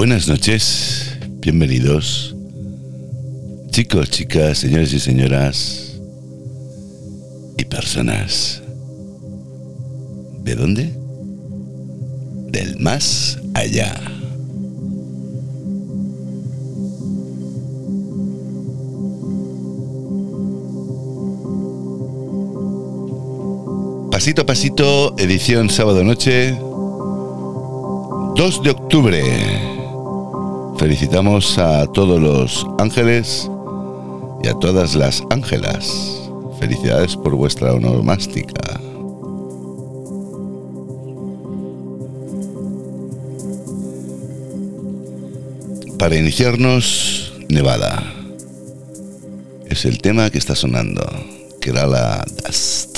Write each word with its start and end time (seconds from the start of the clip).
Buenas 0.00 0.28
noches, 0.28 1.12
bienvenidos. 1.40 2.34
Chicos, 3.68 4.08
chicas, 4.08 4.56
señores 4.56 4.94
y 4.94 4.98
señoras. 4.98 6.00
Y 7.58 7.66
personas. 7.66 8.62
¿De 10.42 10.54
dónde? 10.54 10.90
Del 12.48 12.80
más 12.80 13.38
allá. 13.52 13.94
Pasito 24.10 24.40
a 24.40 24.46
pasito, 24.46 25.14
edición 25.18 25.68
sábado 25.68 26.02
noche, 26.02 26.52
2 26.52 28.62
de 28.62 28.70
octubre. 28.70 29.79
Felicitamos 30.80 31.58
a 31.58 31.86
todos 31.88 32.18
los 32.18 32.66
ángeles 32.78 33.50
y 34.42 34.48
a 34.48 34.54
todas 34.54 34.94
las 34.94 35.22
ángelas. 35.28 36.22
Felicidades 36.58 37.16
por 37.16 37.34
vuestra 37.36 37.74
onomástica. 37.74 38.80
Para 45.98 46.16
iniciarnos, 46.16 47.34
Nevada. 47.50 48.02
Es 49.66 49.84
el 49.84 50.00
tema 50.00 50.30
que 50.30 50.38
está 50.38 50.56
sonando, 50.56 51.06
que 51.60 51.68
era 51.68 51.86
la 51.86 52.24
Dust. 52.42 52.89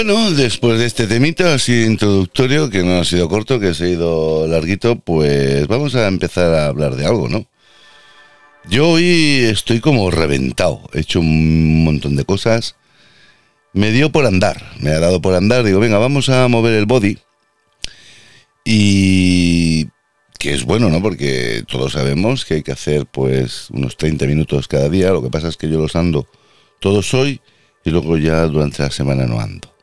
Bueno, 0.00 0.30
después 0.30 0.78
de 0.78 0.86
este 0.86 1.08
temita 1.08 1.54
así 1.54 1.82
introductorio, 1.82 2.70
que 2.70 2.84
no 2.84 3.00
ha 3.00 3.04
sido 3.04 3.28
corto, 3.28 3.58
que 3.58 3.74
se 3.74 3.82
ha 3.82 3.88
ido 3.88 4.46
larguito, 4.46 4.94
pues 4.94 5.66
vamos 5.66 5.96
a 5.96 6.06
empezar 6.06 6.54
a 6.54 6.68
hablar 6.68 6.94
de 6.94 7.04
algo, 7.04 7.28
¿no? 7.28 7.48
Yo 8.70 8.90
hoy 8.90 9.40
estoy 9.50 9.80
como 9.80 10.08
reventado, 10.12 10.88
he 10.94 11.00
hecho 11.00 11.18
un 11.18 11.82
montón 11.82 12.14
de 12.14 12.24
cosas. 12.24 12.76
Me 13.72 13.90
dio 13.90 14.12
por 14.12 14.24
andar, 14.24 14.70
me 14.78 14.90
ha 14.90 15.00
dado 15.00 15.20
por 15.20 15.34
andar, 15.34 15.64
digo, 15.64 15.80
venga, 15.80 15.98
vamos 15.98 16.28
a 16.28 16.46
mover 16.46 16.74
el 16.74 16.86
body. 16.86 17.18
Y 18.64 19.88
que 20.38 20.54
es 20.54 20.62
bueno, 20.62 20.90
¿no? 20.90 21.02
Porque 21.02 21.64
todos 21.66 21.94
sabemos 21.94 22.44
que 22.44 22.54
hay 22.54 22.62
que 22.62 22.70
hacer 22.70 23.06
pues 23.06 23.68
unos 23.70 23.96
30 23.96 24.26
minutos 24.26 24.68
cada 24.68 24.88
día, 24.88 25.10
lo 25.10 25.24
que 25.24 25.30
pasa 25.30 25.48
es 25.48 25.56
que 25.56 25.68
yo 25.68 25.80
los 25.80 25.96
ando 25.96 26.28
todos 26.78 27.12
hoy 27.14 27.40
y 27.84 27.90
luego 27.90 28.16
ya 28.16 28.46
durante 28.46 28.84
la 28.84 28.92
semana 28.92 29.26
no 29.26 29.40
ando. 29.40 29.76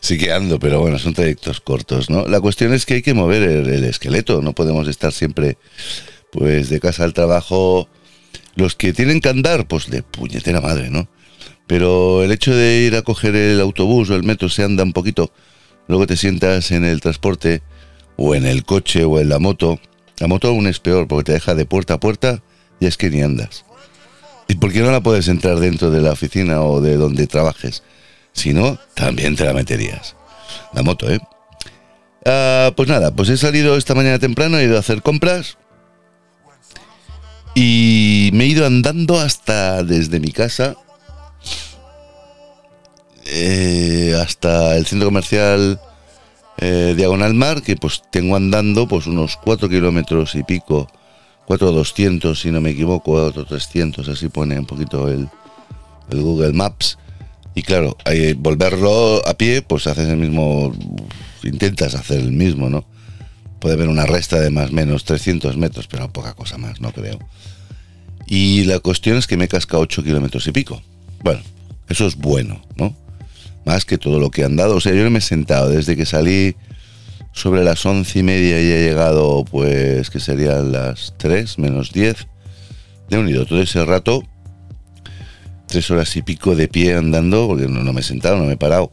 Sí 0.00 0.18
que 0.18 0.32
ando, 0.32 0.58
pero 0.58 0.80
bueno, 0.80 0.98
son 0.98 1.14
trayectos 1.14 1.60
cortos, 1.60 2.10
¿no? 2.10 2.26
La 2.26 2.40
cuestión 2.40 2.72
es 2.72 2.86
que 2.86 2.94
hay 2.94 3.02
que 3.02 3.14
mover 3.14 3.42
el, 3.42 3.84
esqueleto, 3.84 4.42
no 4.42 4.54
podemos 4.54 4.88
estar 4.88 5.12
siempre, 5.12 5.56
pues, 6.30 6.68
de 6.68 6.80
casa 6.80 7.04
al 7.04 7.14
trabajo. 7.14 7.88
Los 8.54 8.74
que 8.74 8.92
tienen 8.92 9.20
que 9.20 9.28
andar, 9.28 9.66
pues 9.68 9.90
de 9.90 10.02
puñetera 10.02 10.60
madre, 10.60 10.90
¿no? 10.90 11.08
Pero 11.66 12.22
el 12.22 12.32
hecho 12.32 12.54
de 12.54 12.80
ir 12.80 12.96
a 12.96 13.02
coger 13.02 13.34
el 13.36 13.60
autobús 13.60 14.10
o 14.10 14.16
el 14.16 14.22
metro 14.22 14.48
se 14.48 14.62
anda 14.62 14.82
un 14.82 14.92
poquito, 14.92 15.32
luego 15.88 16.06
te 16.06 16.16
sientas 16.16 16.70
en 16.70 16.84
el 16.84 17.00
transporte 17.00 17.62
o 18.16 18.34
en 18.34 18.46
el 18.46 18.64
coche 18.64 19.04
o 19.04 19.20
en 19.20 19.28
la 19.28 19.38
moto. 19.38 19.78
La 20.18 20.28
moto 20.28 20.48
aún 20.48 20.66
es 20.66 20.80
peor 20.80 21.06
porque 21.06 21.24
te 21.24 21.32
deja 21.32 21.54
de 21.54 21.66
puerta 21.66 21.94
a 21.94 22.00
puerta 22.00 22.42
y 22.80 22.86
es 22.86 22.96
que 22.96 23.10
ni 23.10 23.20
andas. 23.20 23.64
¿Y 24.48 24.54
por 24.54 24.72
qué 24.72 24.80
no 24.80 24.90
la 24.90 25.02
puedes 25.02 25.28
entrar 25.28 25.58
dentro 25.58 25.90
de 25.90 26.00
la 26.00 26.12
oficina 26.12 26.62
o 26.62 26.80
de 26.80 26.96
donde 26.96 27.26
trabajes? 27.26 27.82
Si 28.36 28.52
no, 28.52 28.78
también 28.94 29.34
te 29.34 29.44
la 29.44 29.54
meterías. 29.54 30.14
La 30.74 30.82
moto, 30.82 31.10
¿eh? 31.10 31.18
Ah, 32.24 32.72
pues 32.76 32.88
nada, 32.88 33.14
pues 33.14 33.28
he 33.30 33.36
salido 33.36 33.76
esta 33.76 33.94
mañana 33.94 34.18
temprano, 34.18 34.58
he 34.58 34.64
ido 34.64 34.76
a 34.76 34.80
hacer 34.80 35.00
compras 35.02 35.56
y 37.54 38.30
me 38.34 38.44
he 38.44 38.48
ido 38.48 38.66
andando 38.66 39.18
hasta 39.18 39.82
desde 39.82 40.20
mi 40.20 40.32
casa 40.32 40.76
eh, 43.24 44.14
hasta 44.20 44.76
el 44.76 44.86
centro 44.86 45.08
comercial 45.08 45.80
eh, 46.58 46.94
Diagonal 46.96 47.32
Mar, 47.32 47.62
que 47.62 47.76
pues 47.76 48.02
tengo 48.10 48.36
andando 48.36 48.86
pues 48.86 49.06
unos 49.06 49.38
4 49.38 49.68
kilómetros 49.68 50.34
y 50.34 50.42
pico, 50.42 50.88
4,200 51.46 52.38
si 52.38 52.50
no 52.50 52.60
me 52.60 52.70
equivoco, 52.70 53.12
4,300, 53.12 54.08
así 54.08 54.28
pone 54.28 54.58
un 54.58 54.66
poquito 54.66 55.08
el 55.08 55.28
Google 56.10 56.52
Maps. 56.52 56.98
Y 57.56 57.62
claro, 57.62 57.96
volverlo 58.36 59.26
a 59.26 59.34
pie, 59.38 59.62
pues 59.62 59.86
haces 59.86 60.10
el 60.10 60.18
mismo, 60.18 60.74
intentas 61.42 61.94
hacer 61.94 62.20
el 62.20 62.30
mismo, 62.30 62.68
¿no? 62.68 62.84
Puede 63.60 63.76
haber 63.76 63.88
una 63.88 64.04
resta 64.04 64.38
de 64.38 64.50
más 64.50 64.68
o 64.70 64.74
menos 64.74 65.04
300 65.04 65.56
metros, 65.56 65.88
pero 65.88 66.12
poca 66.12 66.34
cosa 66.34 66.58
más, 66.58 66.82
no 66.82 66.92
creo. 66.92 67.18
Y 68.26 68.64
la 68.64 68.78
cuestión 68.80 69.16
es 69.16 69.26
que 69.26 69.38
me 69.38 69.48
casca 69.48 69.78
8 69.78 70.04
kilómetros 70.04 70.46
y 70.46 70.52
pico. 70.52 70.82
Bueno, 71.22 71.40
eso 71.88 72.06
es 72.06 72.16
bueno, 72.16 72.62
¿no? 72.76 72.94
Más 73.64 73.86
que 73.86 73.96
todo 73.96 74.20
lo 74.20 74.30
que 74.30 74.44
han 74.44 74.56
dado. 74.56 74.76
O 74.76 74.80
sea, 74.82 74.92
yo 74.92 75.10
me 75.10 75.20
he 75.20 75.22
sentado 75.22 75.70
desde 75.70 75.96
que 75.96 76.04
salí 76.04 76.56
sobre 77.32 77.64
las 77.64 77.86
once 77.86 78.18
y 78.18 78.22
media 78.22 78.60
y 78.60 78.70
he 78.70 78.84
llegado, 78.84 79.46
pues, 79.46 80.10
que 80.10 80.20
serían 80.20 80.72
las 80.72 81.14
3 81.16 81.58
menos 81.58 81.90
10. 81.90 82.26
De 83.08 83.18
unido 83.18 83.46
todo 83.46 83.62
ese 83.62 83.82
rato 83.86 84.22
tres 85.66 85.90
horas 85.90 86.16
y 86.16 86.22
pico 86.22 86.54
de 86.54 86.68
pie 86.68 86.94
andando, 86.94 87.46
porque 87.46 87.68
no, 87.68 87.92
me 87.92 88.00
he 88.00 88.04
sentado, 88.04 88.36
no 88.36 88.44
me 88.44 88.52
he 88.52 88.56
parado. 88.56 88.90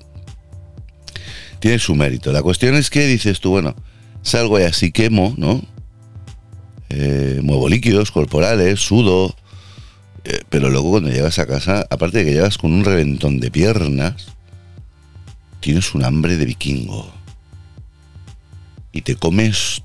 Tiene 1.60 1.80
su 1.80 1.96
mérito. 1.96 2.32
La 2.32 2.42
cuestión 2.42 2.76
es 2.76 2.90
que 2.90 3.06
dices 3.06 3.40
tú, 3.40 3.52
bueno, 3.52 3.76
salgo 4.22 4.60
y 4.60 4.64
así 4.64 4.92
quemo, 4.92 5.34
¿no? 5.38 5.62
Eh, 6.90 7.40
muevo 7.42 7.70
líquidos 7.70 8.12
corporales, 8.12 8.80
sudo, 8.80 9.36
eh, 10.26 10.42
pero 10.50 10.70
luego 10.70 10.92
cuando 10.92 11.10
llegas 11.10 11.40
a 11.40 11.48
casa, 11.48 11.86
aparte 11.90 12.20
de 12.20 12.26
que 12.26 12.34
llegas 12.34 12.58
con 12.58 12.74
un 12.74 12.86
reventón 12.86 13.40
de 13.40 13.52
piernas, 13.52 14.28
tienes 15.60 15.94
un 15.96 16.04
hambre 16.04 16.38
de 16.38 16.46
vikingo. 16.46 17.12
Y 18.92 19.02
te 19.02 19.16
comes 19.16 19.82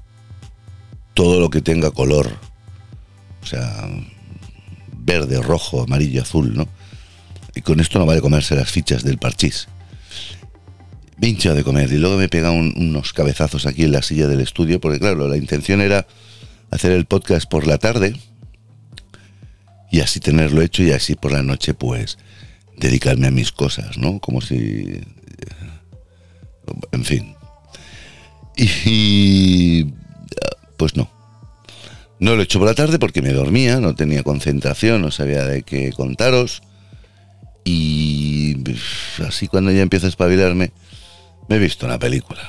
todo 1.15 1.41
lo 1.41 1.51
que 1.51 1.63
tenga 1.63 1.91
color. 1.91 2.31
O 3.43 3.47
sea, 3.47 3.89
verde, 4.93 5.41
rojo, 5.41 5.83
amarillo, 5.83 6.23
azul, 6.23 6.55
¿no? 6.55 6.69
Y 7.59 7.63
con 7.63 7.81
esto 7.81 7.99
no 7.99 8.07
vale 8.07 8.21
comerse 8.21 8.55
las 8.55 8.71
fichas 8.71 9.03
del 9.03 9.19
parchís. 9.19 9.67
Me 11.17 11.33
de 11.33 11.65
comer 11.65 11.93
y 11.93 11.97
luego 11.97 12.17
me 12.17 12.29
pega 12.29 12.53
unos 12.53 13.13
cabezazos 13.13 13.67
aquí 13.67 13.83
en 13.83 13.91
la 13.91 14.03
silla 14.03 14.29
del 14.29 14.41
estudio, 14.41 14.81
porque 14.81 15.01
claro, 15.01 15.27
la 15.27 15.37
intención 15.37 15.81
era 15.81 16.07
hacer 16.71 16.93
el 16.93 17.07
podcast 17.07 17.51
por 17.51 17.67
la 17.67 17.79
tarde 17.79 18.15
y 19.91 19.99
así 19.99 20.21
tenerlo 20.21 20.63
hecho 20.63 20.85
y 20.85 20.93
así 20.93 21.17
por 21.17 21.33
la 21.33 21.43
noche 21.43 21.75
pues 21.75 22.19
dedicarme 22.77 23.27
a 23.27 23.33
mis 23.33 23.51
cosas, 23.51 23.99
¿no? 23.99 24.21
Como 24.21 24.41
si... 24.41 25.01
En 26.93 27.05
fin. 27.05 27.35
Y... 28.57 29.87
Pues 30.77 30.95
no. 30.95 31.11
No 32.21 32.37
lo 32.37 32.43
he 32.43 32.45
hecho 32.45 32.61
por 32.61 32.69
la 32.69 32.75
tarde 32.75 33.01
porque 33.01 33.21
me 33.21 33.33
dormía, 33.33 33.81
no 33.81 33.97
tenía 33.97 34.23
concentración, 34.23 35.03
no 35.03 35.11
sabía 35.11 35.43
de 35.43 35.65
qué 35.65 35.93
contaros. 35.93 36.63
Y 37.69 38.57
así 39.27 39.47
cuando 39.47 39.71
ya 39.71 39.83
empiezo 39.83 40.07
a 40.07 40.09
espabilarme, 40.09 40.73
me 41.49 41.57
he 41.57 41.59
visto 41.59 41.85
una 41.85 41.99
película. 41.99 42.41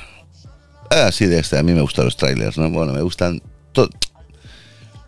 Ah, 0.88 1.12
sí, 1.12 1.26
de 1.26 1.38
este. 1.38 1.58
A 1.58 1.62
mí 1.62 1.74
me 1.74 1.82
gustan 1.82 2.06
los 2.06 2.16
trailers, 2.16 2.56
¿no? 2.56 2.70
Bueno, 2.70 2.94
me 2.94 3.02
gustan 3.02 3.42
todo. 3.72 3.90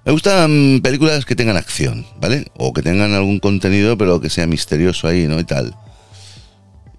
Me 0.05 0.13
gustan 0.13 0.81
películas 0.83 1.25
que 1.25 1.35
tengan 1.35 1.57
acción, 1.57 2.07
¿vale? 2.21 2.47
O 2.59 2.75
que 2.75 2.83
tengan 2.83 3.15
algún 3.15 3.39
contenido, 3.39 3.97
pero 3.97 4.21
que 4.21 4.29
sea 4.29 4.47
misterioso 4.47 5.09
ahí, 5.09 5.27
¿no? 5.27 5.41
Y 5.41 5.45
tal. 5.45 5.75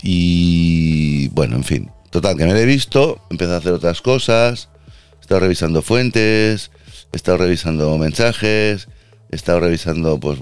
Y 0.01 1.27
bueno, 1.29 1.55
en 1.55 1.63
fin. 1.63 1.91
Total, 2.09 2.35
que 2.35 2.45
me 2.45 2.59
he 2.59 2.65
visto, 2.65 3.19
empecé 3.29 3.53
a 3.53 3.57
hacer 3.57 3.73
otras 3.73 4.01
cosas, 4.01 4.69
he 5.17 5.21
estado 5.21 5.41
revisando 5.41 5.81
fuentes, 5.81 6.71
he 7.11 7.15
estado 7.15 7.37
revisando 7.37 7.95
mensajes, 7.97 8.87
he 9.31 9.35
estado 9.35 9.59
revisando 9.59 10.19
pues, 10.19 10.39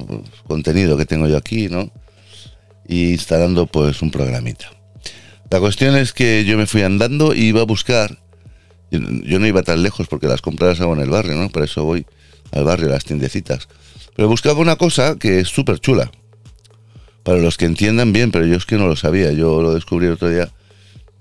contenido 0.47 0.97
que 0.97 1.05
tengo 1.05 1.27
yo 1.27 1.37
aquí, 1.37 1.69
¿no? 1.69 1.91
Y 2.87 3.11
instalando 3.11 3.67
pues 3.67 4.01
un 4.01 4.11
programita. 4.11 4.71
La 5.49 5.59
cuestión 5.59 5.95
es 5.95 6.13
que 6.13 6.45
yo 6.45 6.57
me 6.57 6.65
fui 6.65 6.81
andando 6.81 7.33
y 7.33 7.45
iba 7.45 7.61
a 7.61 7.65
buscar, 7.65 8.19
yo, 8.89 8.99
no 9.39 9.47
iba 9.47 9.63
tan 9.63 9.83
lejos 9.83 10.07
porque 10.07 10.27
las 10.27 10.41
compras 10.41 10.79
hago 10.79 10.93
en 10.93 11.01
el 11.01 11.09
barrio, 11.09 11.35
¿no? 11.35 11.49
Por 11.49 11.63
eso 11.63 11.83
voy 11.83 12.05
al 12.51 12.63
barrio, 12.63 12.87
las 12.87 13.03
tiendecitas. 13.03 13.67
Pero 14.15 14.29
buscaba 14.29 14.59
una 14.59 14.77
cosa 14.77 15.17
que 15.19 15.39
es 15.39 15.49
súper 15.49 15.79
chula. 15.79 16.09
Para 17.23 17.39
los 17.39 17.57
que 17.57 17.65
entiendan 17.65 18.13
bien, 18.13 18.31
pero 18.31 18.45
yo 18.45 18.55
es 18.55 18.65
que 18.65 18.77
no 18.77 18.87
lo 18.87 18.95
sabía. 18.95 19.31
Yo 19.33 19.61
lo 19.61 19.73
descubrí 19.73 20.07
el 20.07 20.13
otro 20.13 20.29
día 20.29 20.49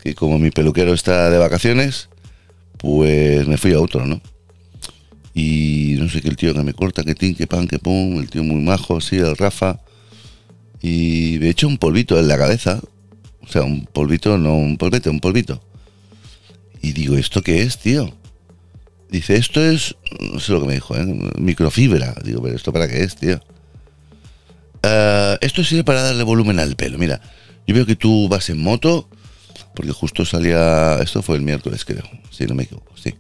que 0.03 0.15
como 0.15 0.39
mi 0.39 0.51
peluquero 0.51 0.95
está 0.95 1.29
de 1.29 1.39
vacaciones, 1.39 2.09
pues 2.79 3.47
me 3.47 3.59
fui 3.59 3.73
a 3.73 3.81
otro, 3.81 4.07
¿no? 4.07 4.21
Y 5.35 5.97
no 5.99 6.09
sé 6.09 6.23
qué 6.23 6.29
el 6.29 6.37
tío 6.37 6.55
que 6.55 6.63
me 6.63 6.73
corta, 6.73 7.03
que 7.03 7.15
tin, 7.15 7.35
que 7.35 7.47
pan, 7.47 7.69
que 7.69 7.79
pum, 7.79 8.19
el 8.19 8.31
tío 8.31 8.43
muy 8.43 8.63
majo, 8.63 9.01
sí, 9.01 9.17
el 9.17 9.37
Rafa 9.37 9.81
y 10.83 11.37
me 11.41 11.47
he 11.47 11.51
hecho 11.51 11.69
un 11.69 11.79
polvito 11.79 12.19
en 12.19 12.29
la 12.29 12.39
cabeza. 12.39 12.81
O 13.43 13.49
sea, 13.49 13.63
un 13.63 13.87
polvito, 13.87 14.39
no 14.39 14.57
un 14.57 14.77
polvete, 14.77 15.11
un 15.11 15.21
polvito. 15.21 15.63
Y 16.83 16.93
digo, 16.93 17.17
¿esto 17.17 17.43
qué 17.43 17.63
es, 17.63 17.79
tío? 17.79 18.15
Dice, 19.11 19.37
esto 19.37 19.63
es, 19.63 19.97
no 20.21 20.39
sé 20.39 20.53
lo 20.53 20.61
que 20.61 20.69
me 20.69 20.75
dijo, 20.75 20.97
¿eh? 20.97 21.05
microfibra. 21.39 22.15
Digo, 22.25 22.43
pero 22.43 22.55
¿esto 22.55 22.73
para 22.73 22.89
qué 22.89 23.03
es, 23.03 23.17
tío? 23.17 23.41
Uh, 24.83 25.37
esto 25.41 25.63
sirve 25.65 25.85
para 25.85 26.03
darle 26.03 26.23
volumen 26.23 26.59
al 26.59 26.77
pelo. 26.77 26.97
Mira, 26.97 27.21
yo 27.67 27.75
veo 27.75 27.87
que 27.87 27.97
tú 27.97 28.29
vas 28.29 28.49
en 28.51 28.63
moto, 28.63 29.09
porque 29.75 29.93
justo 29.93 30.25
salía, 30.25 30.99
esto 31.03 31.23
fue 31.23 31.37
el 31.37 31.43
miércoles 31.43 31.85
creo, 31.85 32.05
si 32.31 32.47
no 32.47 32.55
me 32.55 32.63
equivoco, 32.63 32.93
sí. 32.97 33.15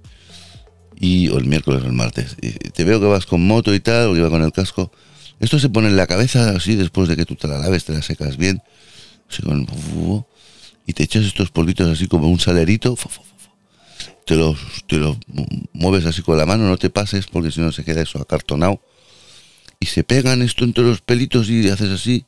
Y, 0.99 1.29
o 1.29 1.38
el 1.38 1.45
miércoles 1.45 1.83
o 1.83 1.87
el 1.87 1.93
martes. 1.93 2.37
Y 2.40 2.52
te 2.52 2.85
veo 2.85 3.00
que 3.00 3.07
vas 3.07 3.26
con 3.26 3.47
moto 3.47 3.75
y 3.75 3.81
tal, 3.81 4.09
o 4.09 4.23
va 4.23 4.31
con 4.31 4.43
el 4.43 4.52
casco. 4.52 4.93
Esto 5.40 5.59
se 5.59 5.70
pone 5.70 5.88
en 5.88 5.97
la 5.97 6.06
cabeza 6.06 6.50
así 6.50 6.76
después 6.76 7.09
de 7.09 7.16
que 7.16 7.25
tú 7.25 7.35
te 7.35 7.49
la 7.49 7.59
laves, 7.59 7.87
te 7.87 7.94
la 7.94 8.02
secas 8.02 8.37
bien. 8.37 8.62
y 10.87 10.92
te 10.92 11.02
echas 11.02 11.25
estos 11.25 11.50
polvitos 11.50 11.88
así 11.88 12.06
como 12.06 12.28
un 12.28 12.38
salerito. 12.38 12.97
Te 14.26 14.37
los, 14.37 14.59
te 14.87 14.99
los 14.99 15.16
mueves 15.73 16.04
así 16.04 16.20
con 16.20 16.37
la 16.37 16.44
mano, 16.44 16.68
no 16.68 16.76
te 16.76 16.90
pases 16.90 17.26
porque 17.26 17.50
si 17.50 17.61
no 17.61 17.73
se 17.73 17.85
queda 17.85 18.02
eso 18.02 18.20
acartonado. 18.20 18.82
Y 19.80 19.87
se 19.87 20.04
pegan 20.04 20.42
esto 20.42 20.64
entre 20.64 20.85
los 20.85 21.00
pelitos 21.00 21.49
y 21.49 21.66
haces 21.70 21.88
así. 21.88 22.26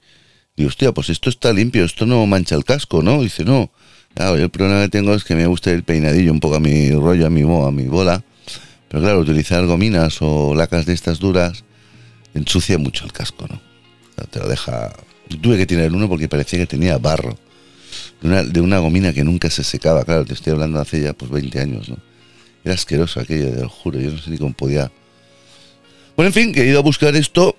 Y 0.57 0.65
hostia, 0.65 0.93
pues 0.93 1.11
esto 1.11 1.29
está 1.29 1.53
limpio, 1.53 1.85
esto 1.85 2.07
no 2.07 2.27
mancha 2.27 2.55
el 2.55 2.65
casco, 2.65 3.03
¿no? 3.03 3.23
dice, 3.23 3.45
no. 3.45 3.71
Claro, 4.15 4.37
el 4.37 4.51
problema 4.51 4.83
que 4.83 4.89
tengo 4.89 5.15
es 5.15 5.25
que 5.25 5.35
me 5.35 5.47
gusta 5.47 5.71
el 5.71 5.85
peinadillo 5.85 6.33
un 6.33 6.41
poco 6.41 6.57
a 6.57 6.61
mi 6.61 6.91
rollo, 6.93 7.27
a 7.27 7.31
mi, 7.31 7.43
a 7.43 7.71
mi 7.71 7.85
bola. 7.85 8.25
Pero 8.89 9.03
claro, 9.03 9.21
utilizar 9.21 9.67
gominas 9.67 10.17
o 10.21 10.55
lacas 10.55 10.87
de 10.87 10.95
estas 10.95 11.19
duras 11.19 11.65
ensucia 12.35 12.79
mucho 12.79 13.05
el 13.05 13.13
casco, 13.13 13.47
¿no? 13.49 13.61
te 14.31 14.39
lo 14.39 14.49
deja... 14.49 14.93
tuve 15.41 15.57
que 15.57 15.67
tirar 15.67 15.93
uno 15.93 16.09
porque 16.09 16.29
parecía 16.29 16.59
que 16.59 16.67
tenía 16.67 16.99
barro. 16.99 17.37
de 18.21 18.61
una, 18.61 18.79
gomina 18.79 19.13
que 19.13 19.25
nunca 19.25 19.51
se 19.51 19.65
secaba. 19.65 20.05
Claro, 20.05 20.25
te 20.25 20.35
estoy 20.35 20.53
hablando 20.53 20.81
hace 20.81 21.01
ya 21.01 21.13
pues 21.13 21.31
20 21.31 21.61
años, 21.61 21.89
¿no? 21.89 21.97
Era 22.65 22.75
asqueroso 22.75 23.19
aquello, 23.19 23.51
te 23.51 23.61
lo 23.61 23.69
juro, 23.69 23.99
yo 23.99 24.13
no 24.13 24.19
sé 24.19 24.31
ni 24.31 24.39
cómo 24.39 24.53
podía. 24.53 24.93
Bueno, 26.17 26.29
en 26.29 26.33
fin, 26.33 26.53
que 26.53 26.63
he 26.63 26.67
ido 26.67 26.79
a 26.79 26.83
buscar 26.83 27.17
esto 27.17 27.57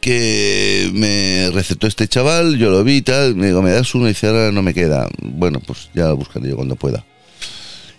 que 0.00 0.90
me 0.94 1.50
recetó 1.52 1.86
este 1.86 2.08
chaval, 2.08 2.56
yo 2.56 2.70
lo 2.70 2.82
vi 2.82 2.96
y 2.96 3.02
tal, 3.02 3.36
me 3.36 3.48
digo, 3.48 3.62
me 3.62 3.70
das 3.70 3.94
uno 3.94 4.06
y 4.06 4.08
dice, 4.08 4.50
no 4.52 4.62
me 4.62 4.74
queda. 4.74 5.08
Bueno, 5.22 5.60
pues 5.60 5.90
ya 5.94 6.06
lo 6.06 6.16
buscaré 6.16 6.48
yo 6.48 6.56
cuando 6.56 6.74
pueda. 6.74 7.04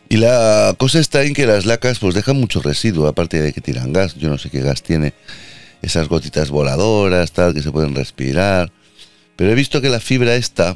Y 0.09 0.17
la 0.17 0.75
cosa 0.77 0.99
está 0.99 1.23
en 1.23 1.33
que 1.33 1.45
las 1.45 1.65
lacas 1.65 1.99
pues 1.99 2.15
dejan 2.15 2.35
mucho 2.35 2.61
residuo, 2.61 3.07
aparte 3.07 3.41
de 3.41 3.53
que 3.53 3.61
tiran 3.61 3.93
gas, 3.93 4.15
yo 4.15 4.29
no 4.29 4.37
sé 4.37 4.49
qué 4.49 4.59
gas 4.59 4.83
tiene, 4.83 5.13
esas 5.81 6.07
gotitas 6.07 6.49
voladoras, 6.49 7.31
tal, 7.31 7.53
que 7.53 7.61
se 7.61 7.71
pueden 7.71 7.95
respirar. 7.95 8.71
Pero 9.35 9.51
he 9.51 9.55
visto 9.55 9.81
que 9.81 9.89
la 9.89 9.99
fibra 9.99 10.35
esta 10.35 10.75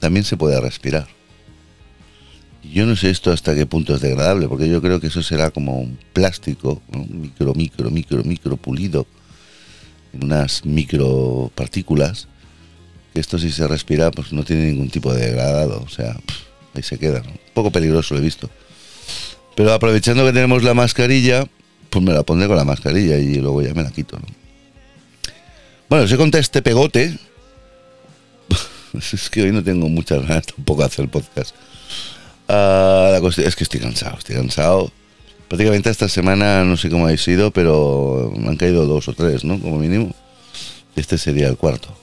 también 0.00 0.24
se 0.24 0.36
puede 0.36 0.60
respirar. 0.60 1.06
Yo 2.62 2.86
no 2.86 2.96
sé 2.96 3.10
esto 3.10 3.32
hasta 3.32 3.54
qué 3.54 3.66
punto 3.66 3.94
es 3.94 4.00
degradable, 4.00 4.48
porque 4.48 4.68
yo 4.68 4.80
creo 4.80 5.00
que 5.00 5.08
eso 5.08 5.22
será 5.22 5.50
como 5.50 5.78
un 5.78 5.98
plástico, 6.12 6.80
micro, 6.90 7.54
micro, 7.54 7.90
micro, 7.90 8.24
micro 8.24 8.56
pulido, 8.56 9.06
en 10.12 10.24
unas 10.24 10.64
micro 10.64 11.50
partículas, 11.54 12.28
que 13.12 13.20
esto 13.20 13.38
si 13.38 13.50
se 13.50 13.66
respira 13.66 14.10
pues 14.10 14.32
no 14.32 14.44
tiene 14.44 14.70
ningún 14.70 14.90
tipo 14.90 15.12
de 15.12 15.26
degradado, 15.26 15.82
o 15.84 15.88
sea, 15.88 16.16
ahí 16.74 16.82
se 16.82 16.98
queda, 16.98 17.20
un 17.20 17.38
poco 17.52 17.70
peligroso 17.70 18.14
lo 18.14 18.20
he 18.20 18.24
visto. 18.24 18.48
Pero 19.54 19.72
aprovechando 19.72 20.24
que 20.24 20.32
tenemos 20.32 20.62
la 20.62 20.74
mascarilla, 20.74 21.46
pues 21.92 22.02
me 22.02 22.14
la 22.14 22.22
pondré 22.22 22.48
con 22.48 22.56
la 22.56 22.64
mascarilla 22.64 23.18
y 23.18 23.34
luego 23.34 23.60
ya 23.60 23.74
me 23.74 23.82
la 23.82 23.90
quito, 23.90 24.18
¿no? 24.18 24.24
Bueno, 25.90 26.08
se 26.08 26.16
conté 26.16 26.38
este 26.38 26.62
pegote. 26.62 27.18
es 29.12 29.28
que 29.28 29.42
hoy 29.42 29.52
no 29.52 29.62
tengo 29.62 29.90
muchas 29.90 30.26
ganas 30.26 30.46
tampoco 30.46 30.80
de 30.80 30.86
hacer 30.86 31.08
podcast. 31.10 31.54
Ah, 32.48 33.10
la 33.12 33.20
cuestión 33.20 33.46
es 33.46 33.54
que 33.54 33.64
estoy 33.64 33.80
cansado, 33.80 34.16
estoy 34.16 34.36
cansado. 34.36 34.90
Prácticamente 35.48 35.90
esta 35.90 36.08
semana 36.08 36.64
no 36.64 36.78
sé 36.78 36.88
cómo 36.88 37.08
ha 37.08 37.16
sido, 37.18 37.50
pero 37.50 38.32
han 38.46 38.56
caído 38.56 38.86
dos 38.86 39.08
o 39.08 39.12
tres, 39.12 39.44
¿no? 39.44 39.60
Como 39.60 39.76
mínimo. 39.76 40.14
Este 40.96 41.18
sería 41.18 41.48
el 41.48 41.58
cuarto. 41.58 41.94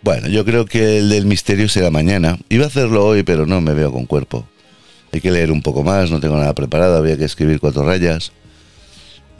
Bueno, 0.00 0.28
yo 0.28 0.46
creo 0.46 0.64
que 0.64 0.98
el 0.98 1.10
del 1.10 1.26
misterio 1.26 1.68
será 1.68 1.90
mañana. 1.90 2.38
Iba 2.48 2.64
a 2.64 2.68
hacerlo 2.68 3.04
hoy, 3.04 3.24
pero 3.24 3.44
no 3.44 3.60
me 3.60 3.74
veo 3.74 3.92
con 3.92 4.06
cuerpo. 4.06 4.46
Hay 5.12 5.20
que 5.20 5.30
leer 5.30 5.52
un 5.52 5.60
poco 5.60 5.82
más, 5.82 6.10
no 6.10 6.18
tengo 6.18 6.38
nada 6.38 6.54
preparado, 6.54 6.96
había 6.96 7.18
que 7.18 7.26
escribir 7.26 7.60
cuatro 7.60 7.84
rayas. 7.84 8.32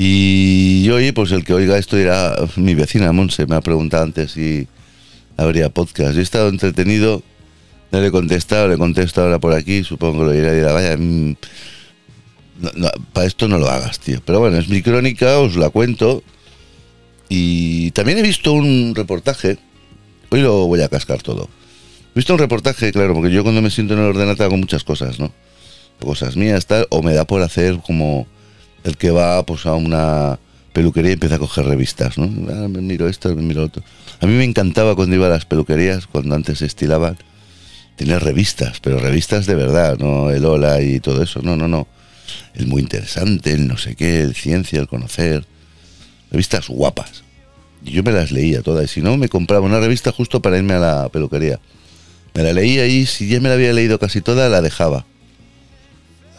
Y 0.03 0.89
hoy, 0.89 1.13
pues 1.13 1.31
el 1.31 1.45
que 1.45 1.53
oiga 1.53 1.77
esto 1.77 1.95
dirá, 1.95 2.35
mi 2.57 2.75
vecina 2.75 3.13
Monse 3.13 3.47
me 3.47 3.57
ha 3.57 3.61
preguntado 3.61 4.05
antes 4.05 4.31
si 4.31 4.67
habría 5.37 5.69
podcast. 5.69 6.15
Yo 6.15 6.21
he 6.21 6.23
estado 6.23 6.49
entretenido 6.49 7.23
no 7.93 8.01
le 8.01 8.07
he 8.07 8.11
contestado, 8.11 8.67
le 8.69 8.79
contesto 8.79 9.21
ahora 9.21 9.39
por 9.39 9.53
aquí, 9.53 9.85
supongo 9.85 10.21
que 10.21 10.25
lo 10.25 10.33
dirá 10.33 10.53
y 10.53 10.57
dirá, 10.57 10.73
vaya, 10.73 10.97
mm, 10.97 11.37
para 13.13 13.27
esto 13.27 13.47
no 13.47 13.59
lo 13.59 13.69
hagas, 13.69 14.01
tío. 14.01 14.23
Pero 14.25 14.41
bueno, 14.41 14.57
es 14.57 14.71
mi 14.71 14.81
crónica, 14.81 15.39
os 15.39 15.57
la 15.57 15.69
cuento. 15.69 16.23
Y 17.29 17.91
también 17.91 18.17
he 18.17 18.23
visto 18.23 18.55
un 18.55 18.95
reportaje, 18.95 19.59
hoy 20.31 20.41
lo 20.41 20.67
voy 20.67 20.81
a 20.81 20.89
cascar 20.89 21.21
todo. 21.21 21.51
He 22.15 22.21
visto 22.21 22.33
un 22.33 22.39
reportaje, 22.39 22.91
claro, 22.91 23.13
porque 23.13 23.31
yo 23.31 23.43
cuando 23.43 23.61
me 23.61 23.71
siento 23.71 23.93
en 23.93 24.01
el 24.01 24.07
ordenador 24.07 24.43
hago 24.43 24.57
muchas 24.57 24.83
cosas, 24.83 25.19
¿no? 25.19 25.31
Cosas 26.01 26.37
mías, 26.37 26.65
tal, 26.65 26.87
o 26.89 27.03
me 27.03 27.13
da 27.13 27.27
por 27.27 27.43
hacer 27.43 27.81
como 27.85 28.27
el 28.85 28.97
que 28.97 29.11
va 29.11 29.45
pues 29.45 29.67
a 29.67 29.75
una 29.75 30.39
peluquería 30.73 31.11
y 31.11 31.15
empieza 31.15 31.37
a 31.37 31.39
coger 31.39 31.67
revistas, 31.67 32.19
¿no? 32.19 32.25
Ah, 32.53 32.69
me 32.69 32.81
miro 32.81 33.09
esto, 33.09 33.35
me 33.35 33.43
miro 33.43 33.65
otro. 33.65 33.83
A 34.21 34.27
mí 34.27 34.35
me 34.35 34.45
encantaba 34.45 34.95
cuando 34.95 35.17
iba 35.17 35.27
a 35.27 35.31
las 35.31 35.45
peluquerías, 35.45 36.07
cuando 36.07 36.35
antes 36.35 36.59
se 36.59 36.67
estilaban, 36.67 37.19
tiene 37.97 38.19
revistas, 38.19 38.81
pero 38.81 38.99
revistas 38.99 39.47
de 39.47 39.55
verdad, 39.55 39.99
no 39.99 40.31
el 40.31 40.45
hola 40.45 40.81
y 40.81 41.01
todo 41.01 41.23
eso, 41.23 41.41
no, 41.43 41.57
no, 41.57 41.69
no. 41.69 41.87
El 42.55 42.67
muy 42.67 42.83
interesante, 42.83 43.53
el 43.53 43.67
no 43.67 43.77
sé 43.77 43.97
qué, 43.97 44.21
el 44.21 44.35
ciencia, 44.35 44.81
el 44.81 44.89
conocer. 44.89 45.45
Revistas 46.31 46.69
guapas. 46.69 47.25
Y 47.85 47.93
yo 47.93 48.03
me 48.03 48.13
las 48.13 48.31
leía 48.31 48.63
todas. 48.63 48.85
Y 48.85 48.89
si 48.89 49.01
no, 49.01 49.17
me 49.17 49.29
compraba 49.29 49.67
una 49.67 49.81
revista 49.81 50.13
justo 50.13 50.41
para 50.41 50.59
irme 50.59 50.75
a 50.75 50.79
la 50.79 51.09
peluquería. 51.09 51.61
Me 52.35 52.43
la 52.43 52.53
leía 52.53 52.87
y 52.87 53.07
si 53.07 53.29
ya 53.29 53.41
me 53.41 53.49
la 53.49 53.55
había 53.55 53.73
leído 53.73 53.99
casi 53.99 54.21
toda, 54.21 54.49
la 54.49 54.63
dejaba. 54.63 55.05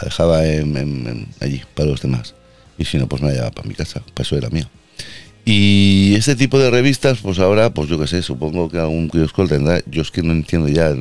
Dejaba 0.03 0.39
allí, 0.39 1.61
para 1.75 1.89
los 1.89 2.01
demás. 2.01 2.35
Y 2.77 2.85
si 2.85 2.97
no, 2.97 3.07
pues 3.07 3.21
me 3.21 3.31
llevaba 3.31 3.51
para 3.51 3.67
mi 3.67 3.75
casa. 3.75 4.01
Para 4.13 4.25
eso 4.25 4.37
era 4.37 4.49
mío. 4.49 4.69
Y 5.45 6.13
ese 6.15 6.35
tipo 6.35 6.59
de 6.59 6.69
revistas, 6.69 7.19
pues 7.19 7.39
ahora, 7.39 7.73
pues 7.73 7.89
yo 7.89 7.99
qué 7.99 8.07
sé, 8.07 8.21
supongo 8.21 8.69
que 8.69 8.77
algún 8.77 9.09
kiosco 9.09 9.47
tendrá. 9.47 9.81
Yo 9.87 10.01
es 10.01 10.11
que 10.11 10.21
no 10.21 10.33
entiendo 10.33 10.67
ya 10.67 10.95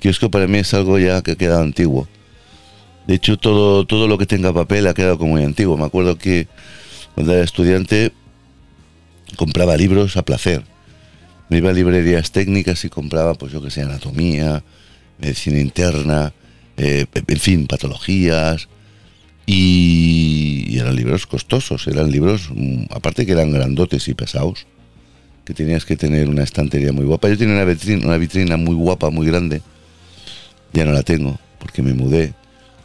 kiosco 0.00 0.30
para 0.30 0.46
mí 0.46 0.58
es 0.58 0.74
algo 0.74 0.98
ya 0.98 1.22
que 1.22 1.32
ha 1.32 1.36
quedado 1.36 1.62
antiguo. 1.62 2.08
De 3.06 3.14
hecho, 3.14 3.36
todo, 3.36 3.86
todo 3.86 4.08
lo 4.08 4.18
que 4.18 4.26
tenga 4.26 4.52
papel 4.52 4.86
ha 4.86 4.94
quedado 4.94 5.18
como 5.18 5.32
muy 5.32 5.44
antiguo. 5.44 5.76
Me 5.76 5.84
acuerdo 5.84 6.16
que 6.18 6.48
cuando 7.14 7.32
era 7.32 7.44
estudiante 7.44 8.12
compraba 9.36 9.76
libros 9.76 10.16
a 10.16 10.24
placer. 10.24 10.64
Me 11.48 11.58
iba 11.58 11.70
a 11.70 11.72
librerías 11.72 12.30
técnicas 12.30 12.84
y 12.84 12.88
compraba, 12.88 13.34
pues 13.34 13.52
yo 13.52 13.60
que 13.60 13.70
sé, 13.70 13.82
anatomía, 13.82 14.62
medicina 15.18 15.58
interna, 15.58 16.32
eh, 16.80 17.04
en 17.12 17.38
fin, 17.38 17.66
patologías. 17.66 18.68
Y, 19.44 20.78
eran 20.78 20.96
libros 20.96 21.26
costosos, 21.26 21.86
eran 21.86 22.10
libros, 22.10 22.48
mm, 22.54 22.84
aparte 22.90 23.26
que 23.26 23.32
eran 23.32 23.52
grandotes 23.52 24.08
y 24.08 24.14
pesados, 24.14 24.66
que 25.44 25.52
tenías 25.52 25.84
que 25.84 25.96
tener 25.96 26.28
una 26.28 26.42
estantería 26.42 26.92
muy 26.92 27.04
guapa. 27.04 27.28
Yo 27.28 27.36
tenía 27.36 27.54
una 27.54 28.16
vitrina, 28.16 28.56
muy 28.56 28.74
guapa, 28.74 29.10
muy 29.10 29.26
grande, 29.26 29.60
ya 30.72 30.84
no 30.86 30.92
la 30.92 31.02
tengo, 31.02 31.38
porque 31.58 31.82
me 31.82 31.92
mudé. 31.92 32.32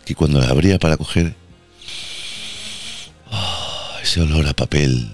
Y 0.08 0.14
cuando 0.14 0.40
la 0.40 0.50
abría 0.50 0.78
para 0.78 0.98
coger, 0.98 1.36
ah, 3.32 4.00
ese 4.04 4.22
olor 4.22 4.48
a 4.48 4.54
papel, 4.54 5.14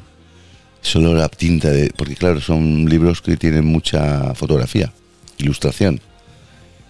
ese 0.84 0.98
olor 0.98 1.20
a 1.20 1.30
tinta, 1.30 1.70
de, 1.70 1.92
porque 1.96 2.16
claro, 2.16 2.42
son 2.42 2.90
libros 2.90 3.22
que 3.22 3.38
tienen 3.38 3.66
mucha 3.66 4.34
fotografía, 4.34 4.92
ilustración. 5.38 6.02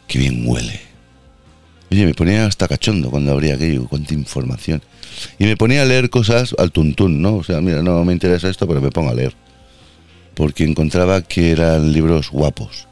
Que 0.07 0.19
bien 0.19 0.43
huele. 0.45 0.90
Oye, 1.91 2.05
me 2.05 2.13
ponía 2.13 2.45
hasta 2.45 2.69
cachondo 2.69 3.11
cuando 3.11 3.33
abría 3.33 3.55
aquello, 3.55 3.85
cuánta 3.87 4.13
información. 4.13 4.81
Y 5.37 5.43
me 5.43 5.57
ponía 5.57 5.81
a 5.81 5.85
leer 5.85 6.09
cosas 6.09 6.55
al 6.57 6.71
tuntún, 6.71 7.21
¿no? 7.21 7.35
O 7.35 7.43
sea, 7.43 7.59
mira, 7.59 7.83
no 7.83 8.05
me 8.05 8.13
interesa 8.13 8.49
esto, 8.49 8.65
pero 8.65 8.79
me 8.79 8.91
pongo 8.91 9.09
a 9.09 9.13
leer. 9.13 9.35
Porque 10.33 10.63
encontraba 10.63 11.21
que 11.21 11.51
eran 11.51 11.91
libros 11.91 12.29
guapos, 12.31 12.87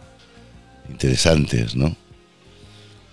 interesantes, 0.89 1.77
¿no? 1.77 1.95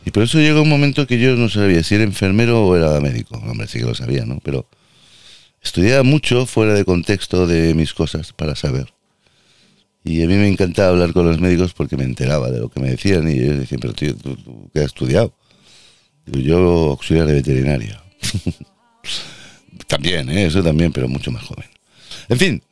Y 0.05 0.11
por 0.11 0.25
eso 0.25 0.38
llegó 0.38 0.62
un 0.62 0.69
momento 0.69 1.07
que 1.07 1.21
yo 1.21 1.37
no 1.37 1.49
sabía 1.49 1.85
si 1.85 1.95
era 1.95 2.02
enfermero 2.02 2.66
o 2.66 2.76
era 2.76 3.00
médico. 3.00 3.37
Hombre, 3.38 3.69
sí 3.69 3.78
que 3.78 3.85
lo 3.85 3.95
sabía, 3.95 4.25
¿no? 4.25 4.40
Pero 4.43 4.66
estudiaba 5.62 6.02
mucho 6.02 6.47
fuera 6.47 6.75
de 6.75 6.85
contexto 6.85 7.47
de 7.47 7.75
mis 7.75 7.95
cosas 7.95 8.33
para 8.33 8.57
saber. 8.57 8.93
Y 10.02 10.23
a 10.23 10.26
mí 10.26 10.35
me 10.35 10.49
encantaba 10.49 10.88
hablar 10.90 11.12
con 11.12 11.26
los 11.26 11.40
médicos 11.40 11.75
porque 11.75 11.97
me 11.97 12.05
enteraba 12.05 12.50
de 12.50 12.59
lo 12.59 12.71
que 12.71 12.81
me 12.81 12.90
decían 12.90 13.28
y 13.28 13.38
ellos 13.38 13.59
decían, 13.59 13.81
pero 13.81 13.93
tío, 13.93 14.16
¿tú, 14.16 14.37
qué 14.73 14.81
has 14.81 14.87
estudiado? 14.87 15.33
Yo 16.26 16.90
auxiliar 16.90 17.26
de 17.26 17.35
veterinaria. 17.35 18.02
también, 19.87 20.28
¿eh? 20.30 20.47
eso 20.47 20.62
también, 20.62 20.92
pero 20.92 21.09
mucho 21.09 21.30
más 21.30 21.45
joven. 21.45 21.68
En 22.28 22.38
fin, 22.38 22.62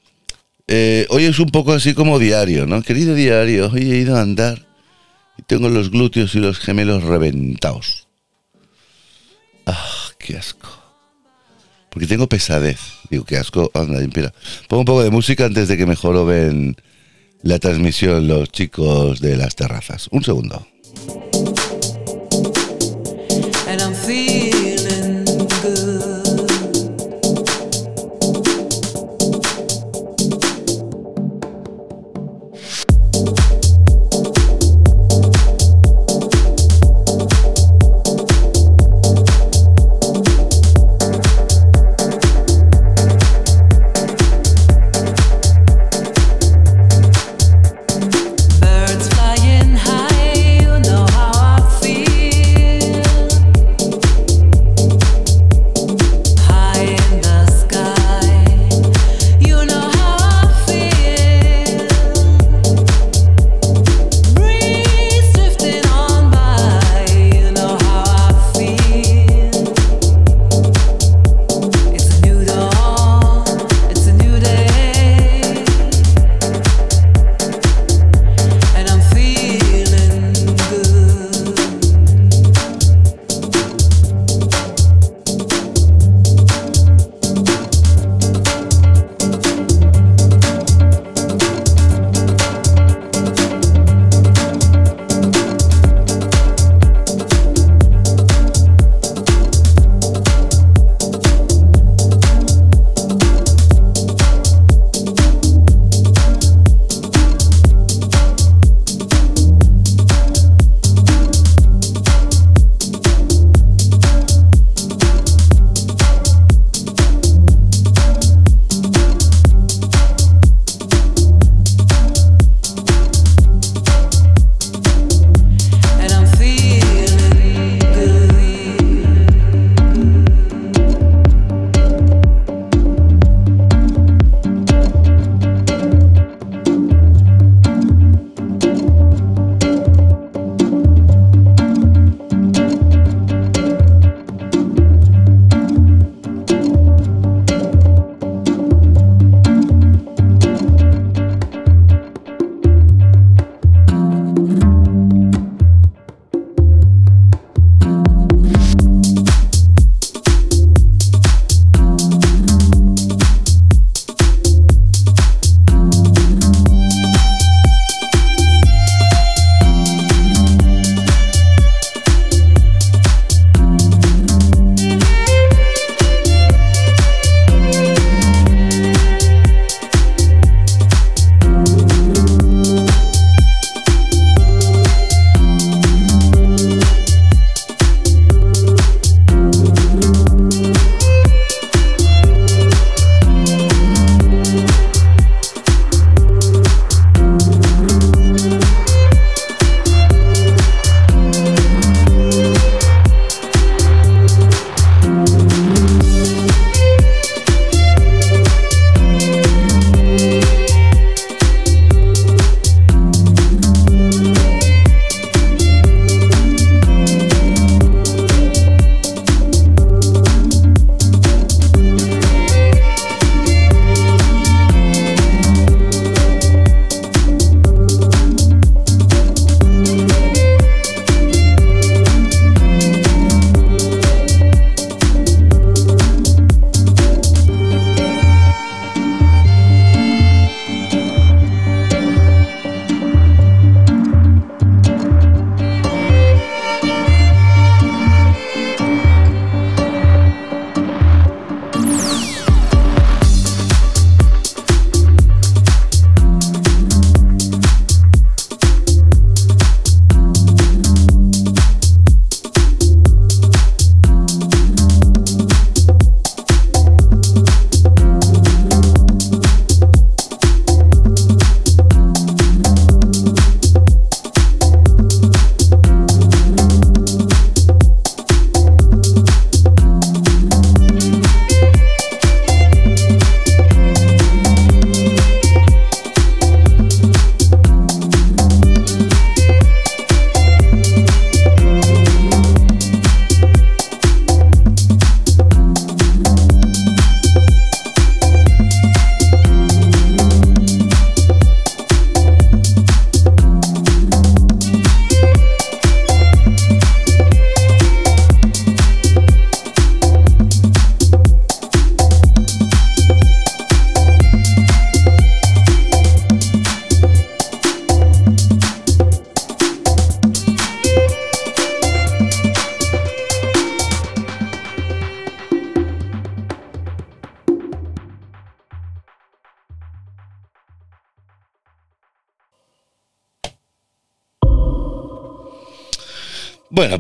eh, 0.67 1.07
hoy 1.11 1.25
es 1.25 1.39
un 1.39 1.51
poco 1.51 1.73
así 1.73 1.95
como 1.95 2.19
diario, 2.19 2.67
¿no? 2.67 2.83
Querido 2.83 3.15
diario, 3.15 3.71
hoy 3.73 3.93
he 3.93 3.99
ido 3.99 4.17
a 4.17 4.23
andar 4.23 4.67
y 5.39 5.43
tengo 5.43 5.69
los 5.69 5.91
glúteos 5.91 6.35
y 6.35 6.41
los 6.41 6.59
gemelos 6.59 7.03
reventados. 7.05 8.09
Ah, 9.67 10.11
qué 10.19 10.37
asco. 10.37 10.69
Porque 11.91 12.07
tengo 12.07 12.29
pesadez. 12.29 12.81
Digo, 13.09 13.25
qué 13.25 13.37
asco. 13.37 13.71
Anda, 13.73 14.03
espera. 14.03 14.35
Pongo 14.69 14.81
un 14.81 14.87
poco 14.87 15.03
de 15.05 15.11
música 15.11 15.45
antes 15.45 15.69
de 15.69 15.77
que 15.77 15.87
mejor 15.87 16.27
ven 16.27 16.77
la 17.43 17.59
transmisión 17.59 18.27
los 18.27 18.51
chicos 18.51 19.21
de 19.21 19.37
las 19.37 19.55
terrazas. 19.55 20.09
Un 20.11 20.25
segundo. 20.25 20.67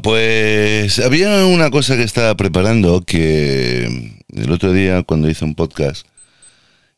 Pues 0.04 0.98
había 0.98 1.46
una 1.46 1.70
cosa 1.70 1.96
que 1.96 2.02
estaba 2.02 2.36
preparando 2.36 3.00
que 3.00 4.12
el 4.28 4.52
otro 4.52 4.70
día 4.74 5.02
cuando 5.02 5.30
hice 5.30 5.46
un 5.46 5.54
podcast 5.54 6.06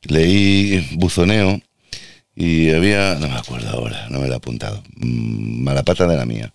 leí 0.02 0.84
buzoneo 0.94 1.60
y 2.34 2.72
había, 2.72 3.14
no 3.14 3.28
me 3.28 3.36
acuerdo 3.36 3.70
ahora, 3.70 4.08
no 4.10 4.18
me 4.18 4.26
lo 4.26 4.32
he 4.32 4.36
apuntado, 4.36 4.82
mm, 4.96 5.62
mala 5.62 5.84
pata 5.84 6.08
de 6.08 6.16
la 6.16 6.26
mía. 6.26 6.52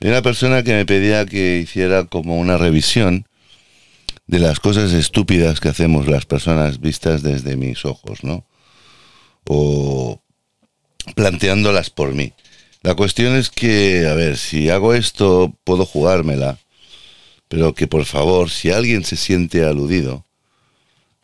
Era 0.00 0.10
una 0.10 0.22
persona 0.22 0.64
que 0.64 0.72
me 0.72 0.86
pedía 0.86 1.24
que 1.24 1.60
hiciera 1.62 2.04
como 2.04 2.40
una 2.40 2.58
revisión 2.58 3.28
de 4.26 4.40
las 4.40 4.58
cosas 4.58 4.92
estúpidas 4.92 5.60
que 5.60 5.68
hacemos 5.68 6.08
las 6.08 6.26
personas 6.26 6.80
vistas 6.80 7.22
desde 7.22 7.56
mis 7.56 7.84
ojos, 7.84 8.24
¿no? 8.24 8.44
O 9.46 10.20
planteándolas 11.14 11.90
por 11.90 12.12
mí. 12.12 12.32
La 12.82 12.94
cuestión 12.94 13.36
es 13.36 13.50
que, 13.50 14.06
a 14.06 14.14
ver, 14.14 14.38
si 14.38 14.70
hago 14.70 14.94
esto, 14.94 15.54
puedo 15.64 15.84
jugármela, 15.84 16.58
pero 17.48 17.74
que 17.74 17.86
por 17.86 18.06
favor, 18.06 18.48
si 18.48 18.70
alguien 18.70 19.04
se 19.04 19.16
siente 19.16 19.64
aludido, 19.64 20.24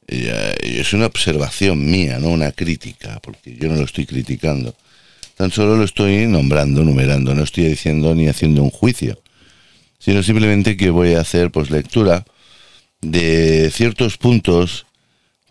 eh, 0.07 0.55
es 0.61 0.93
una 0.93 1.07
observación 1.07 1.91
mía, 1.91 2.19
no 2.19 2.29
una 2.29 2.53
crítica, 2.53 3.21
porque 3.23 3.57
yo 3.57 3.69
no 3.69 3.77
lo 3.77 3.85
estoy 3.85 4.05
criticando. 4.05 4.75
Tan 5.37 5.51
solo 5.51 5.77
lo 5.77 5.85
estoy 5.85 6.27
nombrando, 6.27 6.85
numerando, 6.85 7.35
no 7.35 7.43
estoy 7.43 7.65
diciendo 7.65 8.15
ni 8.15 8.29
haciendo 8.29 8.63
un 8.63 8.71
juicio, 8.71 9.19
sino 9.99 10.23
simplemente 10.23 10.77
que 10.77 10.91
voy 10.91 11.15
a 11.15 11.21
hacer 11.21 11.51
pues 11.51 11.71
lectura 11.71 12.27
de 13.01 13.71
ciertos 13.73 14.19
puntos 14.19 14.85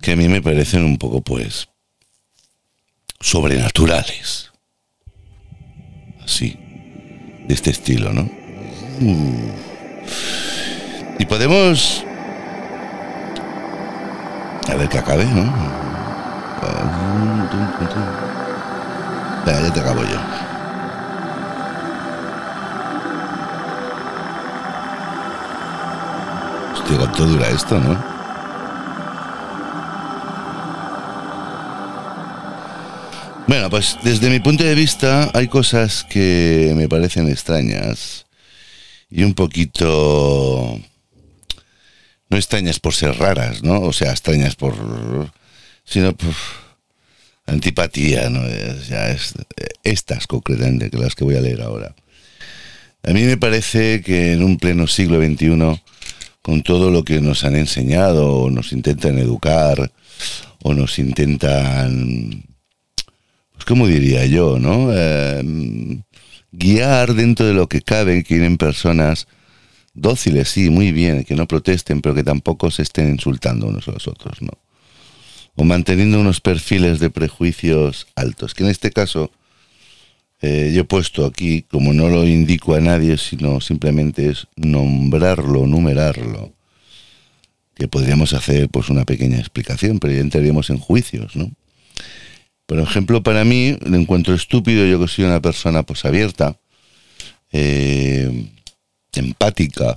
que 0.01 0.11
a 0.11 0.15
mí 0.15 0.27
me 0.27 0.41
parecen 0.41 0.83
un 0.83 0.97
poco 0.97 1.21
pues 1.21 1.67
sobrenaturales 3.19 4.44
así, 6.25 6.57
de 7.47 7.53
este 7.53 7.69
estilo, 7.71 8.11
¿no? 8.13 8.23
Uh. 9.01 9.51
Y 11.19 11.25
podemos... 11.25 12.03
A 14.67 14.75
ver 14.75 14.89
que 14.89 14.97
acabe, 14.97 15.25
¿no? 15.25 15.53
ya 19.45 19.73
te 19.73 19.79
acabo 19.79 20.01
yo. 20.03 20.17
Hostia, 26.73 26.97
¿cuánto 26.97 27.25
dura 27.25 27.47
esto, 27.49 27.79
no? 27.79 28.14
Bueno, 33.47 33.69
pues 33.69 33.97
desde 34.03 34.31
mi 34.31 34.39
punto 34.39 34.63
de 34.63 34.73
vista 34.73 35.29
hay 35.35 35.47
cosas 35.47 36.03
que 36.03 36.73
me 36.75 36.89
parecen 36.89 37.29
extrañas 37.29 38.25
y 39.09 39.23
un 39.23 39.33
poquito... 39.33 40.79
No 42.27 42.37
extrañas 42.37 42.79
por 42.79 42.95
ser 42.95 43.15
raras, 43.19 43.61
¿no? 43.61 43.81
O 43.81 43.93
sea, 43.93 44.09
extrañas 44.09 44.55
por... 44.55 45.31
sino 45.83 46.15
por 46.15 46.33
antipatía, 47.45 48.31
¿no? 48.31 48.43
Es, 48.47 49.35
estas 49.83 50.25
concretamente, 50.25 50.89
que 50.89 50.97
las 50.97 51.13
que 51.13 51.23
voy 51.23 51.35
a 51.35 51.41
leer 51.41 51.61
ahora. 51.61 51.93
A 53.03 53.11
mí 53.11 53.21
me 53.21 53.37
parece 53.37 54.01
que 54.01 54.33
en 54.33 54.43
un 54.43 54.57
pleno 54.57 54.87
siglo 54.87 55.23
XXI, 55.23 55.79
con 56.41 56.63
todo 56.63 56.89
lo 56.89 57.03
que 57.03 57.21
nos 57.21 57.43
han 57.43 57.55
enseñado, 57.55 58.33
o 58.33 58.49
nos 58.49 58.71
intentan 58.71 59.19
educar, 59.19 59.91
o 60.63 60.73
nos 60.73 60.97
intentan 60.97 62.43
pues 63.55 63.65
como 63.65 63.87
diría 63.87 64.25
yo, 64.25 64.59
¿no? 64.59 64.91
Em, 64.93 66.03
guiar 66.51 67.13
dentro 67.13 67.45
de 67.45 67.53
lo 67.53 67.67
que 67.67 67.81
cabe, 67.81 68.23
que 68.23 68.35
vienen 68.35 68.57
personas 68.57 69.27
dóciles, 69.93 70.49
sí, 70.49 70.69
muy 70.69 70.91
bien, 70.91 71.23
que 71.23 71.35
no 71.35 71.47
protesten, 71.47 72.01
pero 72.01 72.15
que 72.15 72.23
tampoco 72.23 72.69
se 72.71 72.83
estén 72.83 73.09
insultando 73.09 73.67
unos 73.67 73.87
a 73.87 73.91
los 73.91 74.07
otros, 74.07 74.41
¿no? 74.41 74.51
O 75.55 75.63
manteniendo 75.63 76.19
unos 76.19 76.41
perfiles 76.41 76.99
de 76.99 77.09
prejuicios 77.09 78.07
altos, 78.15 78.53
que 78.53 78.63
en 78.63 78.69
este 78.69 78.91
caso 78.91 79.31
eh, 80.41 80.71
yo 80.75 80.81
he 80.81 80.85
puesto 80.85 81.25
aquí, 81.25 81.63
como 81.63 81.93
no 81.93 82.09
lo 82.09 82.27
indico 82.27 82.75
a 82.75 82.81
nadie, 82.81 83.17
sino 83.17 83.61
simplemente 83.61 84.29
es 84.29 84.47
nombrarlo, 84.57 85.65
numerarlo, 85.65 86.53
que 87.73 87.87
podríamos 87.87 88.33
hacer 88.33 88.69
pues 88.69 88.89
una 88.89 89.05
pequeña 89.05 89.39
explicación, 89.39 89.99
pero 89.99 90.13
ya 90.13 90.19
entraríamos 90.19 90.69
en 90.69 90.77
juicios, 90.77 91.35
¿no? 91.35 91.51
Por 92.65 92.79
ejemplo, 92.79 93.21
para 93.21 93.45
mí, 93.45 93.77
lo 93.81 93.97
encuentro 93.97 94.33
estúpido, 94.33 94.85
yo 94.85 94.99
que 94.99 95.07
soy 95.07 95.25
una 95.25 95.41
persona 95.41 95.83
pues 95.83 96.03
abierta, 96.05 96.57
eh, 97.51 98.49
empática, 99.13 99.95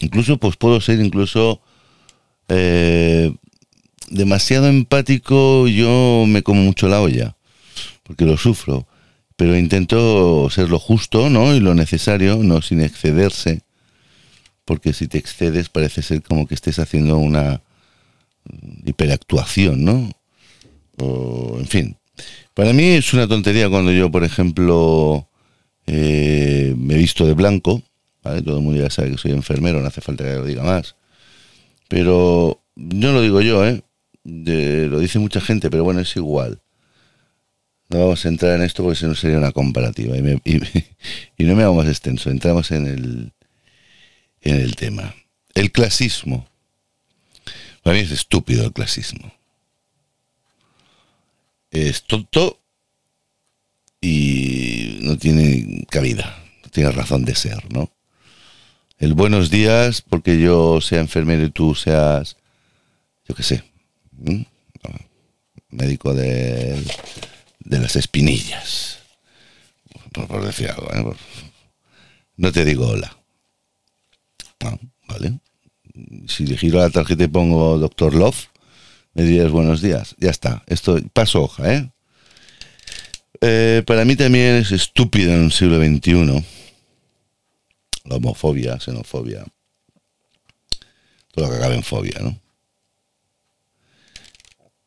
incluso 0.00 0.38
pues 0.38 0.56
puedo 0.56 0.80
ser 0.80 1.00
incluso 1.00 1.60
eh, 2.48 3.32
demasiado 4.10 4.68
empático, 4.68 5.68
yo 5.68 6.24
me 6.26 6.42
como 6.42 6.62
mucho 6.62 6.88
la 6.88 7.00
olla, 7.00 7.36
porque 8.02 8.24
lo 8.24 8.36
sufro, 8.36 8.86
pero 9.36 9.56
intento 9.56 10.48
ser 10.50 10.70
lo 10.70 10.78
justo, 10.78 11.30
¿no? 11.30 11.54
Y 11.54 11.60
lo 11.60 11.74
necesario, 11.74 12.38
no 12.42 12.60
sin 12.60 12.80
excederse, 12.80 13.62
porque 14.64 14.92
si 14.92 15.06
te 15.06 15.18
excedes 15.18 15.68
parece 15.68 16.02
ser 16.02 16.22
como 16.22 16.46
que 16.46 16.54
estés 16.54 16.78
haciendo 16.78 17.18
una 17.18 17.62
hiperactuación, 18.84 19.84
¿no? 19.84 20.10
En 20.98 21.66
fin. 21.66 21.96
Para 22.54 22.72
mí 22.72 22.84
es 22.84 23.12
una 23.12 23.28
tontería 23.28 23.68
cuando 23.68 23.92
yo, 23.92 24.10
por 24.10 24.24
ejemplo, 24.24 25.28
eh, 25.86 26.74
me 26.76 26.96
visto 26.96 27.26
de 27.26 27.34
blanco, 27.34 27.82
todo 28.22 28.58
el 28.58 28.62
mundo 28.62 28.80
ya 28.80 28.90
sabe 28.90 29.12
que 29.12 29.18
soy 29.18 29.30
enfermero, 29.30 29.80
no 29.80 29.86
hace 29.86 30.00
falta 30.00 30.24
que 30.24 30.34
lo 30.34 30.44
diga 30.44 30.62
más. 30.62 30.96
Pero 31.88 32.60
no 32.74 33.12
lo 33.12 33.22
digo 33.22 33.40
yo, 33.40 33.64
¿eh? 33.66 33.82
lo 34.24 34.98
dice 34.98 35.18
mucha 35.18 35.40
gente, 35.40 35.70
pero 35.70 35.84
bueno, 35.84 36.00
es 36.00 36.16
igual. 36.16 36.60
No 37.88 38.00
vamos 38.00 38.24
a 38.24 38.28
entrar 38.28 38.56
en 38.56 38.62
esto 38.62 38.82
porque 38.82 38.98
si 38.98 39.06
no 39.06 39.14
sería 39.14 39.38
una 39.38 39.52
comparativa. 39.52 40.16
Y, 40.16 40.40
y, 41.38 41.44
no 41.44 41.56
me 41.56 41.62
hago 41.62 41.74
más 41.74 41.88
extenso. 41.88 42.28
Entramos 42.28 42.70
en 42.70 42.86
el, 42.86 43.32
en 44.42 44.56
el 44.56 44.76
tema. 44.76 45.14
El 45.54 45.72
clasismo. 45.72 46.46
Para 47.82 47.96
mí 47.96 48.02
es 48.02 48.10
estúpido 48.10 48.66
el 48.66 48.72
clasismo 48.72 49.37
es 51.70 52.04
tonto 52.04 52.60
y 54.00 54.98
no 55.02 55.18
tiene 55.18 55.84
cabida, 55.90 56.44
no 56.64 56.70
tiene 56.70 56.90
razón 56.92 57.24
de 57.24 57.34
ser, 57.34 57.72
¿no? 57.72 57.90
El 58.98 59.14
buenos 59.14 59.50
días, 59.50 60.02
porque 60.02 60.40
yo 60.40 60.80
sea 60.80 61.00
enfermero 61.00 61.44
y 61.44 61.50
tú 61.50 61.74
seas, 61.74 62.36
yo 63.28 63.34
qué 63.34 63.42
sé, 63.42 63.64
médico 65.70 66.14
de, 66.14 66.82
de 67.60 67.78
las 67.78 67.96
espinillas, 67.96 68.98
por, 70.12 70.44
decir 70.44 70.70
algo, 70.70 71.12
¿eh? 71.12 71.16
no 72.36 72.52
te 72.52 72.64
digo 72.64 72.88
hola. 72.88 73.14
¿Vale? 75.06 75.38
Si 76.26 76.46
le 76.46 76.56
giro 76.56 76.80
la 76.80 76.90
tarjeta 76.90 77.24
y 77.24 77.28
pongo 77.28 77.78
Doctor 77.78 78.14
Love, 78.14 78.48
me 79.18 79.24
dirías 79.24 79.50
buenos 79.50 79.82
días. 79.82 80.14
Ya 80.20 80.30
está. 80.30 80.62
Esto 80.68 80.96
paso 81.12 81.42
hoja, 81.42 81.74
¿eh? 81.74 81.90
¿eh? 83.40 83.82
para 83.84 84.04
mí 84.04 84.14
también 84.14 84.54
es 84.54 84.70
estúpido 84.70 85.32
en 85.32 85.46
el 85.46 85.52
siglo 85.52 85.76
XXI. 85.78 86.44
La 88.04 88.14
homofobia, 88.14 88.78
xenofobia. 88.78 89.44
Todo 91.32 91.46
lo 91.46 91.50
que 91.50 91.56
acabe 91.56 91.74
en 91.74 91.82
fobia, 91.82 92.20
¿no? 92.22 92.38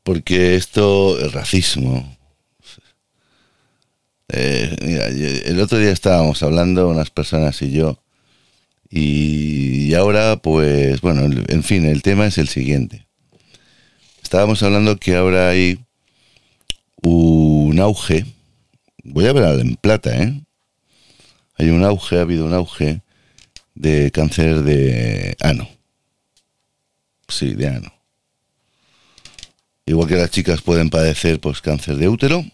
Porque 0.03 0.55
esto, 0.55 1.19
el 1.19 1.33
racismo. 1.33 2.17
Eh, 4.29 5.43
el 5.45 5.59
otro 5.59 5.77
día 5.77 5.91
estábamos 5.91 6.41
hablando, 6.41 6.87
unas 6.87 7.09
personas 7.09 7.61
y 7.61 7.71
yo, 7.71 8.01
y 8.89 9.93
ahora, 9.93 10.37
pues, 10.37 11.01
bueno, 11.01 11.23
en 11.49 11.63
fin, 11.63 11.85
el 11.85 12.01
tema 12.01 12.27
es 12.27 12.37
el 12.37 12.47
siguiente 12.47 13.10
estábamos 14.31 14.63
hablando 14.63 14.95
que 14.95 15.13
ahora 15.17 15.49
hay 15.49 15.77
un 17.01 17.77
auge, 17.81 18.25
voy 19.03 19.27
a 19.27 19.31
hablar 19.31 19.59
en 19.59 19.75
plata, 19.75 20.23
¿eh? 20.23 20.41
Hay 21.57 21.69
un 21.69 21.83
auge, 21.83 22.17
ha 22.17 22.21
habido 22.21 22.45
un 22.45 22.53
auge 22.53 23.01
de 23.75 24.09
cáncer 24.11 24.63
de 24.63 25.35
ano. 25.41 25.67
Sí, 27.27 27.55
de 27.55 27.67
ano. 27.67 27.93
Igual 29.85 30.07
que 30.07 30.15
las 30.15 30.31
chicas 30.31 30.61
pueden 30.61 30.89
padecer 30.89 31.41
pues 31.41 31.59
cáncer 31.59 31.97
de 31.97 32.07
útero, 32.07 32.45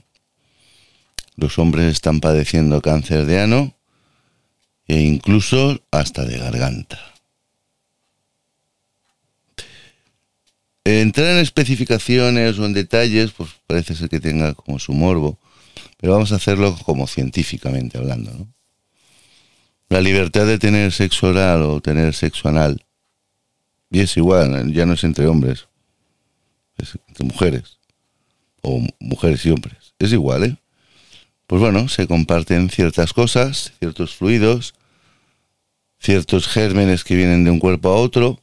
los 1.35 1.59
hombres 1.59 1.93
están 1.93 2.21
padeciendo 2.21 2.81
cáncer 2.81 3.27
de 3.27 3.39
ano 3.39 3.75
e 4.87 5.01
incluso 5.01 5.79
hasta 5.91 6.25
de 6.25 6.39
garganta. 6.39 7.16
Entrar 10.87 11.33
en 11.33 11.39
especificaciones 11.39 12.57
o 12.57 12.65
en 12.65 12.71
detalles, 12.71 13.31
pues 13.31 13.49
parece 13.67 13.93
ser 13.93 14.07
que 14.07 14.21
tenga 14.21 14.53
como 14.53 14.79
su 14.79 14.93
morbo, 14.93 15.37
pero 15.97 16.13
vamos 16.13 16.31
a 16.31 16.37
hacerlo 16.37 16.79
como 16.85 17.07
científicamente 17.07 17.97
hablando, 17.97 18.31
¿no? 18.31 18.47
la 19.89 19.99
libertad 19.99 20.45
de 20.45 20.57
tener 20.57 20.93
sexo 20.93 21.27
oral 21.27 21.63
o 21.63 21.81
tener 21.81 22.13
sexo 22.13 22.47
anal. 22.47 22.85
Y 23.91 23.99
es 23.99 24.15
igual, 24.15 24.71
ya 24.71 24.85
no 24.85 24.93
es 24.93 25.03
entre 25.03 25.27
hombres, 25.27 25.67
es 26.77 26.97
entre 27.09 27.25
mujeres. 27.25 27.79
O 28.61 28.81
mujeres 29.01 29.45
y 29.45 29.49
hombres. 29.49 29.93
Es 29.99 30.13
igual, 30.13 30.45
¿eh? 30.45 30.55
Pues 31.47 31.61
bueno, 31.61 31.89
se 31.89 32.07
comparten 32.07 32.69
ciertas 32.69 33.11
cosas, 33.11 33.73
ciertos 33.79 34.15
fluidos, 34.15 34.73
ciertos 35.99 36.47
gérmenes 36.47 37.03
que 37.03 37.17
vienen 37.17 37.43
de 37.43 37.51
un 37.51 37.59
cuerpo 37.59 37.89
a 37.89 37.97
otro 37.97 38.41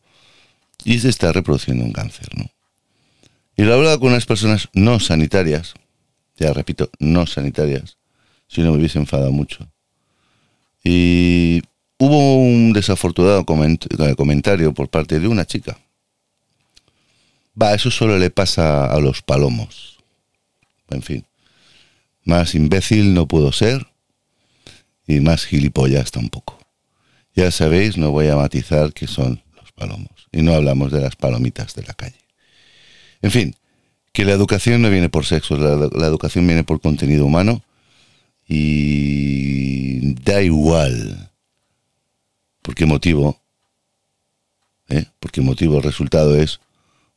y 0.85 0.99
se 0.99 1.09
está 1.09 1.33
reproduciendo 1.33 1.85
un 1.85 1.93
cáncer, 1.93 2.29
¿no? 2.37 2.51
Y 3.57 3.63
lo 3.63 3.71
he 3.71 3.75
hablado 3.75 4.01
con 4.01 4.11
unas 4.11 4.27
personas 4.27 4.69
no 4.73 5.01
sanitarias, 5.01 5.75
ya 6.37 6.53
repito, 6.53 6.91
no 6.99 7.27
sanitarias, 7.27 7.99
si 8.49 8.63
no 8.63 8.73
me 8.73 8.79
hubiese 8.79 8.99
enfadado 8.99 9.33
mucho. 9.33 9.69
Y 10.83 11.63
hubo 11.99 12.37
un 12.37 12.73
desafortunado 12.73 13.45
comentario 13.47 14.75
por 14.75 14.89
parte 14.89 15.21
de 15.21 15.29
una 15.29 15.47
chica. 15.47 15.79
Va, 17.61 17.75
eso 17.75 17.91
solo 17.91 18.19
le 18.19 18.31
pasa 18.31 18.93
a 18.93 18.99
los 18.99 19.23
palomos. 19.23 19.99
En 20.91 21.03
fin, 21.03 21.25
más 22.25 22.55
imbécil 22.55 23.15
no 23.15 23.29
puedo 23.29 23.53
ser 23.53 23.87
y 25.07 25.21
más 25.21 25.45
gilipollas 25.45 26.11
tampoco. 26.11 26.59
Ya 27.35 27.51
sabéis, 27.51 27.97
no 27.97 28.11
voy 28.11 28.29
a 28.29 28.37
matizar 28.37 28.93
qué 28.93 29.07
son 29.07 29.43
los 29.57 29.73
palomos. 29.73 30.14
Y 30.35 30.43
no 30.43 30.53
hablamos 30.53 30.91
de 30.91 31.01
las 31.01 31.15
palomitas 31.15 31.75
de 31.75 31.85
la 31.85 31.95
calle. 31.95 32.19
En 33.23 33.31
fin, 33.31 33.55
que 34.13 34.25
la 34.25 34.33
educación 34.33 34.83
no 34.83 34.91
viene 34.91 35.09
por 35.09 35.25
sexo, 35.25 35.57
la, 35.57 36.07
educación 36.07 36.47
viene 36.47 36.65
por 36.65 36.81
contenido 36.81 37.25
humano 37.25 37.63
y 38.49 40.15
da 40.23 40.43
igual 40.43 41.31
por 42.63 42.75
qué 42.75 42.85
motivo, 42.85 43.41
¿eh? 44.89 45.05
por 45.21 45.31
qué 45.31 45.41
motivo 45.41 45.77
el 45.77 45.85
resultado 45.85 46.37
es 46.37 46.61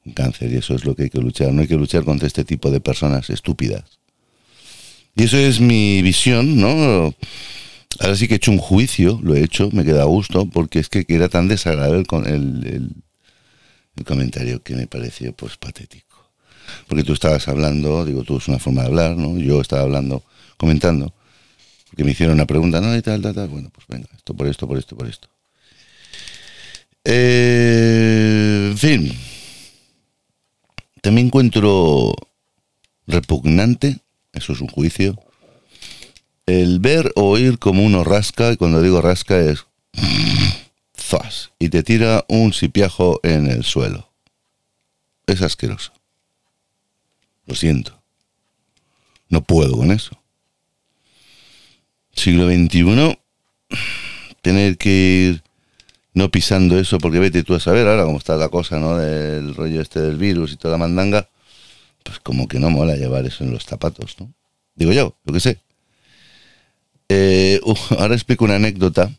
un 0.06 0.14
cáncer 0.14 0.52
y 0.52 0.58
eso 0.58 0.76
es 0.76 0.86
lo 0.86 0.96
que 0.96 1.04
hay 1.04 1.10
que 1.10 1.20
luchar. 1.20 1.52
No 1.52 1.62
hay 1.62 1.68
que 1.68 1.76
luchar 1.76 2.04
contra 2.04 2.28
este 2.28 2.46
tipo 2.46 2.70
de 2.70 2.82
personas 2.82 3.32
estúpidas. 3.32 4.00
Y 5.16 5.24
eso 5.24 5.38
es 5.38 5.60
mi 5.60 6.04
visión, 6.04 6.62
¿no? 6.62 7.16
Ahora 8.00 8.16
sí 8.16 8.28
que 8.28 8.36
he 8.36 8.38
hecho 8.38 8.52
un 8.52 8.60
juicio, 8.60 9.20
lo 9.24 9.36
he 9.36 9.44
hecho, 9.44 9.70
me 9.72 9.84
queda 9.84 10.04
a 10.04 10.06
gusto, 10.06 10.46
porque 10.46 10.78
es 10.78 10.90
que 10.90 11.04
era 11.08 11.30
tan 11.30 11.48
desagradable 11.48 12.06
el, 12.28 12.68
el, 12.68 12.92
comentario 14.04 14.62
que 14.64 14.76
me 14.76 14.88
pareció 14.88 15.34
pues 15.34 15.58
patético. 15.58 16.32
Porque 16.88 17.04
tú 17.04 17.14
estabas 17.14 17.48
hablando, 17.48 18.06
digo, 18.06 18.24
tú 18.24 18.38
es 18.38 18.48
una 18.48 18.60
forma 18.60 18.82
de 18.82 18.88
hablar, 18.88 19.18
¿no? 19.18 19.38
Yo 19.38 19.62
estaba 19.62 19.84
hablando, 19.84 20.24
comentando, 20.58 21.14
porque 21.90 22.04
me 22.04 22.12
hicieron 22.12 22.36
una 22.36 22.46
pregunta, 22.46 22.82
no, 22.82 22.96
y 22.96 23.02
tal, 23.02 23.22
tal, 23.22 23.34
tal. 23.34 23.48
Bueno, 23.48 23.70
pues 23.74 23.88
venga, 23.88 24.10
esto 24.16 24.34
por 24.34 24.48
esto, 24.48 24.68
por 24.68 24.78
esto, 24.78 24.96
por 24.96 25.08
esto. 25.08 25.30
Eh, 27.06 28.68
en 28.72 28.78
fin, 28.78 29.18
también 31.02 31.28
encuentro 31.28 32.14
repugnante, 33.08 34.00
eso 34.34 34.52
es 34.52 34.60
un 34.60 34.68
juicio, 34.68 35.18
el 36.46 36.80
ver 36.80 37.14
o 37.16 37.30
oír 37.30 37.60
como 37.60 37.84
uno 37.84 38.04
rasca, 38.04 38.52
y 38.52 38.58
cuando 38.58 38.82
digo 38.82 39.02
rasca 39.02 39.40
es 39.40 39.66
y 41.60 41.70
te 41.70 41.84
tira 41.84 42.26
un 42.28 42.54
sipiajo 42.54 43.20
en 43.24 43.48
el 43.48 43.64
suelo. 43.64 44.12
Es 45.26 45.42
asqueroso. 45.42 45.94
Lo 47.46 47.56
siento. 47.56 48.02
No 49.30 49.42
puedo 49.44 49.78
con 49.78 49.92
eso. 49.92 50.12
Siglo 52.14 52.48
XXI, 52.48 53.20
tener 54.42 54.78
que 54.78 54.90
ir 54.90 55.44
no 56.14 56.32
pisando 56.32 56.80
eso, 56.80 56.98
porque 56.98 57.20
vete 57.20 57.44
tú 57.44 57.54
a 57.54 57.60
saber 57.60 57.88
ahora 57.88 58.04
cómo 58.04 58.18
está 58.18 58.36
la 58.38 58.50
cosa, 58.50 58.80
¿no? 58.80 58.98
Del 58.98 59.54
rollo 59.54 59.82
este 59.82 60.00
del 60.00 60.18
virus 60.18 60.54
y 60.54 60.58
toda 60.58 60.74
la 60.74 60.80
mandanga, 60.80 61.30
pues 62.04 62.20
como 62.20 62.48
que 62.48 62.60
no 62.60 62.72
mola 62.72 62.96
llevar 62.96 63.26
eso 63.26 63.44
en 63.44 63.52
los 63.52 63.66
zapatos, 63.66 64.16
¿no? 64.20 64.34
Digo 64.76 64.94
yo, 64.94 65.16
lo 65.26 65.34
que 65.34 65.40
sé. 65.40 65.60
Eh, 67.10 67.62
ahora 67.98 68.16
explico 68.16 68.46
una 68.46 68.56
anécdota. 68.56 69.12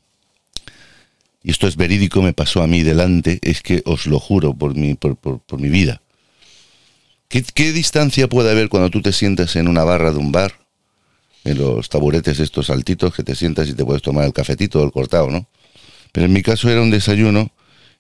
Y 1.49 1.53
esto 1.53 1.67
es 1.67 1.77
verídico, 1.77 2.21
me 2.21 2.35
pasó 2.35 2.63
a 2.63 2.67
mí 2.67 2.83
delante. 2.83 3.39
Es 3.41 3.63
que 3.63 3.83
os 3.87 4.07
lo 4.07 4.21
juro 4.21 4.53
por 4.53 4.75
mi, 4.75 4.93
por, 4.97 5.19
mi 5.59 5.71
vida. 5.71 6.03
¿Qué, 7.27 7.43
¿Qué, 7.43 7.73
distancia 7.73 8.29
puede 8.29 8.51
haber 8.51 8.69
cuando 8.69 8.91
tú 8.91 9.01
te 9.01 9.15
sientas 9.15 9.57
en 9.57 9.67
una 9.67 9.83
barra 9.83 10.13
de 10.13 10.19
un 10.19 10.31
bar? 10.31 10.53
En 11.45 11.57
los 11.57 11.89
taburetes 11.89 12.39
estos 12.39 12.69
altitos 12.69 13.15
que 13.15 13.23
te 13.23 13.35
sientas 13.35 13.67
y 13.71 13.73
te 13.73 13.83
puedes 13.83 14.03
tomar 14.03 14.27
el 14.27 14.35
cafetito 14.35 14.83
o 14.83 14.85
el 14.85 14.93
cortado, 14.93 15.31
¿no? 15.31 15.49
Pero 16.13 16.27
en 16.27 16.35
mi 16.35 16.43
caso 16.43 16.69
era 16.69 16.83
un 16.83 16.91
desayuno 16.91 17.51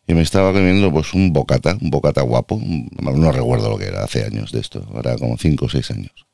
y 0.06 0.12
me 0.12 0.20
estaba 0.20 0.52
comiendo 0.52 0.92
pues 0.92 1.14
un 1.14 1.32
bocata, 1.32 1.78
un 1.80 1.88
bocata 1.88 2.20
guapo. 2.20 2.60
No 2.60 3.32
recuerdo 3.32 3.70
lo 3.70 3.78
que 3.78 3.86
era, 3.86 4.04
hace 4.04 4.26
años 4.26 4.52
de 4.52 4.60
esto, 4.60 4.86
ahora 4.92 5.16
como 5.16 5.38
5 5.38 5.64
o 5.64 5.68
6 5.70 5.90
años. 5.92 6.27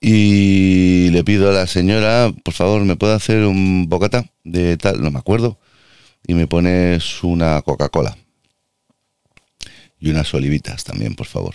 Y 0.00 1.10
le 1.10 1.24
pido 1.24 1.50
a 1.50 1.52
la 1.52 1.66
señora, 1.66 2.32
por 2.44 2.54
favor, 2.54 2.84
¿me 2.84 2.96
puede 2.96 3.14
hacer 3.14 3.44
un 3.44 3.88
bocata 3.88 4.30
de 4.44 4.76
tal? 4.76 5.02
No 5.02 5.10
me 5.10 5.18
acuerdo. 5.18 5.58
Y 6.26 6.34
me 6.34 6.46
pones 6.46 7.22
una 7.24 7.62
Coca-Cola. 7.62 8.16
Y 9.98 10.10
unas 10.10 10.32
olivitas 10.34 10.84
también, 10.84 11.14
por 11.14 11.26
favor. 11.26 11.54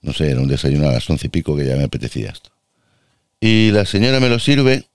No 0.00 0.12
sé, 0.12 0.30
era 0.30 0.40
un 0.40 0.48
desayuno 0.48 0.88
a 0.88 0.92
las 0.92 1.08
once 1.08 1.26
y 1.26 1.30
pico 1.30 1.56
que 1.56 1.64
ya 1.64 1.76
me 1.76 1.84
apetecía 1.84 2.30
esto. 2.30 2.50
Y 3.40 3.70
la 3.72 3.84
señora 3.84 4.20
me 4.20 4.28
lo 4.28 4.38
sirve 4.38 4.86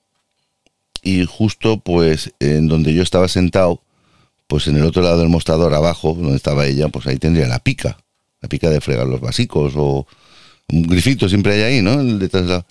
y 1.02 1.26
justo 1.26 1.80
pues 1.80 2.34
en 2.39 2.67
donde 2.67 2.93
yo 2.93 3.04
estaba 3.04 3.28
sentado, 3.28 3.82
pues 4.48 4.67
en 4.67 4.78
el 4.78 4.84
otro 4.84 5.02
lado 5.02 5.20
del 5.20 5.30
mostrador 5.30 5.74
abajo, 5.74 6.13
donde 6.13 6.38
estaba 6.38 6.65
ella, 6.65 6.89
pues 6.89 7.08
ahí 7.08 7.17
tendría 7.17 7.48
la 7.48 7.60
pica. 7.60 7.98
La 8.41 8.50
pica 8.50 8.70
de 8.70 8.82
fregar 8.82 9.08
los 9.08 9.20
básicos 9.20 9.74
o 9.76 10.08
un 10.69 10.84
grifito 10.84 11.30
siempre 11.30 11.53
hay 11.53 11.62
ahí, 11.62 11.82
¿no? 11.82 11.99
El 11.99 12.19
detrás 12.19 12.65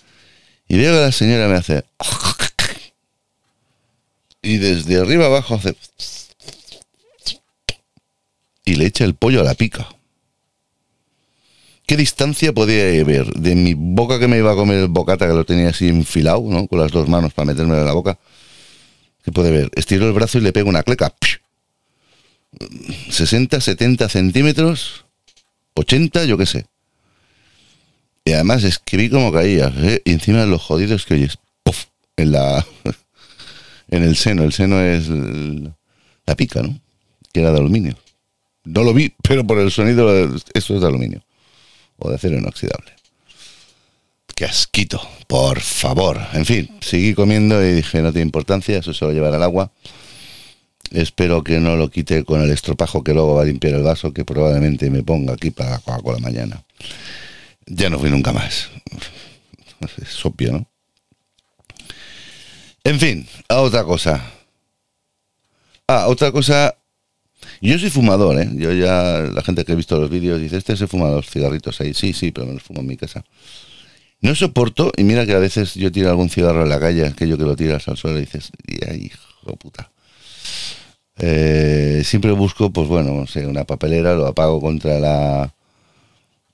Y 0.69 0.77
veo 0.77 0.95
que 0.95 1.01
la 1.01 1.13
señora 1.13 1.49
me 1.49 1.57
hace... 1.57 1.85
Y 4.43 4.59
desde 4.59 5.01
arriba 5.01 5.27
abajo 5.27 5.55
hace... 5.55 5.77
Y 8.65 8.75
le 8.75 8.87
echa 8.87 9.05
el 9.05 9.15
pollo 9.15 9.41
a 9.41 9.45
la 9.45 9.55
pica. 9.55 9.89
¿Qué 11.87 11.97
distancia 11.97 12.53
podía 12.53 13.01
haber 13.01 13.27
de 13.33 13.55
mi 13.55 13.75
boca 13.75 14.19
que 14.19 14.27
me 14.27 14.39
iba 14.39 14.53
a 14.53 14.57
comer 14.57 14.79
el 14.79 14.89
bocata, 14.89 15.29
que 15.29 15.35
lo 15.35 15.45
tenía 15.45 15.69
así 15.69 15.89
enfilado, 15.89 16.43
¿no? 16.43 16.67
Con 16.67 16.81
las 16.81 16.91
dos 16.91 17.09
manos 17.09 17.33
para 17.33 17.47
meterme 17.47 17.79
en 17.79 17.85
la 17.85 17.93
boca. 17.93 18.19
¿Qué 19.25 19.31
puede 19.31 19.53
ver? 19.53 19.71
Estiro 19.77 20.07
el 20.07 20.13
brazo 20.13 20.39
y 20.39 20.41
le 20.41 20.53
pego 20.53 20.69
una 20.69 20.83
cleca. 20.83 21.15
60, 23.11 23.61
70 23.61 24.09
centímetros, 24.09 25.05
80, 25.75 26.25
yo 26.25 26.37
qué 26.37 26.47
sé. 26.47 26.67
Y 28.27 28.33
además 28.33 28.65
escribí 28.65 29.09
como 29.09 29.33
caía, 29.33 29.73
¿eh? 29.77 30.03
y 30.05 30.11
encima 30.11 30.41
de 30.41 30.49
los 30.49 30.61
jodidos 30.61 31.07
que 31.07 31.15
oyes, 31.15 31.39
¡puf! 31.63 31.85
En 32.17 32.33
la. 32.33 32.67
en 33.89 34.03
el 34.03 34.17
seno. 34.17 34.43
El 34.43 34.53
seno 34.53 34.81
es 34.81 35.09
la 35.09 36.35
pica, 36.35 36.61
¿no? 36.61 36.77
Que 37.33 37.41
era 37.41 37.53
de 37.53 37.59
aluminio. 37.59 37.97
No 38.65 38.83
lo 38.83 38.93
vi, 38.93 39.15
pero 39.23 39.47
por 39.47 39.61
el 39.61 39.71
sonido, 39.71 40.11
eso 40.55 40.75
es 40.75 40.81
de 40.81 40.87
aluminio. 40.87 41.23
O 41.99 42.11
de 42.11 42.17
acero 42.17 42.37
inoxidable. 42.37 42.91
Qué 44.35 44.45
asquito, 44.45 45.01
por 45.29 45.61
favor. 45.61 46.21
En 46.33 46.45
fin, 46.45 46.69
seguí 46.81 47.15
comiendo 47.15 47.65
y 47.65 47.75
dije, 47.75 48.03
no 48.03 48.11
tiene 48.11 48.27
importancia, 48.27 48.79
eso 48.79 48.93
se 48.93 49.05
va 49.05 49.13
a 49.13 49.15
llevar 49.15 49.35
al 49.35 49.43
agua. 49.45 49.71
Espero 50.91 51.45
que 51.45 51.61
no 51.61 51.77
lo 51.77 51.91
quite 51.91 52.25
con 52.25 52.43
el 52.43 52.51
estropajo 52.51 53.05
que 53.05 53.15
luego 53.15 53.37
va 53.37 53.43
a 53.43 53.47
limpiar 53.47 53.75
el 53.75 53.85
vaso, 53.85 54.13
que 54.13 54.25
probablemente 54.25 54.91
me 54.91 55.05
ponga 55.05 55.35
aquí 55.35 55.53
para 55.53 55.71
la 55.71 55.79
Coca-Cola 55.79 56.19
mañana. 56.19 56.65
Ya 57.67 57.91
no 57.91 57.99
fui 57.99 58.11
nunca 58.11 58.33
más. 58.33 58.71
Es 60.01 60.25
obvio, 60.25 60.53
¿no? 60.53 60.71
En 62.85 63.01
fin, 63.01 63.27
a 63.49 63.61
otra 63.61 63.85
cosa. 63.85 64.25
Ah, 65.89 66.07
otra 66.09 66.31
cosa. 66.31 66.77
Yo 67.61 67.79
soy 67.79 67.91
fumador, 67.91 68.41
¿eh? 68.41 68.49
Yo 68.55 68.73
ya, 68.73 69.23
la 69.33 69.43
gente 69.43 69.65
que 69.65 69.73
ha 69.73 69.75
visto 69.75 69.99
los 69.99 70.11
vídeos 70.11 70.41
dice, 70.41 70.57
este 70.57 70.77
se 70.77 70.87
fuma 70.87 71.09
los 71.09 71.29
cigarritos 71.29 71.81
ahí. 71.81 71.95
Sí, 71.95 72.13
sí, 72.13 72.31
pero 72.31 72.47
me 72.47 72.55
los 72.55 72.63
fumo 72.63 72.81
en 72.81 72.87
mi 72.87 72.97
casa. 72.97 73.25
No 74.21 74.35
soporto, 74.35 74.93
y 74.97 75.05
mira 75.05 75.27
que 75.27 75.35
a 75.35 75.39
veces 75.39 75.75
yo 75.75 75.93
tiro 75.93 76.11
algún 76.11 76.31
cigarro 76.31 76.63
en 76.63 76.69
la 76.69 76.81
calle, 76.81 77.07
aquello 77.07 77.37
que 77.37 77.45
lo 77.45 77.57
tiras 77.57 77.87
al 77.89 77.97
suelo 77.97 78.19
y 78.19 78.23
dices, 78.23 78.51
hijo 78.99 79.57
puta. 79.57 79.91
Eh, 81.19 82.03
siempre 82.05 82.33
busco, 82.33 82.71
pues 82.71 82.89
bueno, 82.89 83.13
no 83.13 83.27
sé, 83.27 83.47
una 83.47 83.65
papelera, 83.65 84.15
lo 84.15 84.27
apago 84.27 84.61
contra 84.61 84.99
la, 84.99 85.55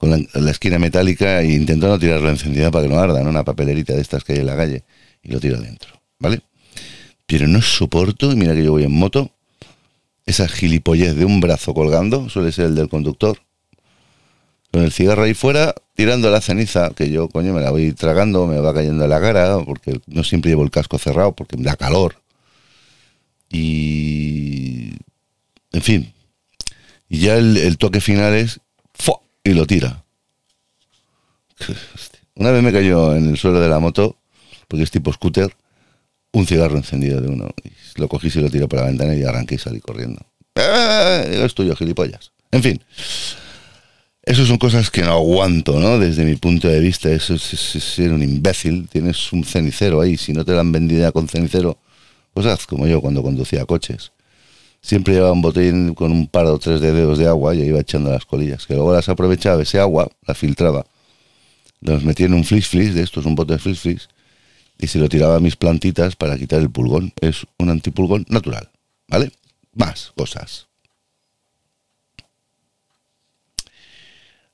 con 0.03 0.11
la, 0.11 0.51
esquina 0.51 0.81
metálica 0.81 1.43
e 1.43 1.53
intento 1.53 1.87
no 1.87 1.97
tirarlo 1.97 2.29
encendida 2.29 2.73
para 2.73 2.88
que 2.88 2.93
no 2.93 2.99
arda, 2.99 3.23
¿no? 3.23 3.31
Una 3.31 3.45
papelerita 3.45 3.95
de 3.95 4.01
estas 4.01 4.25
que 4.25 4.33
hay 4.33 4.41
en 4.41 4.47
la 4.47 4.57
calle 4.57 4.83
y 5.23 5.31
lo 5.31 5.38
tiro 5.38 5.59
adentro, 5.59 5.93
¿vale? 6.19 6.41
Pero 7.25 7.47
no 7.47 7.62
soporto, 7.62 8.33
y 8.33 8.35
mira 8.35 8.53
que 8.53 8.65
yo 8.65 8.73
voy 8.73 8.83
en 8.83 8.91
moto, 8.91 9.31
esa 10.27 10.49
gilipollez 10.49 11.15
de 11.15 11.25
un 11.25 11.41
brazo 11.41 11.73
colgando, 11.73 12.29
suele 12.29 12.51
ser 12.51 12.65
el 12.65 12.75
del 12.75 12.88
conductor, 12.88 13.38
con 14.73 14.83
el 14.83 14.91
cigarro 14.91 15.23
ahí 15.23 15.35
fuera, 15.35 15.73
tirando 15.95 16.33
la 16.33 16.41
ceniza, 16.41 16.91
que 16.97 17.09
yo, 17.09 17.29
coño, 17.29 17.53
me 17.53 17.61
la 17.61 17.71
voy 17.71 17.93
tragando, 17.93 18.49
me 18.49 18.59
va 18.59 18.75
cayendo 18.75 19.05
en 19.05 19.11
la 19.11 19.21
cara, 19.21 19.61
porque 19.65 20.01
no 20.09 20.25
siempre 20.25 20.51
llevo 20.51 20.65
el 20.65 20.73
casco 20.73 20.99
cerrado, 20.99 21.31
porque 21.31 21.57
me 21.57 21.62
da 21.62 21.77
calor. 21.77 22.17
Y. 23.51 24.95
En 25.71 25.83
fin. 25.83 26.12
Y 27.09 27.21
ya 27.21 27.37
el, 27.37 27.79
toque 27.79 28.01
final 28.01 28.35
es. 28.35 28.59
Y 29.44 29.52
lo 29.55 29.66
tira. 29.66 30.05
Una 32.35 32.50
vez 32.50 32.62
me 32.62 32.72
cayó 32.72 33.14
en 33.14 33.28
el 33.28 33.37
suelo 33.37 33.61
de 33.61 33.68
la 33.68 33.78
moto, 33.78 34.16
porque 34.68 34.85
es 34.85 34.90
tipo 34.90 35.12
scooter, 35.12 35.55
un 36.33 36.46
cigarro 36.46 36.76
encendido 36.76 37.20
de 37.20 37.28
uno. 37.28 37.50
Y 37.62 37.70
lo 38.00 38.09
cogí 38.09 38.28
y 38.35 38.40
lo 38.40 38.50
tiré 38.50 38.66
por 38.68 38.81
la 38.81 38.87
ventana 38.87 39.14
y 39.14 39.22
arranqué 39.22 39.57
y 39.57 39.59
salí 39.59 39.81
corriendo. 39.81 40.20
¡Eh! 40.55 41.42
Es 41.44 41.55
tuyo, 41.55 41.76
gilipollas. 41.76 42.33
En 42.50 42.62
fin. 42.62 42.83
Eso 44.22 44.46
son 44.46 44.57
cosas 44.59 44.88
que 44.90 45.02
no 45.02 45.12
aguanto, 45.12 45.81
¿no? 45.81 45.98
Desde 45.98 46.24
mi 46.24 46.37
punto 46.37 46.68
de 46.68 46.78
vista, 46.78 47.11
eso 47.11 47.35
es, 47.35 47.42
ser 47.42 48.12
un 48.12 48.22
imbécil. 48.22 48.88
Tienes 48.88 49.33
un 49.33 49.44
cenicero 49.44 50.00
ahí, 50.00 50.16
si 50.16 50.33
no 50.33 50.44
te 50.44 50.52
lo 50.52 50.61
han 50.61 50.70
vendido 50.70 51.12
con 51.12 51.28
cenicero, 51.28 51.78
pues 52.33 52.46
haz 52.46 52.66
como 52.66 52.87
yo 52.87 53.00
cuando 53.00 53.22
conducía 53.22 53.66
coches. 53.66 54.12
Siempre 54.83 55.14
llevaba 55.14 55.33
un 55.33 55.42
botellín 55.42 55.95
con 55.95 56.11
un 56.11 56.27
par 56.27 56.47
o 56.47 56.59
tres 56.59 56.81
de 56.81 56.92
dedos 56.92 57.16
de 57.16 57.29
agua 57.29 57.55
y 57.55 57.62
iba 57.62 57.81
echando 57.81 58.11
las 58.11 58.27
colillas, 58.27 58.66
que 58.66 58.75
luego 58.75 58.92
las 58.92 59.09
aprovechaba, 59.09 59.62
ese 59.62 59.79
agua, 59.79 60.09
la 60.27 60.35
filtraba, 60.35 60.85
los 61.81 62.05
metía 62.05 62.27
en 62.27 62.35
un 62.35 62.45
flis 62.45 62.66
flis, 62.66 62.92
de 62.92 63.03
estos, 63.03 63.25
un 63.25 63.37
bote 63.37 63.55
de 63.55 63.59
flis 63.61 63.79
flis, 63.79 64.09
y 64.79 64.88
se 64.88 64.99
lo 64.99 65.09
tiraba 65.09 65.37
a 65.37 65.40
mis 65.40 65.55
plantitas 65.55 66.16
para 66.16 66.37
quitar 66.37 66.61
el 66.61 66.71
pulgón. 66.71 67.12
Es 67.21 67.47
un 67.59 67.71
antipulgón 67.71 68.27
natural, 68.29 68.71
¿vale? 69.07 69.31
Más 69.73 70.12
cosas. 70.16 70.66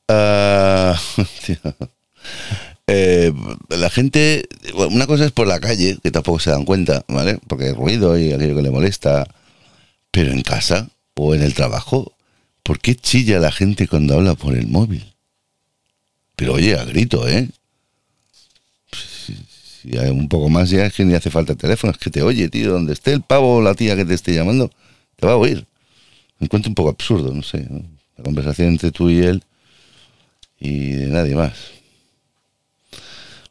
Ah, 0.09 0.99
eh, 2.87 3.33
la 3.71 3.89
gente, 3.89 4.47
una 4.75 5.07
cosa 5.07 5.25
es 5.25 5.33
por 5.33 5.47
la 5.47 5.61
calle, 5.61 5.99
que 6.03 6.11
tampoco 6.11 6.39
se 6.39 6.51
dan 6.51 6.67
cuenta, 6.67 7.05
¿vale? 7.09 7.39
Porque 7.47 7.67
hay 7.67 7.73
ruido 7.73 8.19
y 8.19 8.33
aquello 8.33 8.57
que 8.57 8.63
le 8.63 8.71
molesta. 8.71 9.27
Pero 10.11 10.33
en 10.33 10.43
casa 10.43 10.91
o 11.15 11.35
en 11.35 11.43
el 11.43 11.55
trabajo, 11.55 12.17
¿por 12.63 12.81
qué 12.81 12.95
chilla 12.95 13.39
la 13.39 13.53
gente 13.53 13.89
cuando 13.89 14.15
habla 14.15 14.35
por 14.35 14.55
el 14.55 14.69
móvil? 14.69 15.15
Pero 16.37 16.55
oye, 16.55 16.79
a 16.79 16.85
grito, 16.85 17.29
¿eh? 17.29 17.49
Si, 18.93 19.97
hay 19.97 20.11
un 20.11 20.29
poco 20.29 20.49
más 20.49 20.71
ya 20.71 20.87
es 20.87 20.95
que 20.95 21.05
ni 21.05 21.15
hace 21.15 21.31
falta 21.31 21.55
teléfono, 21.55 21.93
es 21.93 21.99
que 21.99 22.11
te 22.11 22.23
oye, 22.23 22.49
tío, 22.49 22.73
donde 22.73 22.93
esté 22.93 23.13
el 23.13 23.23
pavo 23.23 23.57
o 23.57 23.63
la 23.63 23.75
tía 23.75 23.97
que 23.97 24.05
te 24.05 24.15
esté 24.15 24.35
llamando, 24.35 24.71
te 25.17 25.27
va 25.27 25.33
a 25.33 25.37
oír. 25.37 25.67
Me 26.39 26.45
encuentro 26.45 26.69
un 26.71 26.75
poco 26.75 26.91
absurdo, 26.91 27.35
no 27.35 27.43
sé. 27.43 27.67
La 28.17 28.25
conversación 28.25 28.69
entre 28.69 28.93
tú 28.93 29.11
y 29.11 29.19
él 29.19 29.43
y 30.61 30.91
de 30.91 31.07
nadie 31.07 31.35
más. 31.35 31.55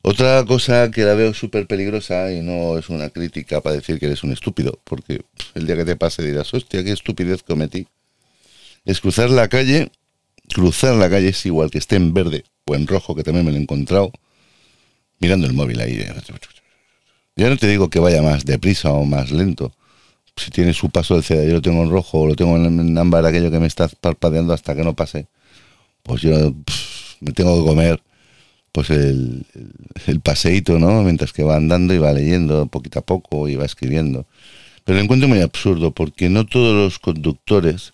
Otra 0.09 0.45
cosa 0.45 0.89
que 0.89 1.01
la 1.01 1.15
veo 1.15 1.33
súper 1.33 1.67
peligrosa 1.67 2.31
y 2.31 2.39
no 2.39 2.77
es 2.77 2.87
una 2.87 3.09
crítica 3.09 3.59
para 3.59 3.75
decir 3.75 3.99
que 3.99 4.05
eres 4.05 4.23
un 4.23 4.31
estúpido, 4.31 4.79
porque 4.85 5.25
el 5.53 5.67
día 5.67 5.75
que 5.75 5.83
te 5.83 5.97
pase 5.97 6.23
dirás, 6.25 6.53
hostia, 6.53 6.81
qué 6.81 6.93
estupidez 6.93 7.43
cometí. 7.43 7.87
Es 8.85 9.01
cruzar 9.01 9.29
la 9.29 9.49
calle, 9.49 9.91
cruzar 10.53 10.95
la 10.95 11.09
calle 11.09 11.27
es 11.27 11.45
igual 11.45 11.69
que 11.69 11.79
esté 11.79 11.97
en 11.97 12.13
verde 12.13 12.45
o 12.65 12.75
en 12.75 12.87
rojo, 12.87 13.15
que 13.15 13.23
también 13.23 13.45
me 13.45 13.51
lo 13.51 13.57
he 13.57 13.61
encontrado, 13.61 14.13
mirando 15.19 15.45
el 15.45 15.51
móvil 15.51 15.81
ahí. 15.81 16.01
Ya 17.35 17.49
no 17.49 17.57
te 17.57 17.67
digo 17.67 17.89
que 17.89 17.99
vaya 17.99 18.21
más 18.21 18.45
deprisa 18.45 18.93
o 18.93 19.03
más 19.03 19.31
lento. 19.31 19.73
Si 20.37 20.51
tiene 20.51 20.73
su 20.73 20.89
paso 20.89 21.15
del 21.15 21.25
CD, 21.25 21.47
yo 21.49 21.55
lo 21.55 21.61
tengo 21.61 21.83
en 21.83 21.89
rojo 21.89 22.21
o 22.21 22.27
lo 22.27 22.35
tengo 22.37 22.55
en 22.55 22.97
ámbar, 22.97 23.25
aquello 23.25 23.51
que 23.51 23.59
me 23.59 23.67
está 23.67 23.89
parpadeando 23.89 24.53
hasta 24.53 24.73
que 24.73 24.85
no 24.85 24.95
pase, 24.95 25.27
pues 26.03 26.21
yo 26.21 26.53
me 27.19 27.33
tengo 27.33 27.59
que 27.59 27.67
comer 27.67 28.06
pues 28.77 28.91
el, 28.91 29.43
el, 30.05 30.19
paseíto, 30.19 30.77
¿no? 30.77 31.01
Mientras 31.01 31.33
que 31.33 31.41
va 31.41 31.55
andando 31.55 31.95
y 31.95 31.97
va 31.97 32.13
leyendo 32.13 32.67
poquito 32.67 32.99
a 32.99 33.01
poco 33.01 33.47
y 33.47 33.55
va 33.55 33.65
escribiendo. 33.65 34.27
Pero 34.85 34.97
lo 34.97 35.03
encuentro 35.03 35.27
muy 35.27 35.41
absurdo 35.41 35.89
porque 35.89 36.29
no 36.29 36.45
todos 36.45 36.75
los 36.75 36.99
conductores, 36.99 37.93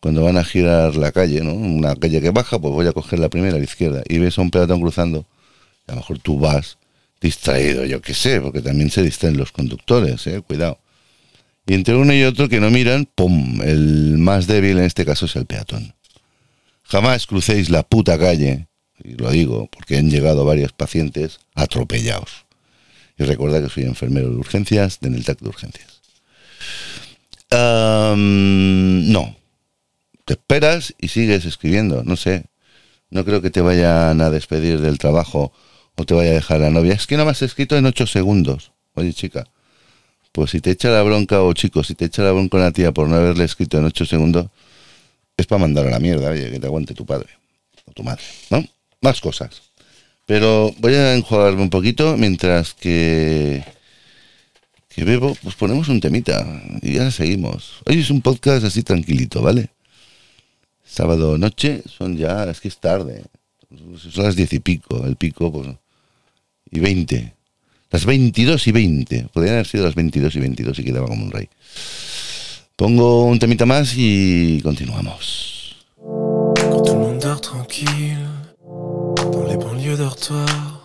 cuando 0.00 0.22
van 0.22 0.36
a 0.36 0.44
girar 0.44 0.96
la 0.96 1.12
calle, 1.12 1.40
¿no? 1.40 1.54
Una 1.54 1.96
calle 1.96 2.20
que 2.20 2.28
baja, 2.28 2.58
pues 2.58 2.74
voy 2.74 2.86
a 2.88 2.92
coger 2.92 3.20
la 3.20 3.30
primera 3.30 3.54
a 3.54 3.58
la 3.58 3.64
izquierda 3.64 4.02
y 4.06 4.18
ves 4.18 4.38
a 4.38 4.42
un 4.42 4.50
peatón 4.50 4.82
cruzando, 4.82 5.24
a 5.86 5.92
lo 5.92 5.96
mejor 6.00 6.18
tú 6.18 6.38
vas 6.38 6.76
distraído, 7.18 7.86
yo 7.86 8.02
qué 8.02 8.12
sé, 8.12 8.38
porque 8.42 8.60
también 8.60 8.90
se 8.90 9.02
distraen 9.02 9.38
los 9.38 9.50
conductores, 9.50 10.26
¿eh? 10.26 10.42
Cuidado. 10.42 10.78
Y 11.64 11.72
entre 11.72 11.94
uno 11.94 12.12
y 12.12 12.22
otro 12.24 12.50
que 12.50 12.60
no 12.60 12.70
miran, 12.70 13.08
¡pum! 13.14 13.62
El 13.62 14.18
más 14.18 14.46
débil 14.46 14.76
en 14.76 14.84
este 14.84 15.06
caso 15.06 15.24
es 15.24 15.36
el 15.36 15.46
peatón. 15.46 15.94
Jamás 16.82 17.26
crucéis 17.26 17.70
la 17.70 17.82
puta 17.82 18.18
calle, 18.18 18.66
y 19.04 19.14
lo 19.14 19.30
digo 19.30 19.68
porque 19.70 19.96
han 19.96 20.10
llegado 20.10 20.44
varios 20.44 20.72
pacientes 20.72 21.40
atropellados. 21.54 22.46
Y 23.18 23.24
recuerda 23.24 23.62
que 23.62 23.68
soy 23.68 23.84
enfermero 23.84 24.30
de 24.30 24.36
urgencias, 24.36 25.00
de 25.00 25.08
el 25.08 25.24
TAC 25.24 25.40
de 25.40 25.48
urgencias. 25.48 26.00
no. 27.50 29.36
Te 30.24 30.34
esperas 30.34 30.94
y 30.98 31.08
sigues 31.08 31.44
escribiendo, 31.44 32.04
no 32.04 32.16
sé. 32.16 32.44
No 33.10 33.24
creo 33.24 33.42
que 33.42 33.50
te 33.50 33.60
vayan 33.60 34.20
a 34.20 34.30
despedir 34.30 34.80
del 34.80 34.98
trabajo 34.98 35.52
o 35.96 36.04
te 36.04 36.14
vaya 36.14 36.30
a 36.30 36.34
dejar 36.34 36.60
la 36.60 36.70
novia. 36.70 36.94
Es 36.94 37.06
que 37.06 37.16
no 37.16 37.24
me 37.24 37.32
has 37.32 37.42
escrito 37.42 37.76
en 37.76 37.86
ocho 37.86 38.06
segundos. 38.06 38.72
Oye, 38.94 39.12
chica, 39.12 39.46
pues 40.32 40.50
si 40.50 40.60
te 40.60 40.70
echa 40.70 40.90
la 40.90 41.02
bronca, 41.02 41.42
o 41.42 41.52
chico, 41.52 41.84
si 41.84 41.94
te 41.94 42.06
echa 42.06 42.22
la 42.22 42.32
bronca 42.32 42.56
a 42.56 42.60
la 42.60 42.72
tía 42.72 42.92
por 42.92 43.08
no 43.08 43.16
haberle 43.16 43.44
escrito 43.44 43.78
en 43.78 43.84
ocho 43.84 44.06
segundos, 44.06 44.46
es 45.36 45.46
para 45.46 45.60
mandar 45.60 45.86
a 45.86 45.90
la 45.90 45.98
mierda, 45.98 46.30
oye, 46.30 46.50
que 46.50 46.60
te 46.60 46.66
aguante 46.66 46.94
tu 46.94 47.04
padre 47.04 47.28
o 47.84 47.92
tu 47.92 48.02
madre, 48.02 48.22
¿no? 48.50 48.64
Más 49.02 49.20
cosas. 49.20 49.62
Pero 50.26 50.72
voy 50.78 50.94
a 50.94 51.14
enjuagarme 51.14 51.62
un 51.62 51.70
poquito 51.70 52.16
mientras 52.16 52.72
que 52.72 53.62
que 54.88 55.04
bebo, 55.04 55.34
pues 55.42 55.54
ponemos 55.54 55.88
un 55.88 56.00
temita 56.00 56.46
y 56.82 56.94
ya 56.94 57.10
seguimos. 57.10 57.80
Hoy 57.86 58.00
es 58.00 58.10
un 58.10 58.20
podcast 58.20 58.64
así 58.64 58.82
tranquilito, 58.82 59.42
¿vale? 59.42 59.70
Sábado 60.84 61.38
noche, 61.38 61.82
son 61.86 62.16
ya, 62.16 62.44
es 62.44 62.60
que 62.60 62.68
es 62.68 62.78
tarde. 62.78 63.24
Son 64.12 64.24
las 64.24 64.36
diez 64.36 64.52
y 64.52 64.60
pico, 64.60 65.04
el 65.06 65.16
pico, 65.16 65.50
pues, 65.50 65.68
y 66.70 66.80
veinte. 66.80 67.34
Las 67.90 68.04
veintidós 68.04 68.66
y 68.66 68.72
veinte. 68.72 69.26
Podrían 69.32 69.54
haber 69.54 69.66
sido 69.66 69.84
las 69.84 69.94
veintidós 69.94 70.36
y 70.36 70.40
veintidós 70.40 70.78
y 70.78 70.84
quedaba 70.84 71.08
como 71.08 71.24
un 71.24 71.30
rey. 71.30 71.48
Pongo 72.76 73.24
un 73.24 73.38
temita 73.38 73.66
más 73.66 73.94
y 73.96 74.60
continuamos. 74.62 75.76
Quand 77.42 78.31
dortoirs, 79.96 80.80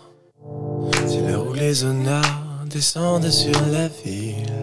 c'est 1.07 1.21
l'heure 1.21 1.47
où 1.47 1.53
les 1.53 1.83
honneurs 1.83 2.65
descendent 2.69 3.29
sur 3.29 3.59
la 3.71 3.87
ville. 3.87 4.53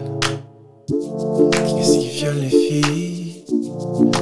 Qui 0.87 1.79
est-ce 1.79 1.99
qui 1.99 2.09
viole 2.09 2.39
les 2.39 2.49
filles, 2.49 3.43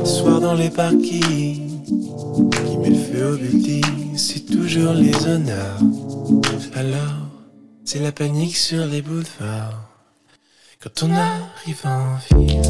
soir 0.06 0.40
dans 0.40 0.54
les 0.54 0.70
parkings, 0.70 1.84
qui 1.86 2.78
met 2.78 2.90
le 2.90 2.96
feu 2.96 3.34
au 3.34 3.38
building, 3.38 4.18
c'est 4.18 4.46
toujours 4.46 4.94
les 4.94 5.16
honneurs. 5.28 5.80
Alors, 6.76 7.30
c'est 7.86 8.00
la 8.00 8.12
panique 8.12 8.58
sur 8.58 8.86
les 8.86 9.02
boulevards 9.02 9.90
quand 10.82 11.04
on 11.04 11.12
arrive 11.12 11.82
en 11.86 12.18
ville. 12.36 12.62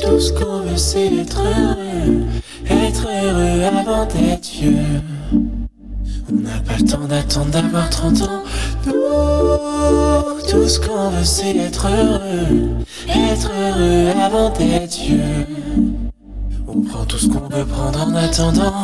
Tout 0.00 0.20
ce 0.20 0.32
qu'on 0.32 0.60
veut 0.60 0.76
c'est 0.76 1.06
être 1.06 1.40
heureux, 1.40 2.24
être 2.70 3.06
heureux 3.06 3.64
avant 3.64 4.06
d'être 4.06 4.48
vieux. 4.48 5.00
On 6.30 6.34
n'a 6.34 6.58
pas 6.66 6.76
le 6.78 6.84
temps 6.84 7.06
d'attendre 7.06 7.50
d'avoir 7.50 7.88
30 7.90 8.22
ans. 8.22 8.42
Nous, 8.86 8.92
tout 10.50 10.68
ce 10.68 10.80
qu'on 10.80 11.10
veut 11.10 11.24
c'est 11.24 11.56
être 11.56 11.86
heureux, 11.86 12.68
être 13.08 13.50
heureux 13.50 14.12
avant 14.22 14.50
d'être 14.50 14.96
vieux. 14.96 15.46
On 16.68 16.80
prend 16.82 17.04
tout 17.04 17.18
ce 17.18 17.28
qu'on 17.28 17.48
peut 17.48 17.64
prendre 17.64 18.06
en 18.06 18.14
attendant. 18.14 18.74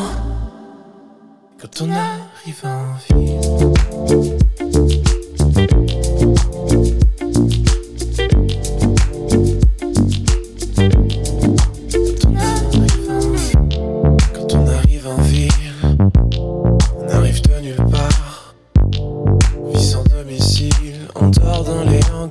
Quand 1.60 1.82
on 1.82 1.90
arrive 1.90 2.62
en 2.64 3.16
ville. 3.16 4.41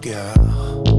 Girl. 0.01 0.90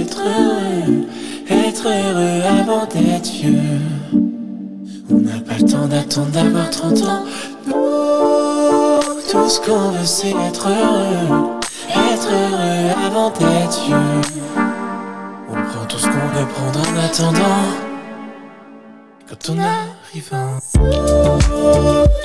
Être 0.00 0.20
heureux, 0.20 1.06
être 1.50 1.86
heureux 1.86 2.42
avant 2.60 2.86
d'être 2.86 3.30
vieux. 3.30 3.80
On 5.10 5.18
n'a 5.18 5.40
pas 5.40 5.58
le 5.58 5.64
temps 5.64 5.86
d'attendre 5.86 6.30
d'avoir 6.30 6.70
30 6.70 7.02
ans. 7.02 7.24
Nous, 7.66 7.74
tout 9.30 9.48
ce 9.48 9.60
qu'on 9.60 9.90
veut 9.90 10.04
c'est 10.04 10.30
être 10.30 10.68
heureux, 10.68 11.58
être 12.12 12.28
heureux 12.30 13.06
avant 13.06 13.30
d'être 13.30 13.80
vieux. 13.86 13.96
On 15.48 15.54
prend 15.54 15.84
tout 15.88 15.98
ce 15.98 16.06
qu'on 16.06 16.28
veut 16.38 16.46
prendre 16.46 16.80
en 16.80 16.96
attendant. 17.04 17.64
Quand 19.28 19.50
on 19.50 19.58
arrive 19.58 20.30
en 20.32 20.58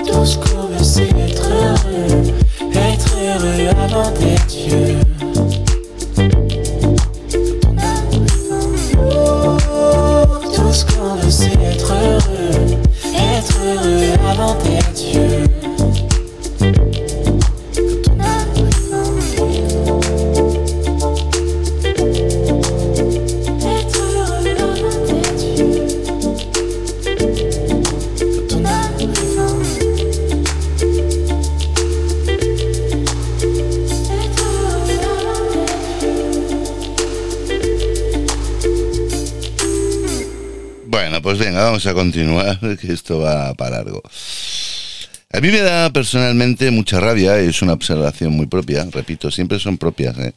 tout 0.06 0.26
ce 0.26 0.38
qu'on 0.38 0.68
veut 0.68 0.84
c'est 0.84 1.10
être 1.10 1.50
heureux, 1.50 2.34
être 2.74 3.16
heureux 3.18 3.70
avant 3.84 4.12
d'être 4.12 4.56
vieux. 4.56 5.13
Être 11.52 11.94
heureux, 11.94 12.78
être 13.16 13.58
heureux 13.64 14.14
avant 14.30 14.56
d'être 14.64 14.98
vieux. 14.98 15.43
Vamos 41.64 41.86
a 41.88 41.94
continuar, 41.94 42.60
que 42.82 42.92
esto 42.92 43.20
va 43.20 43.54
para 43.54 43.78
largo. 43.78 44.02
A 45.32 45.40
mí 45.40 45.48
me 45.48 45.62
da 45.62 45.92
personalmente 45.92 46.70
mucha 46.72 47.00
rabia, 47.00 47.40
es 47.40 47.62
una 47.62 47.74
observación 47.74 48.34
muy 48.34 48.46
propia, 48.46 48.86
repito, 48.92 49.32
siempre 49.32 49.60
son 49.60 49.78
propias, 49.78 50.18
¿eh? 50.20 50.34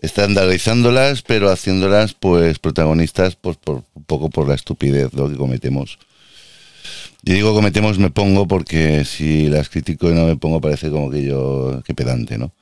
estandarizándolas, 0.00 1.22
pero 1.22 1.50
haciéndolas 1.50 2.14
pues 2.14 2.58
protagonistas 2.58 3.36
pues, 3.36 3.56
por, 3.56 3.84
un 3.94 4.04
poco 4.04 4.28
por 4.28 4.48
la 4.48 4.54
estupidez 4.54 5.12
¿no? 5.14 5.28
que 5.28 5.36
cometemos. 5.36 5.98
Y 7.22 7.32
digo 7.32 7.54
cometemos 7.54 7.98
me 7.98 8.10
pongo 8.10 8.46
porque 8.46 9.04
si 9.04 9.48
las 9.48 9.68
critico 9.68 10.10
y 10.10 10.14
no 10.14 10.26
me 10.26 10.36
pongo 10.36 10.60
parece 10.60 10.90
como 10.90 11.10
que 11.10 11.24
yo, 11.24 11.82
que 11.84 11.94
pedante, 11.94 12.38
¿no? 12.38 12.52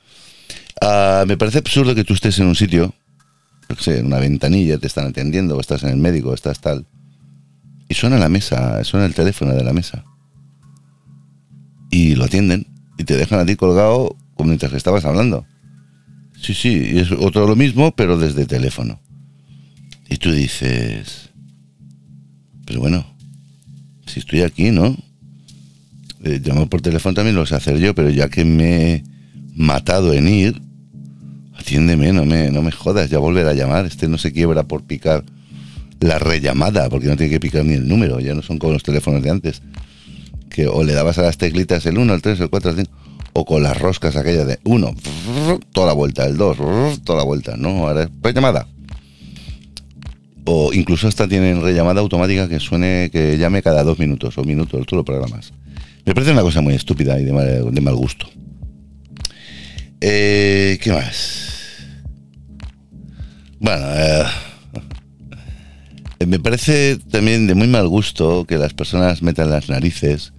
Ah, 0.80 1.24
me 1.26 1.36
parece 1.36 1.58
absurdo 1.58 1.94
que 1.94 2.04
tú 2.04 2.14
estés 2.14 2.38
en 2.38 2.46
un 2.46 2.54
sitio, 2.54 2.94
qué 3.68 3.74
sé, 3.78 3.98
en 3.98 4.06
una 4.06 4.18
ventanilla, 4.18 4.78
te 4.78 4.86
están 4.86 5.06
atendiendo, 5.06 5.56
o 5.56 5.60
estás 5.60 5.82
en 5.82 5.90
el 5.90 5.96
médico, 5.96 6.34
estás 6.34 6.60
tal, 6.60 6.86
suena 7.94 8.18
la 8.18 8.28
mesa, 8.28 8.82
suena 8.84 9.06
el 9.06 9.14
teléfono 9.14 9.54
de 9.54 9.64
la 9.64 9.72
mesa. 9.72 10.04
Y 11.90 12.14
lo 12.16 12.24
atienden, 12.24 12.66
y 12.98 13.04
te 13.04 13.16
dejan 13.16 13.40
a 13.40 13.46
ti 13.46 13.56
colgado 13.56 14.16
mientras 14.38 14.70
que 14.70 14.76
estabas 14.76 15.04
hablando. 15.04 15.46
Sí, 16.40 16.54
sí, 16.54 16.90
y 16.92 16.98
es 16.98 17.10
otro 17.12 17.46
lo 17.46 17.56
mismo, 17.56 17.94
pero 17.94 18.18
desde 18.18 18.46
teléfono. 18.46 19.00
Y 20.10 20.16
tú 20.18 20.30
dices, 20.32 21.30
pero 22.66 22.80
bueno, 22.80 23.06
si 24.06 24.20
estoy 24.20 24.42
aquí, 24.42 24.70
¿no? 24.70 24.96
Eh, 26.22 26.40
llamar 26.42 26.68
por 26.68 26.80
teléfono 26.80 27.14
también 27.14 27.36
lo 27.36 27.46
sé 27.46 27.54
hacer 27.54 27.78
yo, 27.78 27.94
pero 27.94 28.10
ya 28.10 28.28
que 28.28 28.44
me 28.44 28.92
he 28.92 29.04
matado 29.54 30.12
en 30.12 30.28
ir, 30.28 30.60
atiéndeme, 31.56 32.12
no 32.12 32.24
me, 32.24 32.50
no 32.50 32.62
me 32.62 32.72
jodas, 32.72 33.10
ya 33.10 33.18
volver 33.18 33.46
a 33.46 33.54
llamar. 33.54 33.86
Este 33.86 34.08
no 34.08 34.18
se 34.18 34.32
quiebra 34.32 34.64
por 34.64 34.84
picar 34.84 35.24
la 36.04 36.18
rellamada, 36.18 36.90
porque 36.90 37.06
no 37.06 37.16
tiene 37.16 37.32
que 37.32 37.40
picar 37.40 37.64
ni 37.64 37.74
el 37.74 37.88
número, 37.88 38.20
ya 38.20 38.34
no 38.34 38.42
son 38.42 38.58
como 38.58 38.74
los 38.74 38.82
teléfonos 38.82 39.22
de 39.22 39.30
antes. 39.30 39.62
Que 40.50 40.68
o 40.68 40.84
le 40.84 40.92
dabas 40.92 41.18
a 41.18 41.22
las 41.22 41.38
teclitas 41.38 41.86
el 41.86 41.98
1, 41.98 42.14
el 42.14 42.22
3, 42.22 42.40
el 42.40 42.50
4, 42.50 42.70
el 42.70 42.76
5, 42.76 42.90
o 43.32 43.44
con 43.44 43.62
las 43.62 43.78
roscas 43.78 44.14
aquellas 44.14 44.46
de 44.46 44.58
1, 44.64 44.94
toda 45.72 45.86
la 45.86 45.92
vuelta, 45.94 46.26
el 46.26 46.36
2, 46.36 46.58
toda 47.04 47.18
la 47.18 47.24
vuelta, 47.24 47.56
¿no? 47.56 47.88
Ahora 47.88 48.02
es 48.02 48.10
rellamada. 48.22 48.68
O 50.44 50.74
incluso 50.74 51.08
hasta 51.08 51.26
tienen 51.26 51.62
rellamada 51.62 52.02
automática 52.02 52.48
que 52.48 52.60
suene, 52.60 53.08
que 53.10 53.38
llame 53.38 53.62
cada 53.62 53.82
dos 53.82 53.98
minutos 53.98 54.36
o 54.36 54.44
minutos, 54.44 54.86
tú 54.86 54.94
lo 54.94 55.04
programas. 55.04 55.54
Me 56.04 56.12
parece 56.12 56.32
una 56.32 56.42
cosa 56.42 56.60
muy 56.60 56.74
estúpida 56.74 57.18
y 57.18 57.24
de 57.24 57.32
mal, 57.32 57.74
de 57.74 57.80
mal 57.80 57.96
gusto. 57.96 58.26
Eh, 60.02 60.78
¿Qué 60.82 60.92
más? 60.92 61.78
Bueno, 63.58 63.86
eh, 63.96 64.24
me 66.26 66.38
parece 66.38 66.96
también 67.10 67.46
de 67.46 67.54
muy 67.54 67.68
mal 67.68 67.88
gusto 67.88 68.44
que 68.46 68.58
las 68.58 68.74
personas 68.74 69.22
metan 69.22 69.50
las 69.50 69.68
narices 69.68 70.32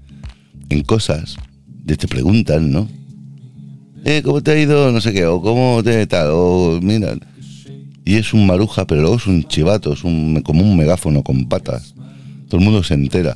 en 0.69 0.83
cosas, 0.83 1.37
de 1.67 1.97
te 1.97 2.07
preguntan, 2.07 2.71
¿no? 2.71 2.87
Eh, 4.05 4.21
¿cómo 4.23 4.41
te 4.41 4.51
ha 4.51 4.59
ido? 4.59 4.91
No 4.91 5.01
sé 5.01 5.13
qué, 5.13 5.25
o 5.25 5.41
cómo 5.41 5.81
te 5.83 6.05
tal, 6.07 6.29
o 6.31 6.79
mira. 6.81 7.15
Y 8.05 8.15
es 8.15 8.33
un 8.33 8.45
maruja, 8.45 8.85
pero 8.85 9.01
luego 9.01 9.15
es 9.17 9.25
un 9.25 9.43
chivato, 9.43 9.93
es 9.93 10.03
un, 10.03 10.41
como 10.43 10.61
un 10.61 10.77
megáfono 10.77 11.23
con 11.23 11.49
patas. 11.49 11.95
Todo 12.47 12.59
el 12.59 12.65
mundo 12.65 12.83
se 12.83 12.93
entera. 12.93 13.35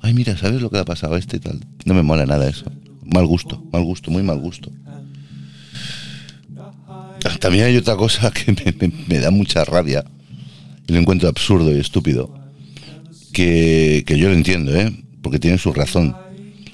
Ay, 0.00 0.14
mira, 0.14 0.36
¿sabes 0.36 0.62
lo 0.62 0.70
que 0.70 0.76
le 0.76 0.82
ha 0.82 0.84
pasado 0.84 1.14
a 1.14 1.18
este 1.18 1.38
y 1.38 1.40
tal? 1.40 1.60
No 1.84 1.94
me 1.94 2.02
mola 2.02 2.24
nada 2.24 2.48
eso. 2.48 2.70
Mal 3.04 3.26
gusto, 3.26 3.62
mal 3.72 3.82
gusto, 3.82 4.10
muy 4.10 4.22
mal 4.22 4.38
gusto. 4.38 4.70
También 7.40 7.64
hay 7.64 7.76
otra 7.76 7.96
cosa 7.96 8.30
que 8.32 8.92
me 9.08 9.18
da 9.18 9.30
mucha 9.30 9.64
rabia 9.64 10.04
y 10.86 10.92
lo 10.92 10.98
encuentro 10.98 11.28
absurdo 11.28 11.74
y 11.74 11.80
estúpido. 11.80 12.32
Que, 13.32 14.04
que 14.06 14.18
yo 14.18 14.28
lo 14.28 14.34
entiendo, 14.34 14.76
¿eh? 14.76 14.92
Porque 15.22 15.38
tiene 15.38 15.58
su 15.58 15.72
razón. 15.72 16.14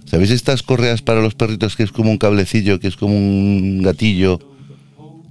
¿Sabéis 0.05 0.31
estas 0.31 0.63
correas 0.63 1.03
para 1.03 1.21
los 1.21 1.35
perritos 1.35 1.77
que 1.77 1.83
es 1.83 1.93
como 1.93 2.11
un 2.11 2.19
cablecillo, 2.19 2.81
que 2.81 2.89
es 2.89 2.97
como 2.97 3.15
un 3.15 3.83
gatillo 3.83 4.39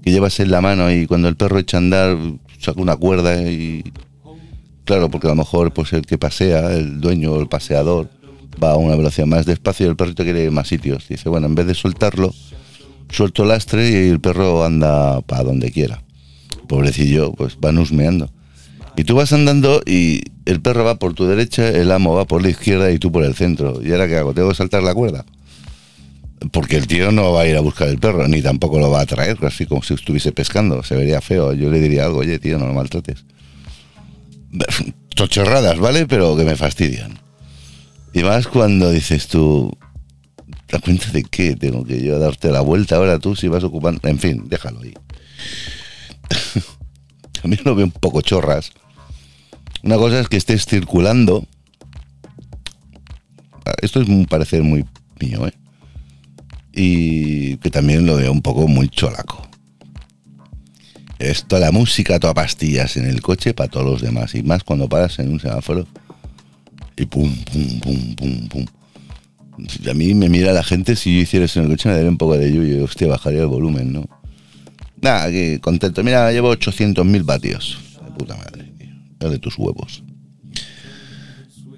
que 0.04 0.12
llevas 0.12 0.40
en 0.40 0.52
la 0.52 0.62
mano 0.62 0.92
y 0.92 1.08
cuando 1.08 1.28
el 1.28 1.36
perro 1.36 1.60
echa 1.60 1.78
a 1.78 1.80
andar 1.80 2.18
saca 2.60 2.82
una 2.82 2.96
cuerda 2.96 3.42
y... 3.50 3.84
Claro, 4.86 5.10
porque 5.10 5.28
a 5.28 5.32
lo 5.32 5.36
mejor 5.36 5.74
pues 5.74 5.92
el 5.92 6.04
que 6.04 6.18
pasea, 6.18 6.72
el 6.74 7.02
dueño 7.02 7.34
o 7.34 7.42
el 7.42 7.50
paseador, 7.50 8.10
va 8.62 8.72
a 8.72 8.78
una 8.78 8.96
velocidad 8.96 9.28
más 9.28 9.46
despacio 9.46 9.86
y 9.86 9.90
el 9.90 9.96
perrito 9.96 10.24
quiere 10.24 10.44
ir 10.44 10.52
más 10.52 10.68
sitios. 10.68 11.08
Dice, 11.10 11.28
bueno, 11.28 11.48
en 11.48 11.56
vez 11.56 11.68
de 11.68 11.74
soltarlo, 11.74 12.34
suelto 13.10 13.44
el 13.44 13.50
lastre 13.50 13.90
y 13.90 14.10
el 14.10 14.20
perro 14.20 14.64
anda 14.64 15.22
para 15.22 15.44
donde 15.44 15.72
quiera. 15.72 16.04
Pobrecillo, 16.68 17.34
pues 17.34 17.58
va 17.58 17.72
husmeando. 17.72 18.30
Y 18.98 19.04
tú 19.04 19.14
vas 19.14 19.32
andando 19.32 19.84
y 19.86 20.24
el 20.46 20.60
perro 20.60 20.84
va 20.84 20.96
por 20.96 21.14
tu 21.14 21.28
derecha, 21.28 21.70
el 21.70 21.92
amo 21.92 22.16
va 22.16 22.26
por 22.26 22.42
la 22.42 22.50
izquierda 22.50 22.90
y 22.92 22.98
tú 22.98 23.12
por 23.12 23.24
el 23.24 23.36
centro. 23.36 23.80
¿Y 23.84 23.92
ahora 23.92 24.08
qué 24.08 24.18
hago? 24.18 24.34
¿Tengo 24.34 24.50
que 24.50 24.56
saltar 24.56 24.82
la 24.82 24.96
cuerda? 24.96 25.24
Porque 26.52 26.78
el 26.78 26.88
tío 26.88 27.12
no 27.12 27.32
va 27.32 27.42
a 27.42 27.48
ir 27.48 27.56
a 27.58 27.62
buscar 27.62 27.90
el 27.90 28.00
perro, 28.00 28.28
ni 28.28 28.42
tampoco 28.42 28.80
lo 28.80 28.90
va 28.90 29.02
a 29.02 29.06
traer, 29.06 29.38
así 29.46 29.68
como 29.68 29.84
si 29.84 29.94
estuviese 29.94 30.32
pescando. 30.32 30.82
Se 30.82 30.96
vería 30.96 31.22
feo. 31.22 31.54
Yo 31.54 31.70
le 31.70 31.80
diría 31.80 32.06
algo, 32.06 32.20
oye, 32.20 32.40
tío, 32.40 32.58
no 32.58 32.66
lo 32.66 32.74
maltrates. 32.74 33.24
Tochorradas, 35.16 35.78
¿vale? 35.78 36.08
Pero 36.08 36.36
que 36.36 36.44
me 36.44 36.56
fastidian. 36.56 37.20
Y 38.14 38.24
más 38.24 38.48
cuando 38.48 38.90
dices 38.90 39.28
tú, 39.28 39.78
¿te 40.66 40.80
cuenta 40.80 41.12
de 41.12 41.24
qué? 41.24 41.56
Tengo 41.56 41.86
que 41.86 42.02
yo 42.02 42.18
darte 42.18 42.50
la 42.50 42.62
vuelta 42.62 42.96
ahora 42.96 43.20
tú 43.20 43.36
si 43.36 43.48
vas 43.48 43.64
ocupando... 43.64 44.02
En 44.10 44.18
fin, 44.18 44.46
déjalo 44.48 44.82
ahí. 44.82 44.96
También 47.44 47.62
lo 47.64 47.76
veo 47.76 47.86
un 47.86 47.92
poco 47.92 48.22
chorras. 48.22 48.72
Una 49.88 49.96
cosa 49.96 50.20
es 50.20 50.28
que 50.28 50.36
estés 50.36 50.66
circulando. 50.66 51.48
Esto 53.82 54.02
es 54.02 54.10
un 54.10 54.26
parecer 54.26 54.62
muy 54.62 54.84
mío, 55.22 55.48
¿eh? 55.48 55.54
Y 56.74 57.56
que 57.56 57.70
también 57.70 58.06
lo 58.06 58.18
veo 58.18 58.34
un 58.34 58.42
poco 58.42 58.68
muy 58.68 58.90
cholaco. 58.90 59.48
Esto, 61.20 61.58
la 61.58 61.72
música, 61.72 62.20
toda 62.20 62.34
pastillas 62.34 62.98
en 62.98 63.06
el 63.06 63.22
coche 63.22 63.54
para 63.54 63.70
todos 63.70 63.86
los 63.86 64.02
demás. 64.02 64.36
Y 64.36 64.44
más 64.44 64.66
cuando 64.66 64.90
paras 64.90 65.20
en 65.20 65.32
un 65.32 65.40
semáforo. 65.40 65.88
Y 66.98 67.06
pum, 67.06 67.34
pum, 67.46 67.80
pum, 67.80 68.16
pum, 68.16 68.48
pum. 68.50 68.66
A 69.90 69.94
mí 69.94 70.14
me 70.16 70.28
mira 70.28 70.52
la 70.52 70.66
gente, 70.66 70.98
si 70.98 71.16
yo 71.16 71.22
hiciera 71.22 71.46
eso 71.46 71.62
en 71.62 71.68
el 71.68 71.72
coche 71.72 71.88
me 71.88 71.96
daría 71.96 72.10
un 72.10 72.18
poco 72.18 72.38
de 72.38 72.52
lluvia. 72.52 72.84
Hostia, 72.84 73.08
bajaría 73.08 73.40
el 73.40 73.48
volumen, 73.48 73.94
¿no? 73.94 74.06
Nada, 75.02 75.32
que 75.32 75.62
contento. 75.62 76.04
Mira, 76.04 76.30
llevo 76.34 76.54
800.000 76.54 77.24
vatios. 77.24 77.80
De 78.04 78.12
puta 78.12 78.36
madre. 78.36 78.77
De 79.20 79.40
tus 79.40 79.58
huevos. 79.58 80.04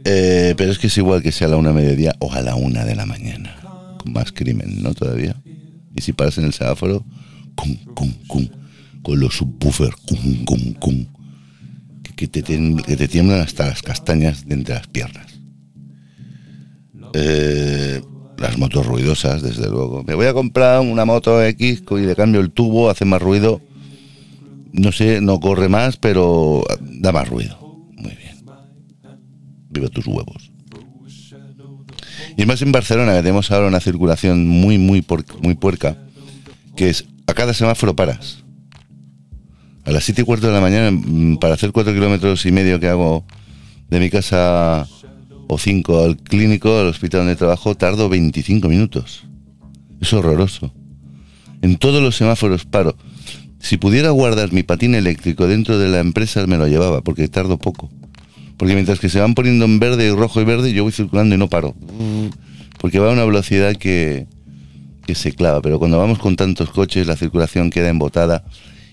Eh, 0.05 0.53
pero 0.57 0.71
es 0.71 0.79
que 0.79 0.87
es 0.87 0.97
igual 0.97 1.21
que 1.21 1.31
sea 1.31 1.47
a 1.47 1.51
la 1.51 1.57
una 1.57 1.73
mediodía 1.73 2.15
o 2.19 2.31
a 2.31 2.41
la 2.41 2.55
una 2.55 2.85
de 2.85 2.95
la 2.95 3.05
mañana. 3.05 3.55
Con 3.97 4.13
más 4.13 4.31
crimen, 4.31 4.81
¿no? 4.81 4.93
Todavía. 4.93 5.35
Y 5.95 6.01
si 6.01 6.13
paras 6.13 6.37
en 6.37 6.45
el 6.45 6.53
semáforo, 6.53 7.05
cum, 7.55 7.75
cum, 7.93 8.13
cum, 8.27 8.47
con 9.01 9.19
los 9.19 9.37
subwoofers, 9.37 9.95
cum, 9.95 10.45
cum, 10.45 10.73
cum, 10.73 11.05
que, 12.15 12.27
te, 12.27 12.43
que 12.43 12.97
te 12.97 13.07
tiemblan 13.07 13.41
hasta 13.41 13.67
las 13.67 13.81
castañas 13.81 14.47
de 14.47 14.55
entre 14.55 14.75
las 14.75 14.87
piernas. 14.87 15.39
Eh, 17.13 18.01
las 18.37 18.57
motos 18.57 18.85
ruidosas, 18.85 19.41
desde 19.41 19.69
luego. 19.69 20.03
Me 20.05 20.13
voy 20.13 20.27
a 20.27 20.33
comprar 20.33 20.79
una 20.81 21.05
moto 21.05 21.43
X 21.43 21.83
y 21.89 21.99
le 21.99 22.15
cambio 22.15 22.41
el 22.41 22.51
tubo, 22.51 22.89
hace 22.89 23.05
más 23.05 23.21
ruido. 23.21 23.61
No 24.71 24.91
sé, 24.91 25.21
no 25.21 25.39
corre 25.39 25.69
más, 25.69 25.97
pero 25.97 26.63
da 26.81 27.11
más 27.11 27.27
ruido. 27.27 27.57
Muy 27.95 28.15
bien. 28.15 28.45
Vive 29.69 29.89
tus 29.89 30.07
huevos. 30.07 30.51
Y 32.37 32.45
más 32.45 32.61
en 32.61 32.71
Barcelona, 32.71 33.13
que 33.13 33.19
tenemos 33.19 33.51
ahora 33.51 33.67
una 33.67 33.79
circulación 33.79 34.47
muy, 34.47 34.77
muy, 34.77 35.05
muy 35.41 35.55
puerca, 35.55 35.97
que 36.75 36.89
es 36.89 37.05
a 37.27 37.33
cada 37.33 37.53
semáforo 37.53 37.95
paras. 37.95 38.43
A 39.85 39.91
las 39.91 40.03
7 40.03 40.21
y 40.21 40.25
cuarto 40.25 40.47
de 40.47 40.53
la 40.53 40.61
mañana, 40.61 40.91
mm, 40.91 41.37
para 41.37 41.55
hacer 41.55 41.71
4 41.71 41.93
kilómetros 41.93 42.45
y 42.45 42.51
medio 42.51 42.79
que 42.79 42.87
hago 42.87 43.25
de 43.89 43.99
mi 43.99 44.09
casa 44.09 44.87
o 45.47 45.57
5 45.57 46.03
al 46.03 46.17
clínico, 46.17 46.77
al 46.77 46.87
hospital 46.87 47.21
donde 47.21 47.35
trabajo, 47.35 47.75
tardo 47.75 48.07
25 48.07 48.69
minutos. 48.69 49.25
Es 49.99 50.13
horroroso. 50.13 50.71
En 51.61 51.77
todos 51.77 52.01
los 52.01 52.15
semáforos 52.15 52.65
paro. 52.65 52.95
Si 53.59 53.77
pudiera 53.77 54.09
guardar 54.11 54.53
mi 54.53 54.63
patín 54.63 54.95
eléctrico 54.95 55.47
dentro 55.47 55.77
de 55.77 55.89
la 55.89 55.99
empresa, 55.99 56.45
me 56.47 56.57
lo 56.57 56.67
llevaba, 56.67 57.01
porque 57.01 57.27
tardo 57.27 57.57
poco. 57.57 57.89
Porque 58.57 58.73
mientras 58.73 58.99
que 58.99 59.09
se 59.09 59.19
van 59.19 59.35
poniendo 59.35 59.65
en 59.65 59.79
verde, 59.79 60.07
y 60.07 60.11
rojo 60.11 60.41
y 60.41 60.45
verde, 60.45 60.73
yo 60.73 60.83
voy 60.83 60.91
circulando 60.91 61.35
y 61.35 61.37
no 61.37 61.49
paro. 61.49 61.75
Porque 62.79 62.99
va 62.99 63.09
a 63.09 63.13
una 63.13 63.25
velocidad 63.25 63.75
que, 63.75 64.27
que 65.05 65.15
se 65.15 65.33
clava. 65.33 65.61
Pero 65.61 65.79
cuando 65.79 65.97
vamos 65.97 66.19
con 66.19 66.35
tantos 66.35 66.69
coches, 66.69 67.05
la 67.05 67.15
circulación 67.15 67.69
queda 67.69 67.89
embotada. 67.89 68.43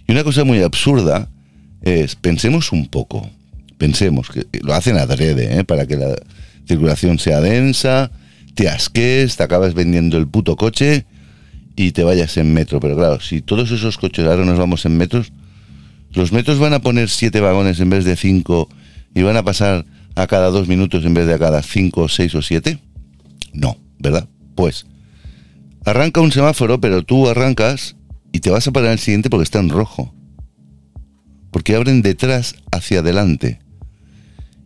Y 0.07 0.13
una 0.13 0.25
cosa 0.25 0.45
muy 0.45 0.63
absurda 0.63 1.29
es, 1.83 2.17
pensemos 2.17 2.73
un 2.73 2.89
poco, 2.89 3.29
pensemos, 3.79 4.31
que 4.31 4.47
lo 4.63 4.75
hacen 4.75 4.97
adrede, 4.99 5.61
¿eh? 5.61 5.65
para 5.65 5.87
que 5.87 5.97
la 5.97 6.15
circulación 6.67 7.19
sea 7.19 7.41
densa, 7.41 8.11
te 8.55 8.69
asques, 8.69 9.37
te 9.37 9.43
acabas 9.43 9.75
vendiendo 9.75 10.17
el 10.17 10.27
puto 10.27 10.57
coche 10.57 11.07
y 11.77 11.93
te 11.93 12.03
vayas 12.03 12.37
en 12.39 12.53
metro. 12.53 12.81
Pero 12.81 12.97
claro, 12.97 13.21
si 13.21 13.43
todos 13.43 13.71
esos 13.71 13.99
coches 13.99 14.27
ahora 14.27 14.45
nos 14.45 14.59
vamos 14.59 14.85
en 14.87 14.97
metros, 14.97 15.33
los 16.13 16.33
metros 16.33 16.59
van 16.59 16.73
a 16.73 16.81
poner 16.81 17.11
siete 17.11 17.41
vagones 17.41 17.79
en 17.79 17.91
vez 17.91 18.05
de 18.05 18.17
cinco 18.17 18.69
y 19.15 19.23
van 19.23 19.37
a 19.37 19.45
pasar 19.45 19.85
a 20.17 20.27
cada 20.27 20.51
dos 20.51 20.67
minutos 20.67 21.05
en 21.05 21.15
vez 21.15 21.27
de 21.27 21.35
a 21.35 21.39
cada 21.39 21.63
cinco, 21.63 22.09
seis 22.09 22.35
o 22.35 22.43
siete? 22.43 22.79
No, 23.53 23.77
¿verdad? 23.99 24.29
Pues 24.55 24.87
arranca 25.85 26.21
un 26.21 26.33
semáforo, 26.33 26.81
pero 26.81 27.05
tú 27.05 27.29
arrancas 27.29 27.97
y 28.33 28.41
te 28.41 28.51
vas 28.51 28.67
a 28.67 28.73
parar 28.73 28.93
el 28.93 28.99
siguiente 28.99 29.31
porque 29.31 29.45
está 29.45 29.61
en 29.61 29.69
rojo. 29.69 30.15
Porque 31.51 31.75
abren 31.75 32.03
detrás 32.03 32.57
hacia 32.73 33.01
adelante. 33.01 33.61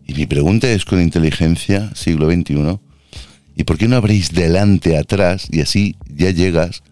Y 0.07 0.15
mi 0.15 0.27
pregunta 0.27 0.71
es 0.71 0.85
con 0.85 1.01
inteligencia, 1.01 1.93
siglo 1.95 2.31
XXI, 2.31 2.79
¿y 3.57 3.65
por 3.65 3.77
qué 3.77 3.87
no 3.87 3.97
abréis 3.97 4.33
delante, 4.33 4.97
atrás 4.97 5.47
y 5.51 5.61
así 5.61 5.97
ya 6.09 6.31
llegas? 6.31 6.83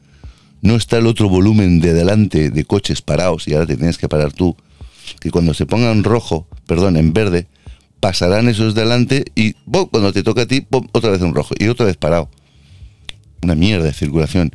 No 0.60 0.76
está 0.76 0.98
el 0.98 1.06
otro 1.06 1.28
volumen 1.28 1.80
de 1.80 1.92
delante 1.92 2.50
de 2.50 2.64
coches 2.64 3.02
parados 3.02 3.46
y 3.46 3.54
ahora 3.54 3.66
te 3.66 3.76
tienes 3.76 3.98
que 3.98 4.08
parar 4.08 4.32
tú 4.32 4.56
que 5.20 5.30
cuando 5.30 5.54
se 5.54 5.66
ponga 5.66 5.90
en 5.90 6.04
rojo, 6.04 6.48
perdón, 6.66 6.96
en 6.96 7.12
verde, 7.12 7.46
pasarán 8.00 8.48
esos 8.48 8.74
delante 8.74 9.24
y 9.34 9.54
cuando 9.90 10.12
te 10.12 10.22
toca 10.22 10.42
a 10.42 10.46
ti, 10.46 10.66
otra 10.92 11.10
vez 11.10 11.22
en 11.22 11.34
rojo 11.34 11.54
y 11.58 11.68
otra 11.68 11.86
vez 11.86 11.96
parado. 11.96 12.30
Una 13.42 13.54
mierda 13.54 13.86
de 13.86 13.92
circulación. 13.92 14.52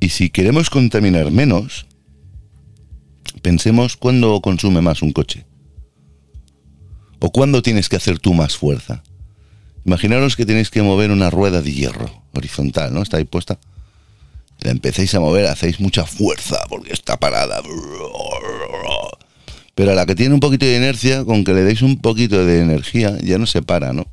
Y 0.00 0.10
si 0.10 0.30
queremos 0.30 0.70
contaminar 0.70 1.30
menos, 1.30 1.86
pensemos 3.42 3.96
cuándo 3.96 4.40
consume 4.40 4.80
más 4.80 5.02
un 5.02 5.12
coche. 5.12 5.46
O 7.20 7.30
cuándo 7.30 7.62
tienes 7.62 7.88
que 7.88 7.96
hacer 7.96 8.18
tú 8.18 8.34
más 8.34 8.56
fuerza. 8.56 9.02
Imaginaros 9.86 10.36
que 10.36 10.46
tenéis 10.46 10.70
que 10.70 10.82
mover 10.82 11.10
una 11.10 11.30
rueda 11.30 11.62
de 11.62 11.72
hierro 11.72 12.24
horizontal, 12.32 12.92
¿no? 12.92 13.02
Está 13.02 13.18
ahí 13.18 13.24
puesta. 13.24 13.58
La 14.64 14.70
empecéis 14.70 15.14
a 15.14 15.20
mover, 15.20 15.44
hacéis 15.44 15.78
mucha 15.78 16.06
fuerza 16.06 16.64
porque 16.70 16.94
está 16.94 17.18
parada. 17.18 17.60
Pero 19.74 19.92
a 19.92 19.94
la 19.94 20.06
que 20.06 20.14
tiene 20.14 20.32
un 20.32 20.40
poquito 20.40 20.64
de 20.64 20.76
inercia, 20.78 21.22
con 21.22 21.44
que 21.44 21.52
le 21.52 21.64
deis 21.64 21.82
un 21.82 22.00
poquito 22.00 22.46
de 22.46 22.60
energía, 22.60 23.14
ya 23.22 23.36
no 23.36 23.44
se 23.44 23.60
para, 23.60 23.92
¿no? 23.92 24.06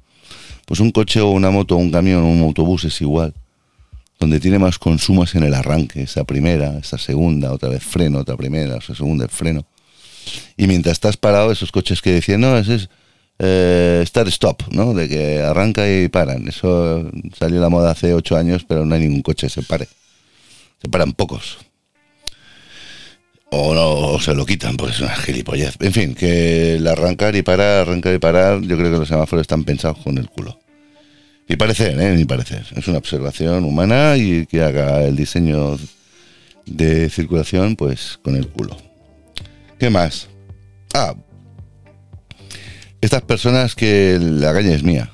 Pues 0.66 0.82
un 0.82 0.91
coche 0.91 1.22
o 1.22 1.30
una 1.30 1.52
moto 1.52 1.78
un 1.78 1.89
camión 1.89 2.24
o 2.24 2.28
un 2.28 2.41
autobús 2.41 2.84
es 2.84 2.99
igual. 2.99 3.34
Donde 4.20 4.41
tiene 4.41 4.60
más 4.60 4.78
consumos 4.78 5.36
en 5.36 5.43
el 5.43 5.54
arranque, 5.54 6.02
esa 6.02 6.26
primera, 6.26 6.78
esa 6.78 6.97
segunda, 6.97 7.54
otra 7.54 7.70
vez 7.70 7.82
freno, 7.82 8.20
otra 8.20 8.36
primera, 8.36 8.76
esa 8.76 8.93
segunda, 8.93 9.30
freno. 9.30 9.66
Y 10.58 10.68
mientras 10.68 10.93
estás 10.93 11.16
parado, 11.16 11.54
esos 11.54 11.72
coches 11.72 12.02
que 12.02 12.12
decían, 12.12 12.41
no, 12.41 12.58
ese 12.58 12.76
es 12.76 12.89
eh, 13.39 14.04
start-stop, 14.06 14.64
¿no? 14.72 14.93
De 14.93 15.08
que 15.08 15.39
arranca 15.39 15.89
y 15.89 16.10
paran. 16.10 16.45
Eso 16.49 17.10
salió 17.39 17.62
la 17.62 17.70
moda 17.70 17.91
hace 17.91 18.14
ocho 18.14 18.36
años, 18.36 18.66
pero 18.68 18.86
no 18.86 18.95
hay 18.95 19.02
ningún 19.02 19.22
coche 19.22 19.47
que 19.47 19.54
se 19.54 19.64
pare. 19.64 19.88
Se 20.82 20.89
paran 20.89 21.13
pocos 21.13 21.59
o 23.53 23.73
no 23.73 24.19
se 24.19 24.34
lo 24.34 24.45
quitan 24.45 24.77
porque 24.77 24.93
es 24.93 25.01
una 25.01 25.13
gilipollez. 25.13 25.75
En 25.82 25.91
fin, 25.91 26.15
que 26.15 26.75
el 26.75 26.88
arrancar 26.88 27.36
y 27.36 27.41
parar, 27.41 27.82
arrancar 27.82 28.15
y 28.15 28.17
parar, 28.17 28.61
yo 28.61 28.77
creo 28.77 28.91
que 28.91 28.97
los 28.97 29.07
semáforos 29.09 29.41
están 29.41 29.65
pensados 29.65 29.97
con 29.99 30.17
el 30.17 30.29
culo. 30.29 30.57
Mi 31.49 31.57
parecer, 31.57 31.99
¿eh? 31.99 32.15
Mi 32.15 32.23
parecer. 32.23 32.65
Es 32.75 32.88
una 32.88 32.97
observación 32.97 33.65
humana 33.65 34.15
y 34.15 34.45
que 34.45 34.61
haga 34.61 35.03
el 35.03 35.17
diseño 35.17 35.77
de 36.65 37.09
circulación, 37.09 37.75
pues 37.75 38.17
con 38.23 38.38
el 38.38 38.47
culo. 38.47 38.77
¿Qué 39.77 39.89
más? 39.89 40.29
Ah, 40.93 41.13
estas 43.01 43.21
personas 43.23 43.75
que 43.75 44.17
la 44.21 44.53
calle 44.53 44.73
es 44.73 44.84
mía, 44.84 45.11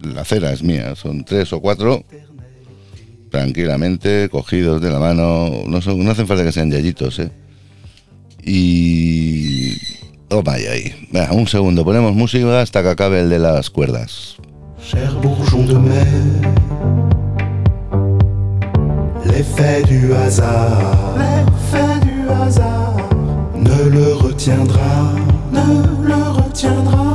la 0.00 0.22
acera 0.22 0.52
es 0.52 0.62
mía, 0.64 0.96
son 0.96 1.24
tres 1.24 1.52
o 1.52 1.60
cuatro 1.60 2.04
tranquilamente, 3.32 4.28
cogidos 4.30 4.80
de 4.80 4.90
la 4.90 5.00
mano. 5.00 5.64
No, 5.66 5.80
son, 5.80 6.04
no 6.04 6.12
hacen 6.12 6.28
falta 6.28 6.44
que 6.44 6.52
sean 6.52 6.70
yayitos, 6.70 7.18
¿eh? 7.18 7.30
Y... 8.44 9.72
Oh, 10.30 10.42
vaya 10.42 10.70
ahí. 10.72 11.08
un 11.32 11.48
segundo, 11.48 11.84
ponemos 11.84 12.14
música 12.14 12.60
hasta 12.60 12.82
que 12.82 12.90
acabe 12.90 13.20
el 13.20 13.28
de 13.28 13.38
las 13.38 13.70
cuerdas. 13.70 14.36
Cher 14.80 15.10
bourgeon 15.22 15.66
de 15.66 15.78
mer, 15.78 16.06
l'effet 19.24 19.84
du 19.86 20.12
hasard, 20.12 21.16
l'effet 21.16 22.00
du 22.04 22.28
hasard 22.28 22.96
ne 23.54 23.90
le 23.90 24.14
retiendra, 24.14 25.12
ne 25.52 26.06
le 26.08 26.42
retiendra, 26.42 27.11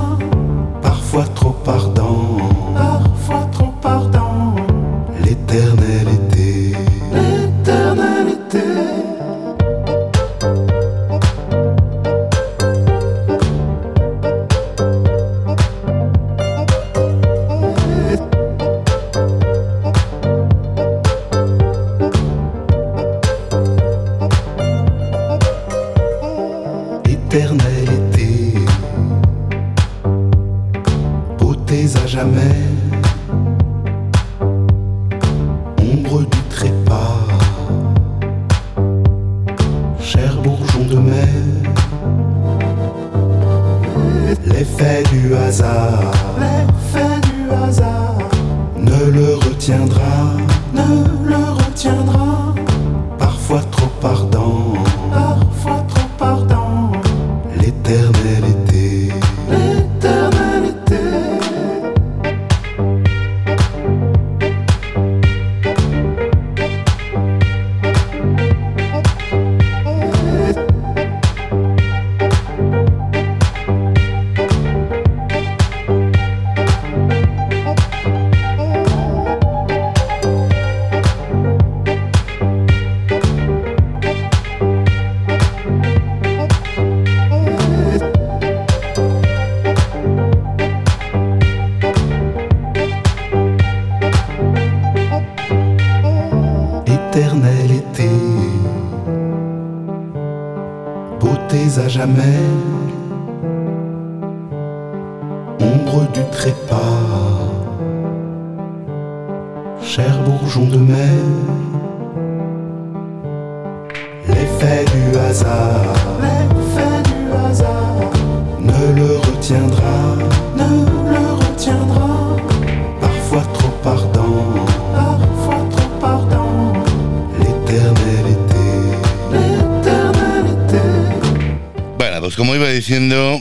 Bueno, 131.97 132.19
pues 132.19 132.35
como 132.35 132.55
iba 132.55 132.67
diciendo, 132.67 133.39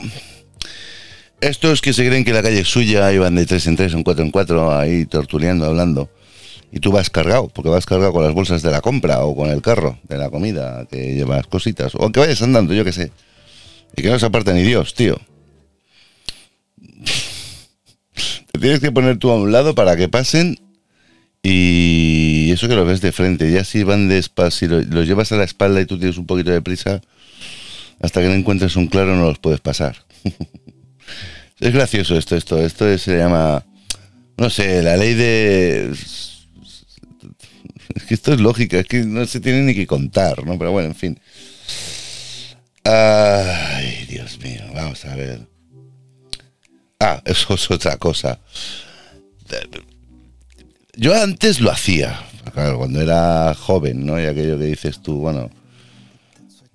estos 1.41 1.81
que 1.81 1.91
se 1.91 2.07
creen 2.07 2.23
que 2.23 2.31
la 2.31 2.41
calle 2.41 2.61
es 2.61 2.69
suya 2.69 3.11
iban 3.11 3.35
de 3.35 3.45
tres 3.45 3.67
en 3.67 3.75
tres, 3.75 3.93
en 3.93 4.03
cuatro 4.03 4.23
en 4.23 4.31
cuatro, 4.31 4.73
ahí 4.73 5.05
tortureando, 5.05 5.65
hablando. 5.65 6.09
Y 6.71 6.79
tú 6.79 6.93
vas 6.93 7.09
cargado, 7.09 7.49
porque 7.49 7.69
vas 7.69 7.85
cargado 7.85 8.13
con 8.13 8.23
las 8.23 8.33
bolsas 8.33 8.61
de 8.61 8.71
la 8.71 8.79
compra 8.79 9.25
o 9.25 9.35
con 9.35 9.49
el 9.49 9.61
carro 9.61 9.99
de 10.03 10.17
la 10.17 10.29
comida, 10.29 10.85
que 10.89 11.15
llevas 11.15 11.47
cositas, 11.47 11.95
o 11.95 12.09
que 12.13 12.21
vayas 12.21 12.41
andando, 12.41 12.73
yo 12.73 12.85
qué 12.85 12.93
sé. 12.93 13.11
Y 13.97 14.03
que 14.03 14.09
no 14.09 14.17
se 14.17 14.25
aparta 14.25 14.53
ni 14.53 14.61
Dios, 14.61 14.93
tío. 14.93 15.19
Tienes 18.59 18.79
que 18.79 18.91
poner 18.91 19.17
tú 19.17 19.29
a 19.31 19.35
un 19.35 19.51
lado 19.51 19.75
para 19.75 19.95
que 19.95 20.09
pasen 20.09 20.59
y 21.43 22.49
eso 22.51 22.67
que 22.67 22.75
lo 22.75 22.85
ves 22.85 23.01
de 23.01 23.11
frente. 23.11 23.51
Ya 23.51 23.63
si 23.63 23.83
van 23.83 24.07
despacio, 24.09 24.51
si 24.51 24.67
lo- 24.67 24.81
los 24.95 25.07
llevas 25.07 25.31
a 25.31 25.37
la 25.37 25.43
espalda 25.43 25.81
y 25.81 25.85
tú 25.85 25.97
tienes 25.97 26.17
un 26.17 26.25
poquito 26.25 26.51
de 26.51 26.61
prisa, 26.61 27.01
hasta 28.01 28.21
que 28.21 28.27
no 28.27 28.33
encuentres 28.33 28.75
un 28.75 28.87
claro 28.87 29.15
no 29.15 29.25
los 29.25 29.39
puedes 29.39 29.59
pasar. 29.61 29.95
es 31.59 31.73
gracioso 31.73 32.17
esto, 32.17 32.35
esto, 32.35 32.59
esto 32.63 32.87
es- 32.89 33.01
se 33.03 33.17
llama, 33.17 33.65
no 34.37 34.49
sé, 34.49 34.81
la 34.83 34.97
ley 34.97 35.13
de... 35.13 35.91
Es 37.95 38.03
que 38.03 38.13
esto 38.13 38.33
es 38.33 38.39
lógica, 38.41 38.79
es 38.79 38.85
que 38.85 39.03
no 39.03 39.25
se 39.25 39.39
tiene 39.39 39.61
ni 39.63 39.73
que 39.73 39.87
contar, 39.87 40.45
¿no? 40.45 40.57
Pero 40.59 40.71
bueno, 40.71 40.89
en 40.89 40.95
fin. 40.95 41.19
Ay, 42.83 44.05
Dios 44.09 44.39
mío, 44.39 44.61
vamos 44.73 45.03
a 45.05 45.15
ver. 45.15 45.47
Ah, 46.99 47.21
eso 47.25 47.53
es 47.53 47.69
otra 47.69 47.97
cosa. 47.97 48.39
Yo 50.95 51.13
antes 51.13 51.61
lo 51.61 51.71
hacía, 51.71 52.19
claro, 52.53 52.79
cuando 52.79 53.01
era 53.01 53.53
joven, 53.53 54.05
¿no? 54.05 54.19
Y 54.19 54.25
aquello 54.25 54.57
que 54.57 54.65
dices 54.65 55.01
tú, 55.03 55.19
bueno, 55.19 55.51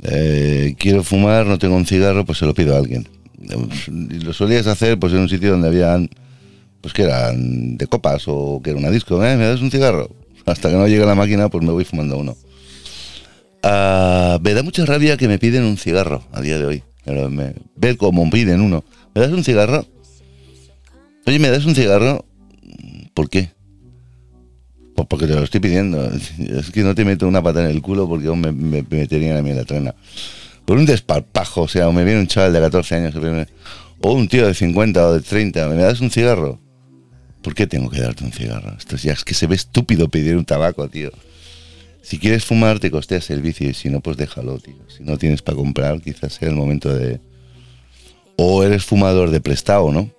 eh, 0.03 0.77
quiero 0.79 1.03
fumar, 1.03 1.47
no 1.47 1.59
tengo 1.59 1.75
un 1.75 1.87
cigarro, 1.87 2.25
pues 2.25 2.39
se 2.39 2.47
lo 2.47 2.55
pido 2.55 2.75
a 2.75 2.79
alguien. 2.79 3.09
Y 3.41 4.21
lo 4.21 4.33
solías 4.33 4.69
hacer 4.69 4.99
pues 4.99 5.13
en 5.13 5.21
un 5.21 5.29
sitio 5.29 5.51
donde 5.51 5.69
habían, 5.69 6.09
pues 6.81 6.95
que 6.95 7.03
eran 7.03 7.77
de 7.77 7.87
copas 7.89 8.25
o 8.27 8.61
que 8.63 8.71
era 8.71 8.79
una 8.79 8.91
disco, 8.91 9.25
¿eh? 9.25 9.37
¿Me 9.37 9.47
das 9.47 9.61
un 9.61 9.73
cigarro? 9.73 10.09
Hasta 10.47 10.71
que 10.71 10.77
no 10.77 10.87
llega 10.87 11.05
la 11.05 11.17
máquina, 11.17 11.49
pues 11.49 11.65
me 11.65 11.73
voy 11.73 11.85
fumando 11.85 12.17
uno. 12.17 12.37
Ah, 13.65 14.39
me 14.41 14.55
da 14.55 14.63
mucha 14.63 14.87
rabia 14.87 15.17
que 15.17 15.27
me 15.27 15.41
piden 15.41 15.65
un 15.65 15.77
cigarro 15.77 16.23
a 16.33 16.41
día 16.41 16.59
de 16.59 16.67
hoy. 16.67 16.85
Pero 17.05 17.29
me, 17.29 17.55
ver 17.75 17.97
cómo 17.97 18.29
piden 18.31 18.61
uno. 18.61 18.85
¿Me 19.15 19.21
das 19.21 19.33
un 19.33 19.43
cigarro? 19.43 19.87
Oye, 21.27 21.39
¿me 21.39 21.49
das 21.51 21.65
un 21.65 21.75
cigarro? 21.75 22.25
¿Por 23.15 23.29
qué? 23.31 23.51
Pues 24.95 25.09
porque 25.09 25.27
te 25.27 25.35
lo 25.35 25.43
estoy 25.43 25.61
pidiendo. 25.61 26.05
Es 26.13 26.71
que 26.71 26.83
no 26.83 26.95
te 26.95 27.05
meto 27.05 27.27
una 27.29 27.43
pata 27.43 27.61
en 27.65 27.71
el 27.71 27.81
culo 27.83 28.09
porque 28.09 28.29
me, 28.31 28.53
me- 28.53 28.83
me 28.83 28.87
meterían 28.91 29.37
a 29.37 29.43
mí 29.43 29.51
en 29.51 29.57
la 29.57 29.65
trena. 29.65 29.95
Por 30.65 30.79
un 30.79 30.87
desparpajo, 30.87 31.63
o 31.63 31.69
sea, 31.69 31.91
me 31.91 32.05
viene 32.05 32.21
un 32.21 32.27
chaval 32.27 32.53
de 32.53 32.61
14 32.61 32.95
años 32.97 33.15
o 34.01 34.13
un 34.13 34.29
tío 34.29 34.47
de 34.47 34.55
50 34.55 35.07
o 35.09 35.15
de 35.15 35.21
30, 35.21 35.69
¿me 35.69 35.77
das 35.77 36.01
un 36.01 36.11
cigarro? 36.11 36.61
¿Por 37.41 37.55
qué 37.55 37.67
tengo 37.67 37.89
que 37.91 38.01
darte 38.01 38.25
un 38.25 38.33
cigarro? 38.33 38.77
Esto 38.77 38.97
ya 38.97 39.13
es 39.13 39.25
que 39.25 39.35
se 39.35 39.47
ve 39.47 39.55
estúpido 39.57 40.09
pedir 40.09 40.37
un 40.37 40.45
tabaco, 40.45 40.89
tío. 40.89 41.11
Si 42.03 42.19
quieres 42.19 42.45
fumar, 42.45 42.79
te 42.81 42.91
costeas 42.91 43.31
el 43.31 43.43
vicio 43.43 43.69
y 43.71 43.75
si 43.75 43.89
no, 43.91 44.01
pues 44.01 44.17
déjalo, 44.17 44.59
tío. 44.59 44.77
Si 44.97 45.03
no 45.05 45.19
tienes 45.19 45.41
para 45.43 45.57
comprar, 45.57 46.01
quizás 46.01 46.35
sea 46.35 46.49
el 46.49 46.55
momento 46.57 46.93
de... 46.95 47.21
O 48.37 48.63
eres 48.65 48.85
fumador 48.85 49.31
de 49.31 49.41
prestado, 49.41 49.91
¿no? 49.93 50.11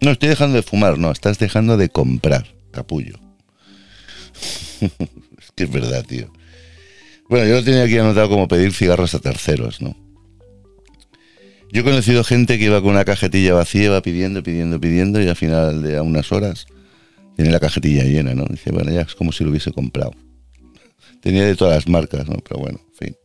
No, 0.00 0.12
estoy 0.12 0.28
dejando 0.28 0.56
de 0.56 0.62
fumar, 0.62 0.98
no, 0.98 1.10
estás 1.10 1.38
dejando 1.38 1.76
de 1.76 1.88
comprar, 1.88 2.46
capullo. 2.70 3.18
es 4.80 5.52
que 5.54 5.64
es 5.64 5.70
verdad, 5.70 6.04
tío. 6.04 6.32
Bueno, 7.28 7.46
yo 7.46 7.54
lo 7.54 7.64
tenía 7.64 7.82
aquí 7.82 7.98
anotado 7.98 8.28
como 8.28 8.48
pedir 8.48 8.72
cigarros 8.72 9.14
a 9.14 9.18
terceros, 9.18 9.82
¿no? 9.82 9.96
Yo 11.70 11.82
he 11.82 11.84
conocido 11.84 12.24
gente 12.24 12.58
que 12.58 12.64
iba 12.64 12.80
con 12.80 12.92
una 12.92 13.04
cajetilla 13.04 13.52
vacía, 13.52 13.84
iba 13.84 14.00
pidiendo, 14.00 14.42
pidiendo, 14.42 14.80
pidiendo, 14.80 15.20
y 15.20 15.28
al 15.28 15.36
final 15.36 15.82
de 15.82 15.98
a 15.98 16.02
unas 16.02 16.32
horas 16.32 16.66
tiene 17.36 17.50
la 17.50 17.60
cajetilla 17.60 18.04
llena, 18.04 18.34
¿no? 18.34 18.46
Dice, 18.48 18.70
bueno, 18.72 18.90
ya 18.90 19.02
es 19.02 19.14
como 19.14 19.32
si 19.32 19.44
lo 19.44 19.50
hubiese 19.50 19.72
comprado. 19.72 20.12
Tenía 21.20 21.44
de 21.44 21.56
todas 21.56 21.74
las 21.74 21.88
marcas, 21.88 22.26
¿no? 22.26 22.36
Pero 22.48 22.60
bueno, 22.60 22.80
en 22.88 23.06
fin. 23.06 23.16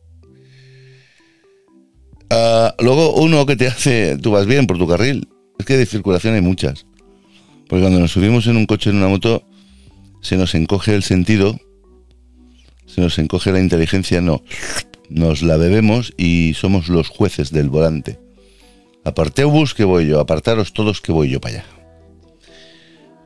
Ah, 2.28 2.74
luego 2.80 3.14
uno 3.14 3.46
que 3.46 3.56
te 3.56 3.68
hace, 3.68 4.18
tú 4.18 4.32
vas 4.32 4.44
bien 4.44 4.66
por 4.66 4.76
tu 4.76 4.86
carril. 4.86 5.28
Es 5.58 5.66
que 5.66 5.76
de 5.76 5.86
circulación 5.86 6.34
hay 6.34 6.40
muchas. 6.40 6.86
Porque 7.68 7.82
cuando 7.82 8.00
nos 8.00 8.12
subimos 8.12 8.46
en 8.46 8.56
un 8.56 8.66
coche, 8.66 8.90
en 8.90 8.96
una 8.96 9.08
moto, 9.08 9.44
se 10.20 10.36
nos 10.36 10.54
encoge 10.54 10.94
el 10.94 11.02
sentido, 11.02 11.58
se 12.86 13.00
nos 13.00 13.18
encoge 13.18 13.52
la 13.52 13.60
inteligencia, 13.60 14.20
no. 14.20 14.42
Nos 15.08 15.42
la 15.42 15.56
bebemos 15.56 16.12
y 16.16 16.54
somos 16.54 16.88
los 16.88 17.08
jueces 17.08 17.50
del 17.50 17.68
volante. 17.68 18.18
Aparteubus 19.04 19.74
que 19.74 19.84
voy 19.84 20.06
yo, 20.06 20.20
apartaros 20.20 20.72
todos 20.72 21.00
que 21.00 21.12
voy 21.12 21.30
yo 21.30 21.40
para 21.40 21.56
allá. 21.56 21.64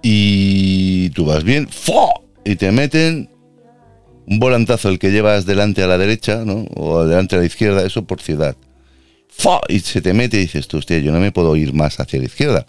Y 0.03 1.11
tú 1.11 1.25
vas 1.25 1.45
bien, 1.45 1.69
¡fo! 1.69 2.25
Y 2.45 2.57
te 2.57 2.71
meten 2.73 3.31
un 4.27 4.39
volantazo 4.39 4.89
el 4.89 4.99
que 4.99 5.11
llevas 5.11 5.47
delante 5.47 5.83
a 5.83 5.87
la 5.87 5.99
derecha, 5.99 6.45
¿no? 6.45 6.67
O 6.75 7.05
delante 7.05 7.37
a 7.37 7.39
la 7.39 7.47
izquierda, 7.47 7.85
eso 7.85 8.05
por 8.05 8.21
ciudad. 8.21 8.57
Y 9.69 9.81
se 9.81 10.01
te 10.01 10.13
mete 10.15 10.37
y 10.37 10.41
dices 10.41 10.69
tú, 10.69 10.79
hostia, 10.79 10.99
yo 10.99 11.13
no 11.13 11.21
me 11.21 11.33
puedo 11.33 11.55
ir 11.57 11.73
más 11.73 12.01
hacia 12.01 12.19
la 12.19 12.27
izquierda. 12.27 12.67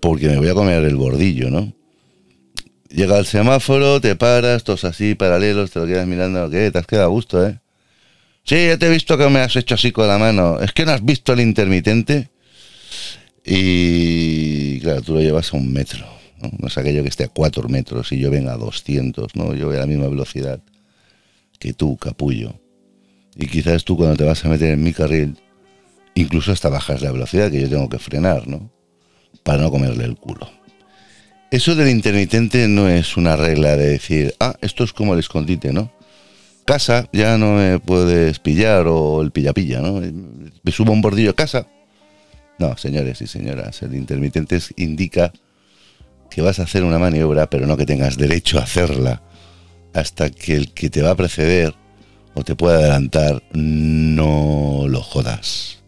Porque 0.00 0.28
me 0.28 0.38
voy 0.38 0.48
a 0.48 0.54
comer 0.54 0.82
el 0.84 0.96
bordillo, 0.96 1.50
¿no? 1.50 1.72
Llega 2.88 3.18
el 3.18 3.26
semáforo, 3.26 4.00
te 4.00 4.16
paras, 4.16 4.64
todos 4.64 4.84
así, 4.84 5.14
paralelos, 5.14 5.70
te 5.70 5.78
lo 5.78 5.86
quedas 5.86 6.08
mirando, 6.08 6.50
¿qué? 6.50 6.70
Te 6.70 6.78
has 6.78 6.86
quedado 6.86 7.06
a 7.06 7.10
gusto, 7.10 7.46
¿eh? 7.46 7.60
Sí, 8.42 8.66
ya 8.66 8.78
te 8.78 8.86
he 8.86 8.90
visto 8.90 9.16
que 9.16 9.28
me 9.28 9.40
has 9.40 9.54
hecho 9.54 9.74
así 9.74 9.92
con 9.92 10.08
la 10.08 10.18
mano. 10.18 10.58
Es 10.60 10.72
que 10.72 10.84
no 10.84 10.92
has 10.92 11.04
visto 11.04 11.32
el 11.32 11.40
intermitente. 11.40 12.30
Y 13.44 14.80
claro, 14.80 15.02
tú 15.02 15.14
lo 15.14 15.20
llevas 15.20 15.52
a 15.52 15.56
un 15.56 15.72
metro. 15.72 16.04
¿no? 16.42 16.50
No 16.58 16.68
es 16.68 16.76
aquello 16.78 17.02
que 17.02 17.10
esté 17.10 17.24
a 17.24 17.28
cuatro 17.28 17.68
metros 17.68 18.10
y 18.12 18.18
yo 18.18 18.30
venga 18.30 18.54
a 18.54 18.56
200, 18.56 19.36
¿no? 19.36 19.54
Yo 19.54 19.66
voy 19.66 19.76
a 19.76 19.80
la 19.80 19.86
misma 19.86 20.08
velocidad 20.08 20.60
que 21.58 21.74
tú, 21.74 21.96
capullo. 21.96 22.58
Y 23.36 23.46
quizás 23.46 23.84
tú 23.84 23.96
cuando 23.96 24.16
te 24.16 24.24
vas 24.24 24.44
a 24.44 24.48
meter 24.48 24.70
en 24.70 24.82
mi 24.82 24.92
carril, 24.92 25.36
incluso 26.14 26.52
hasta 26.52 26.68
bajas 26.68 27.02
la 27.02 27.12
velocidad 27.12 27.50
que 27.50 27.60
yo 27.60 27.68
tengo 27.68 27.88
que 27.88 27.98
frenar, 27.98 28.48
¿no? 28.48 28.70
Para 29.42 29.62
no 29.62 29.70
comerle 29.70 30.04
el 30.04 30.16
culo. 30.16 30.50
Eso 31.50 31.74
del 31.74 31.88
intermitente 31.88 32.68
no 32.68 32.88
es 32.88 33.16
una 33.16 33.36
regla 33.36 33.76
de 33.76 33.88
decir, 33.88 34.34
ah, 34.38 34.54
esto 34.60 34.84
es 34.84 34.92
como 34.92 35.14
el 35.14 35.20
escondite, 35.20 35.72
¿no? 35.72 35.92
Casa, 36.64 37.08
ya 37.12 37.38
no 37.38 37.54
me 37.54 37.80
puedes 37.80 38.38
pillar 38.38 38.86
o 38.86 39.20
el 39.22 39.32
pilla-pilla, 39.32 39.80
¿no? 39.80 40.00
Me 40.62 40.72
subo 40.72 40.92
un 40.92 41.00
bordillo 41.00 41.34
casa. 41.34 41.66
No, 42.58 42.76
señores 42.76 43.20
y 43.22 43.26
señoras, 43.26 43.82
el 43.82 43.94
intermitente 43.94 44.60
indica 44.76 45.32
que 46.30 46.42
vas 46.42 46.60
a 46.60 46.64
hacer 46.64 46.84
una 46.84 46.98
maniobra, 46.98 47.50
pero 47.50 47.66
no 47.66 47.76
que 47.76 47.86
tengas 47.86 48.16
derecho 48.16 48.58
a 48.58 48.62
hacerla 48.62 49.22
hasta 49.92 50.30
que 50.30 50.54
el 50.54 50.72
que 50.72 50.88
te 50.88 51.02
va 51.02 51.10
a 51.10 51.16
preceder 51.16 51.74
o 52.34 52.44
te 52.44 52.54
pueda 52.54 52.78
adelantar 52.78 53.42
no 53.52 54.84
lo 54.88 55.02
jodas. 55.02 55.79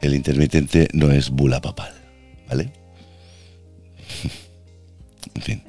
El 0.00 0.14
intermitente 0.14 0.88
no 0.92 1.10
es 1.10 1.30
bula 1.30 1.60
papal, 1.60 1.92
¿vale? 2.48 2.72
en 5.34 5.42
fin. 5.42 5.62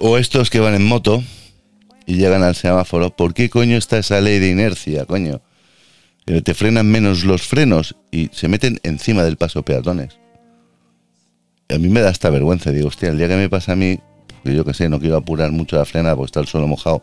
O 0.00 0.18
estos 0.18 0.50
que 0.50 0.60
van 0.60 0.74
en 0.74 0.86
moto 0.86 1.22
y 2.06 2.16
llegan 2.16 2.42
al 2.42 2.54
semáforo, 2.54 3.14
¿por 3.14 3.34
qué 3.34 3.48
coño 3.48 3.76
está 3.76 3.98
esa 3.98 4.20
ley 4.20 4.38
de 4.38 4.50
inercia, 4.50 5.06
coño? 5.06 5.40
Que 6.26 6.42
te 6.42 6.54
frenan 6.54 6.86
menos 6.86 7.24
los 7.24 7.42
frenos 7.42 7.96
y 8.10 8.30
se 8.32 8.48
meten 8.48 8.80
encima 8.82 9.24
del 9.24 9.36
paso 9.36 9.62
peatones. 9.62 10.18
A 11.68 11.78
mí 11.78 11.88
me 11.88 12.00
da 12.00 12.10
hasta 12.10 12.30
vergüenza, 12.30 12.70
digo, 12.70 12.88
hostia, 12.88 13.10
el 13.10 13.18
día 13.18 13.28
que 13.28 13.36
me 13.36 13.48
pasa 13.48 13.72
a 13.72 13.76
mí, 13.76 13.98
que 14.44 14.54
yo 14.54 14.64
que 14.64 14.74
sé, 14.74 14.88
no 14.88 15.00
quiero 15.00 15.16
apurar 15.16 15.52
mucho 15.52 15.76
la 15.76 15.84
frenada 15.84 16.16
porque 16.16 16.26
está 16.26 16.40
el 16.40 16.46
suelo 16.46 16.66
mojado, 16.66 17.02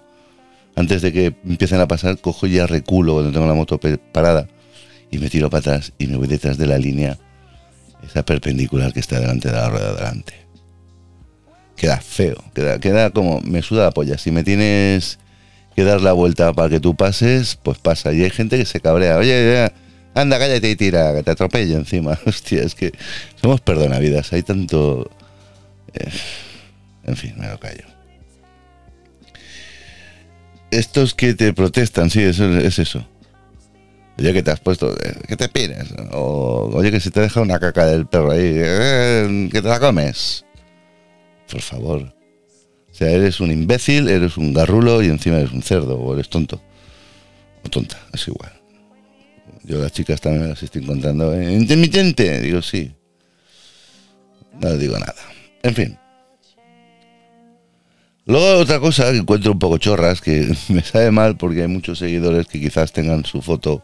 antes 0.76 1.02
de 1.02 1.12
que 1.12 1.36
empiecen 1.46 1.80
a 1.82 1.88
pasar, 1.88 2.18
cojo 2.20 2.48
ya 2.48 2.68
reculo 2.68 3.14
cuando 3.14 3.32
tengo 3.32 3.48
la 3.48 3.54
moto 3.54 3.80
parada 4.12 4.48
y 5.10 5.18
me 5.20 5.30
tiro 5.30 5.50
para 5.50 5.60
atrás 5.60 5.94
y 5.98 6.08
me 6.08 6.18
voy 6.18 6.28
detrás 6.28 6.58
de 6.58 6.66
la 6.66 6.78
línea, 6.78 7.18
esa 8.04 8.24
perpendicular 8.24 8.94
que 8.94 9.00
está 9.00 9.20
delante 9.20 9.50
de 9.50 9.56
la 9.56 9.70
rueda 9.70 9.92
de 9.92 9.98
delante. 9.98 10.34
queda 11.76 11.98
feo, 11.98 12.38
queda, 12.54 12.80
queda 12.80 13.10
como, 13.10 13.42
me 13.42 13.62
suda 13.62 13.86
la 13.86 13.92
polla. 13.92 14.18
Si 14.18 14.32
me 14.32 14.44
tienes 14.44 15.20
que 15.76 15.84
dar 15.84 16.02
la 16.02 16.14
vuelta 16.14 16.54
para 16.54 16.70
que 16.70 16.80
tú 16.80 16.96
pases, 16.96 17.58
pues 17.62 17.78
pasa. 17.78 18.14
Y 18.14 18.24
hay 18.24 18.30
gente 18.30 18.58
que 18.58 18.66
se 18.66 18.80
cabrea, 18.80 19.18
oye, 19.18 19.72
anda, 20.14 20.40
cállate 20.40 20.70
y 20.70 20.76
tira, 20.76 21.14
que 21.14 21.24
te 21.24 21.32
atropelle 21.32 21.74
encima. 21.76 22.18
Hostia, 22.26 22.64
es 22.64 22.76
que 22.76 22.94
somos 23.42 23.62
perdonavidas, 23.62 24.32
hay 24.34 24.44
tanto... 24.44 25.10
eh, 25.94 26.10
en 27.04 27.16
fin, 27.18 27.34
me 27.38 27.48
lo 27.48 27.60
callo. 27.60 27.91
Estos 30.72 31.14
que 31.14 31.34
te 31.34 31.54
protestan, 31.54 32.10
sí, 32.10 32.22
eso 32.22 32.46
es 32.58 32.80
eso. 32.80 33.06
Oye, 34.18 34.34
que 34.34 34.44
te 34.44 34.52
has 34.52 34.60
puesto, 34.60 34.94
eh, 34.94 35.16
que 35.28 35.36
te 35.36 35.50
pines. 35.50 35.94
O, 36.12 36.70
oye, 36.74 36.92
que 36.92 37.00
se 37.00 37.12
te 37.12 37.20
deja 37.20 37.42
una 37.42 37.60
caca 37.60 37.86
del 37.86 38.06
perro 38.06 38.32
ahí, 38.32 38.54
eh, 38.56 39.50
que 39.52 39.62
te 39.62 39.68
la 39.68 39.80
comes. 39.80 40.46
Por 41.50 41.62
favor. 41.62 42.02
O 42.90 42.94
sea, 42.94 43.10
eres 43.10 43.40
un 43.40 43.52
imbécil, 43.52 44.10
eres 44.10 44.38
un 44.38 44.54
garrulo 44.54 45.02
y 45.02 45.08
encima 45.08 45.40
eres 45.40 45.52
un 45.52 45.62
cerdo, 45.64 45.98
o 45.98 46.14
eres 46.14 46.30
tonto. 46.30 46.62
O 47.66 47.70
tonta, 47.70 47.98
es 48.14 48.28
igual. 48.28 48.52
Yo 49.64 49.80
las 49.80 49.92
chicas 49.92 50.20
también 50.22 50.50
las 50.50 50.64
estoy 50.64 50.84
encontrando. 50.84 51.34
¿eh? 51.34 51.54
¿Intermitente? 51.54 52.42
Digo, 52.42 52.62
sí. 52.62 52.92
No 54.60 54.76
digo 54.78 54.98
nada. 54.98 55.16
En 55.64 55.76
fin. 55.76 55.98
Luego 58.32 58.60
otra 58.60 58.80
cosa 58.80 59.12
que 59.12 59.18
encuentro 59.18 59.52
un 59.52 59.60
poco 59.60 59.78
chorras, 59.78 60.22
que 60.22 60.56
me 60.70 60.82
sabe 60.84 61.12
mal 61.12 61.36
porque 61.36 61.64
hay 61.64 61.68
muchos 61.68 62.00
seguidores 62.00 62.48
que 62.48 62.62
quizás 62.62 62.94
tengan 62.94 63.26
su 63.26 63.42
foto 63.42 63.84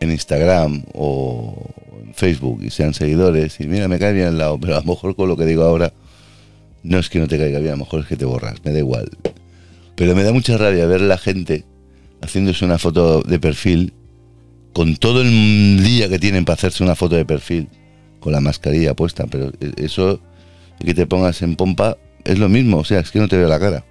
en 0.00 0.10
Instagram 0.10 0.84
o 0.92 1.56
en 2.04 2.12
Facebook 2.12 2.62
y 2.62 2.68
sean 2.68 2.92
seguidores 2.92 3.58
y 3.58 3.66
mira, 3.66 3.88
me 3.88 3.98
cae 3.98 4.12
bien 4.12 4.26
al 4.26 4.36
lado, 4.36 4.60
pero 4.60 4.76
a 4.76 4.80
lo 4.80 4.84
mejor 4.84 5.16
con 5.16 5.30
lo 5.30 5.36
que 5.38 5.46
digo 5.46 5.62
ahora 5.62 5.94
no 6.82 6.98
es 6.98 7.08
que 7.08 7.20
no 7.20 7.26
te 7.26 7.38
caiga 7.38 7.58
bien, 7.60 7.72
a 7.72 7.76
lo 7.76 7.84
mejor 7.84 8.00
es 8.00 8.06
que 8.06 8.18
te 8.18 8.26
borras, 8.26 8.62
me 8.66 8.72
da 8.72 8.80
igual. 8.80 9.08
Pero 9.96 10.14
me 10.14 10.24
da 10.24 10.32
mucha 10.34 10.58
rabia 10.58 10.84
ver 10.84 11.00
la 11.00 11.16
gente 11.16 11.64
haciéndose 12.20 12.66
una 12.66 12.76
foto 12.76 13.22
de 13.22 13.40
perfil 13.40 13.94
con 14.74 14.96
todo 14.96 15.22
el 15.22 15.82
día 15.82 16.10
que 16.10 16.18
tienen 16.18 16.44
para 16.44 16.56
hacerse 16.56 16.84
una 16.84 16.96
foto 16.96 17.16
de 17.16 17.24
perfil 17.24 17.70
con 18.20 18.30
la 18.34 18.40
mascarilla 18.40 18.94
puesta, 18.94 19.26
pero 19.26 19.52
eso 19.78 20.20
y 20.80 20.84
que 20.84 20.92
te 20.92 21.06
pongas 21.06 21.40
en 21.40 21.56
pompa 21.56 21.96
es 22.28 22.38
lo 22.38 22.48
mismo, 22.50 22.76
o 22.76 22.84
sea, 22.84 23.00
es 23.00 23.10
que 23.10 23.18
no 23.18 23.26
te 23.26 23.38
veo 23.38 23.48
la 23.48 23.58
cara. 23.58 23.84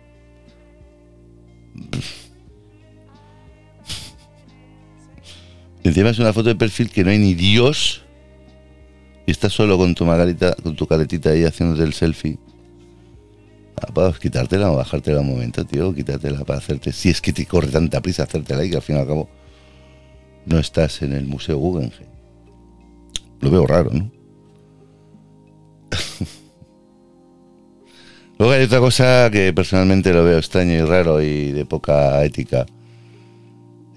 Encima 5.83 6.09
es 6.11 6.19
una 6.19 6.33
foto 6.33 6.49
de 6.49 6.55
perfil 6.55 6.91
que 6.91 7.03
no 7.03 7.09
hay 7.09 7.17
ni 7.17 7.33
Dios 7.33 8.03
y 9.25 9.31
estás 9.31 9.53
solo 9.53 9.77
con 9.77 9.95
tu 9.95 10.05
margarita, 10.05 10.53
con 10.61 10.75
tu 10.75 10.85
caretita 10.85 11.31
ahí 11.31 11.45
haciéndote 11.45 11.83
el 11.83 11.93
selfie. 11.93 12.37
Ah, 13.81 13.87
pues 13.91 14.19
quitártela 14.19 14.71
o 14.71 14.75
bajártela 14.75 15.21
un 15.21 15.29
momento, 15.29 15.65
tío, 15.65 15.93
quítatela 15.95 16.45
para 16.45 16.59
hacerte. 16.59 16.91
Si 16.91 17.09
es 17.09 17.21
que 17.21 17.33
te 17.33 17.45
corre 17.47 17.69
tanta 17.69 18.01
prisa 18.01 18.23
hacértela 18.23 18.63
y 18.63 18.69
que 18.69 18.75
al 18.75 18.81
fin 18.83 18.97
y 18.97 18.99
al 18.99 19.07
cabo 19.07 19.29
no 20.45 20.59
estás 20.59 21.01
en 21.01 21.13
el 21.13 21.25
Museo 21.25 21.57
Guggenheim. 21.57 22.09
Lo 23.41 23.49
veo 23.49 23.65
raro, 23.65 23.89
¿no? 23.91 24.16
Luego 28.39 28.53
hay 28.53 28.63
otra 28.63 28.79
cosa 28.79 29.29
que 29.31 29.51
personalmente 29.51 30.13
lo 30.13 30.23
veo 30.23 30.37
extraño 30.37 30.73
y 30.73 30.81
raro 30.81 31.21
y 31.21 31.51
de 31.51 31.65
poca 31.65 32.23
ética. 32.23 32.65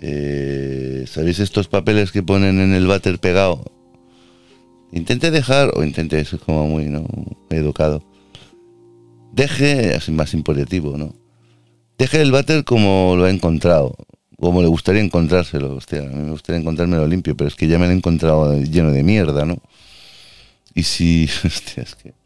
Eh, 0.00 1.04
¿Sabéis 1.06 1.40
estos 1.40 1.68
papeles 1.68 2.10
que 2.10 2.22
ponen 2.22 2.58
en 2.58 2.72
el 2.72 2.86
váter 2.86 3.18
pegado? 3.18 3.70
Intente 4.92 5.30
dejar, 5.30 5.72
o 5.76 5.84
intente, 5.84 6.18
eso 6.18 6.36
es 6.36 6.42
como 6.42 6.66
muy, 6.66 6.86
¿no? 6.86 7.06
educado. 7.50 8.02
Deje, 9.32 9.94
así 9.94 10.10
más 10.10 10.34
imperativo, 10.34 10.96
¿no? 10.96 11.14
Deje 11.98 12.22
el 12.22 12.32
váter 12.32 12.64
como 12.64 13.14
lo 13.16 13.24
ha 13.24 13.30
encontrado, 13.30 13.94
como 14.38 14.62
le 14.62 14.68
gustaría 14.68 15.02
encontrárselo. 15.02 15.76
Hostia, 15.76 16.00
a 16.00 16.06
mí 16.06 16.22
me 16.22 16.30
gustaría 16.30 16.60
encontrármelo 16.60 17.06
limpio, 17.06 17.36
pero 17.36 17.48
es 17.48 17.54
que 17.54 17.68
ya 17.68 17.78
me 17.78 17.86
lo 17.86 17.92
he 17.92 17.96
encontrado 17.96 18.58
lleno 18.62 18.90
de 18.90 19.02
mierda, 19.02 19.44
¿no? 19.44 19.58
Y 20.74 20.84
si, 20.84 21.24
es 21.44 21.94
que... 21.94 22.19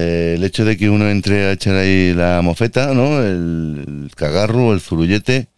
Eh, 0.00 0.34
el 0.36 0.44
hecho 0.44 0.64
de 0.64 0.76
que 0.76 0.88
uno 0.88 1.08
entre 1.10 1.46
a 1.46 1.52
echar 1.52 1.74
ahí 1.74 2.14
la 2.14 2.40
mofeta, 2.40 2.94
¿no? 2.94 3.20
El, 3.20 4.08
cagarro, 4.14 4.72
el 4.72 4.80
zurullete, 4.80 5.48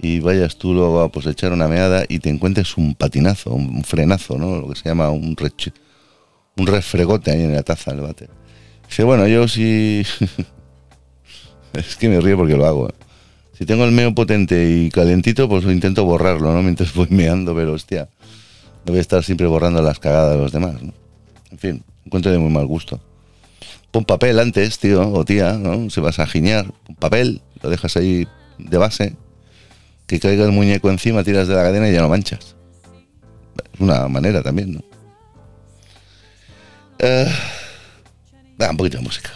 y 0.00 0.20
vayas 0.20 0.56
tú 0.56 0.72
luego 0.72 1.02
a 1.02 1.12
pues, 1.12 1.26
echar 1.26 1.52
una 1.52 1.68
meada 1.68 2.04
y 2.08 2.20
te 2.20 2.30
encuentres 2.30 2.78
un 2.78 2.94
patinazo, 2.94 3.50
un 3.50 3.84
frenazo, 3.84 4.38
¿no? 4.38 4.56
Lo 4.60 4.68
que 4.70 4.76
se 4.76 4.88
llama 4.88 5.10
un, 5.10 5.36
refregote 6.56 7.30
ahí 7.30 7.42
en 7.42 7.52
la 7.52 7.62
taza 7.62 7.92
del 7.92 8.00
váter. 8.00 8.30
Dice, 8.88 9.04
bueno, 9.04 9.26
yo 9.26 9.46
sí... 9.46 10.02
es 11.74 11.96
que 11.96 12.08
me 12.08 12.18
río 12.20 12.38
porque 12.38 12.56
lo 12.56 12.64
hago. 12.64 12.88
¿eh? 12.88 12.94
Si 13.58 13.66
tengo 13.66 13.84
el 13.84 13.92
meo 13.92 14.14
potente 14.14 14.70
y 14.70 14.90
calentito, 14.90 15.50
pues 15.50 15.64
intento 15.64 16.06
borrarlo, 16.06 16.54
¿no? 16.54 16.62
Mientras 16.62 16.94
voy 16.94 17.08
meando, 17.10 17.54
pero 17.54 17.74
hostia, 17.74 18.08
no 18.86 18.92
voy 18.92 18.98
a 18.98 19.02
estar 19.02 19.22
siempre 19.22 19.46
borrando 19.46 19.82
las 19.82 19.98
cagadas 19.98 20.32
de 20.32 20.38
los 20.38 20.52
demás. 20.52 20.76
En 21.50 21.58
fin, 21.58 21.84
encuentro 22.06 22.32
de 22.32 22.38
muy 22.38 22.50
mal 22.50 22.66
gusto. 22.66 23.00
Pon 23.96 24.04
papel 24.04 24.38
antes, 24.38 24.78
tío 24.78 25.10
o 25.10 25.24
tía, 25.24 25.54
¿no? 25.54 25.88
Se 25.88 26.02
vas 26.02 26.18
a 26.18 26.26
giñar, 26.26 26.66
pon 26.84 26.96
papel, 26.96 27.40
lo 27.62 27.70
dejas 27.70 27.96
ahí 27.96 28.28
de 28.58 28.76
base, 28.76 29.16
que 30.06 30.20
caiga 30.20 30.44
el 30.44 30.52
muñeco 30.52 30.90
encima, 30.90 31.24
tiras 31.24 31.48
de 31.48 31.54
la 31.54 31.62
cadena 31.62 31.88
y 31.88 31.94
ya 31.94 32.02
no 32.02 32.10
manchas. 32.10 32.56
Es 33.72 33.80
una 33.80 34.06
manera 34.08 34.42
también, 34.42 34.74
¿no? 34.74 34.80
Eh, 36.98 37.26
ah, 38.58 38.68
un 38.70 38.76
poquito 38.76 38.98
de 38.98 39.04
música. 39.04 39.30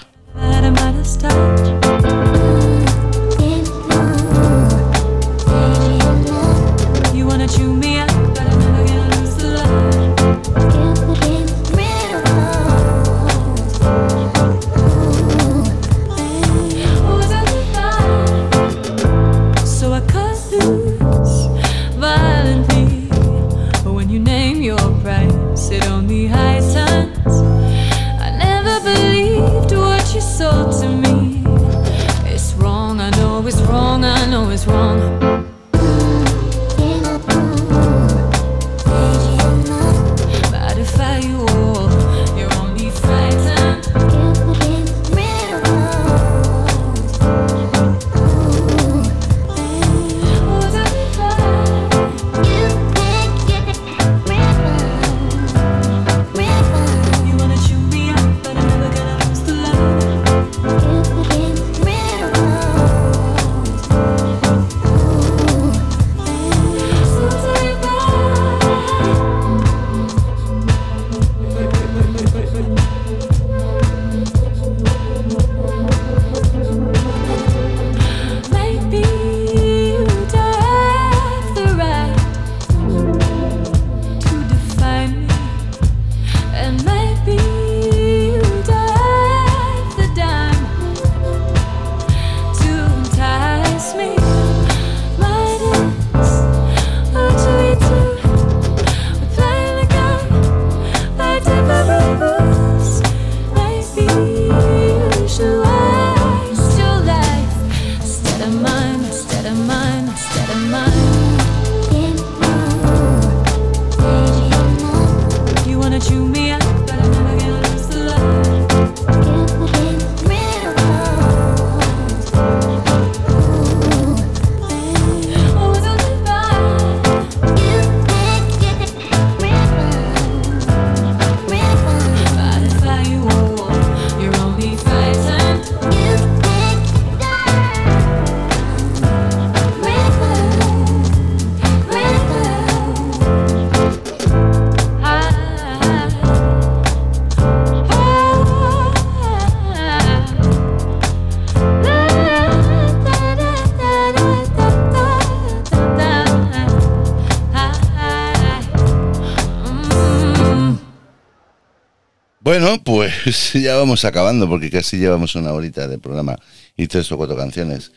ya 163.54 163.76
vamos 163.76 164.04
acabando 164.04 164.48
porque 164.48 164.70
casi 164.70 164.98
llevamos 164.98 165.34
una 165.34 165.52
horita 165.52 165.88
de 165.88 165.98
programa 165.98 166.36
y 166.76 166.86
tres 166.86 167.10
o 167.12 167.16
cuatro 167.16 167.36
canciones. 167.36 167.92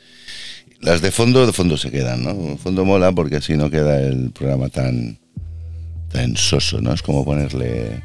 Las 0.82 1.02
de 1.02 1.12
fondo, 1.12 1.46
de 1.46 1.54
fondo 1.54 1.78
se 1.78 1.92
quedan, 1.92 2.24
¿no? 2.24 2.34
De 2.34 2.58
fondo 2.58 2.84
mola 2.84 3.12
porque 3.12 3.38
así 3.38 3.56
no 3.56 3.70
queda 3.70 4.02
el 4.02 4.32
programa 4.32 4.70
tan, 4.70 5.20
tan 6.12 6.36
soso, 6.36 6.82
¿no? 6.82 6.94
Es 6.94 7.02
como 7.02 7.24
ponerle 7.24 8.04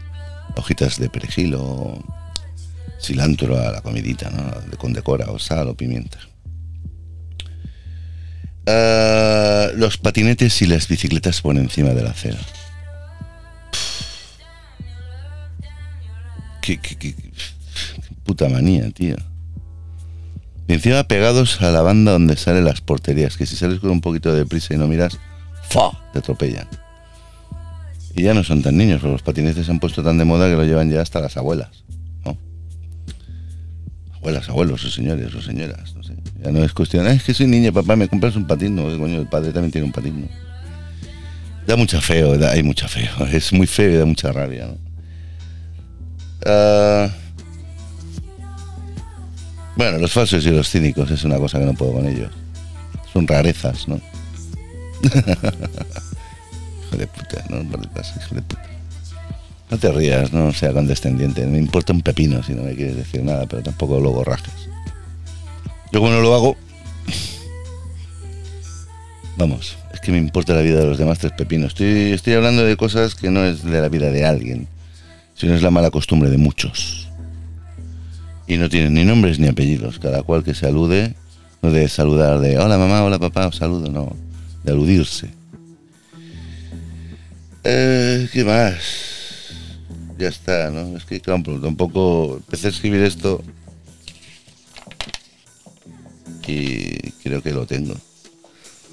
hojitas 0.56 0.98
de 0.98 1.08
perejil 1.08 1.54
o 1.56 2.02
cilantro 3.00 3.58
a 3.58 3.72
la 3.72 3.80
comidita, 3.80 4.30
¿no? 4.30 4.76
Con 4.78 4.92
decora 4.92 5.30
o 5.30 5.38
sal 5.38 5.68
o 5.68 5.74
pimienta. 5.74 6.18
Ah, 8.66 9.68
los 9.74 9.96
patinetes 9.96 10.60
y 10.62 10.66
las 10.66 10.88
bicicletas 10.88 11.40
por 11.40 11.56
encima 11.56 11.90
de 11.90 12.02
la 12.02 12.10
acera. 12.10 12.38
Qué, 16.76 17.14
puta 18.24 18.48
manía, 18.48 18.90
tío. 18.90 19.16
Y 20.66 20.74
encima 20.74 21.04
pegados 21.04 21.62
a 21.62 21.70
la 21.70 21.80
banda 21.80 22.12
donde 22.12 22.36
salen 22.36 22.64
las 22.64 22.82
porterías, 22.82 23.38
que 23.38 23.46
si 23.46 23.56
sales 23.56 23.80
con 23.80 23.90
un 23.90 24.02
poquito 24.02 24.34
de 24.34 24.44
prisa 24.44 24.74
y 24.74 24.76
no 24.76 24.86
miras, 24.86 25.18
¡fa! 25.70 25.90
te 26.12 26.18
atropellan. 26.18 26.68
Y 28.14 28.22
ya 28.24 28.34
no 28.34 28.44
son 28.44 28.62
tan 28.62 28.76
niños, 28.76 29.02
los 29.02 29.22
patinetes 29.22 29.64
se 29.64 29.72
han 29.72 29.80
puesto 29.80 30.02
tan 30.02 30.18
de 30.18 30.24
moda 30.26 30.48
que 30.48 30.56
lo 30.56 30.64
llevan 30.64 30.90
ya 30.90 31.00
hasta 31.00 31.20
las 31.20 31.36
abuelas, 31.38 31.84
¿no? 32.24 32.36
Abuelas, 34.16 34.48
abuelos, 34.50 34.84
o 34.84 34.90
señores, 34.90 35.34
o 35.34 35.40
señoras, 35.40 35.94
no 35.94 36.02
sé. 36.02 36.14
Ya 36.44 36.50
no 36.52 36.62
es 36.62 36.72
cuestión, 36.74 37.06
"Ah, 37.06 37.12
es 37.12 37.22
que 37.22 37.32
soy 37.32 37.46
niña, 37.46 37.72
papá, 37.72 37.96
¿me 37.96 38.08
compras 38.08 38.36
un 38.36 38.46
patín? 38.46 38.74
No, 38.74 38.82
coño, 38.98 39.20
el 39.20 39.28
padre 39.28 39.52
también 39.52 39.70
tiene 39.72 39.86
un 39.86 39.92
patín. 39.92 40.28
Da 41.66 41.76
mucha 41.76 42.00
feo, 42.00 42.36
da, 42.36 42.50
hay 42.50 42.62
mucha 42.62 42.88
feo. 42.88 43.10
Es 43.32 43.52
muy 43.52 43.66
feo 43.66 43.90
y 43.90 43.96
da 43.96 44.04
mucha 44.04 44.32
rabia, 44.32 44.66
¿no? 44.66 44.87
Ah, 46.46 47.08
bueno, 49.76 49.98
los 49.98 50.12
falsos 50.12 50.44
y 50.44 50.50
los 50.50 50.68
cínicos 50.68 51.10
es 51.10 51.24
una 51.24 51.38
cosa 51.38 51.58
que 51.58 51.64
no 51.64 51.74
puedo 51.74 51.92
con 51.92 52.06
ellos. 52.06 52.32
Son 53.12 53.26
rarezas, 53.26 53.86
¿no? 53.86 54.00
hijo 56.88 56.96
de 56.96 57.06
puta, 57.06 57.44
¿no? 57.48 57.58
Hijo 57.60 58.34
de 58.34 58.42
puta. 58.42 58.62
No 59.70 59.78
te 59.78 59.92
rías, 59.92 60.32
no 60.32 60.52
sea 60.52 60.72
condescendiente. 60.72 61.46
Me 61.46 61.58
importa 61.58 61.92
un 61.92 62.02
pepino 62.02 62.42
si 62.42 62.54
no 62.54 62.64
me 62.64 62.74
quieres 62.74 62.96
decir 62.96 63.22
nada, 63.22 63.46
pero 63.46 63.62
tampoco 63.62 64.00
luego 64.00 64.24
rajes. 64.24 64.68
Yo 65.92 66.00
no 66.00 66.20
lo 66.20 66.34
hago... 66.34 66.56
Vamos, 69.36 69.78
es 69.94 70.00
que 70.00 70.10
me 70.10 70.18
importa 70.18 70.54
la 70.54 70.62
vida 70.62 70.80
de 70.80 70.86
los 70.86 70.98
demás 70.98 71.20
tres 71.20 71.32
pepinos. 71.32 71.68
Estoy, 71.68 72.12
estoy 72.12 72.32
hablando 72.32 72.64
de 72.64 72.76
cosas 72.76 73.14
que 73.14 73.30
no 73.30 73.44
es 73.44 73.62
de 73.62 73.80
la 73.80 73.88
vida 73.88 74.10
de 74.10 74.24
alguien, 74.24 74.66
sino 75.38 75.54
es 75.54 75.62
la 75.62 75.70
mala 75.70 75.90
costumbre 75.90 76.30
de 76.30 76.38
muchos. 76.38 77.08
Y 78.46 78.56
no 78.56 78.68
tienen 78.68 78.94
ni 78.94 79.04
nombres 79.04 79.38
ni 79.38 79.48
apellidos. 79.48 79.98
Cada 79.98 80.22
cual 80.22 80.42
que 80.42 80.54
se 80.54 80.66
alude, 80.66 81.14
no 81.62 81.70
de 81.70 81.88
saludar 81.88 82.40
de 82.40 82.58
hola 82.58 82.78
mamá, 82.78 83.04
hola 83.04 83.18
papá, 83.18 83.46
os 83.46 83.56
saludo, 83.56 83.90
no. 83.90 84.16
De 84.64 84.72
aludirse. 84.72 85.28
Eh, 87.64 88.28
¿Qué 88.32 88.44
más? 88.44 88.76
Ya 90.18 90.28
está, 90.28 90.70
¿no? 90.70 90.96
Es 90.96 91.04
que 91.04 91.20
claro, 91.20 91.60
tampoco 91.60 92.36
empecé 92.38 92.66
a 92.66 92.70
escribir 92.70 93.02
esto 93.02 93.42
y 96.48 96.96
creo 97.22 97.42
que 97.42 97.52
lo 97.52 97.66
tengo. 97.66 97.94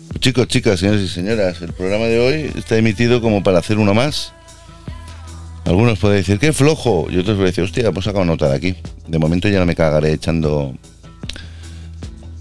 Pues 0.09 0.19
chicos, 0.19 0.47
chicas, 0.47 0.79
señores 0.79 1.01
y 1.01 1.07
señoras, 1.07 1.61
el 1.61 1.73
programa 1.73 2.05
de 2.05 2.19
hoy 2.19 2.51
está 2.55 2.77
emitido 2.77 3.21
como 3.21 3.41
para 3.41 3.59
hacer 3.59 3.77
uno 3.79 3.93
más. 3.93 4.34
Algunos 5.65 5.97
pueden 5.99 6.17
decir, 6.17 6.37
qué 6.39 6.53
flojo, 6.53 7.07
y 7.09 7.17
otros 7.17 7.35
pueden 7.37 7.47
decir, 7.51 7.63
hostia, 7.63 7.87
hemos 7.87 8.03
sacado 8.05 8.23
nota 8.23 8.47
de 8.49 8.55
aquí. 8.55 8.75
De 9.07 9.17
momento 9.17 9.47
ya 9.49 9.59
no 9.59 9.65
me 9.65 9.75
cagaré 9.75 10.13
echando 10.13 10.75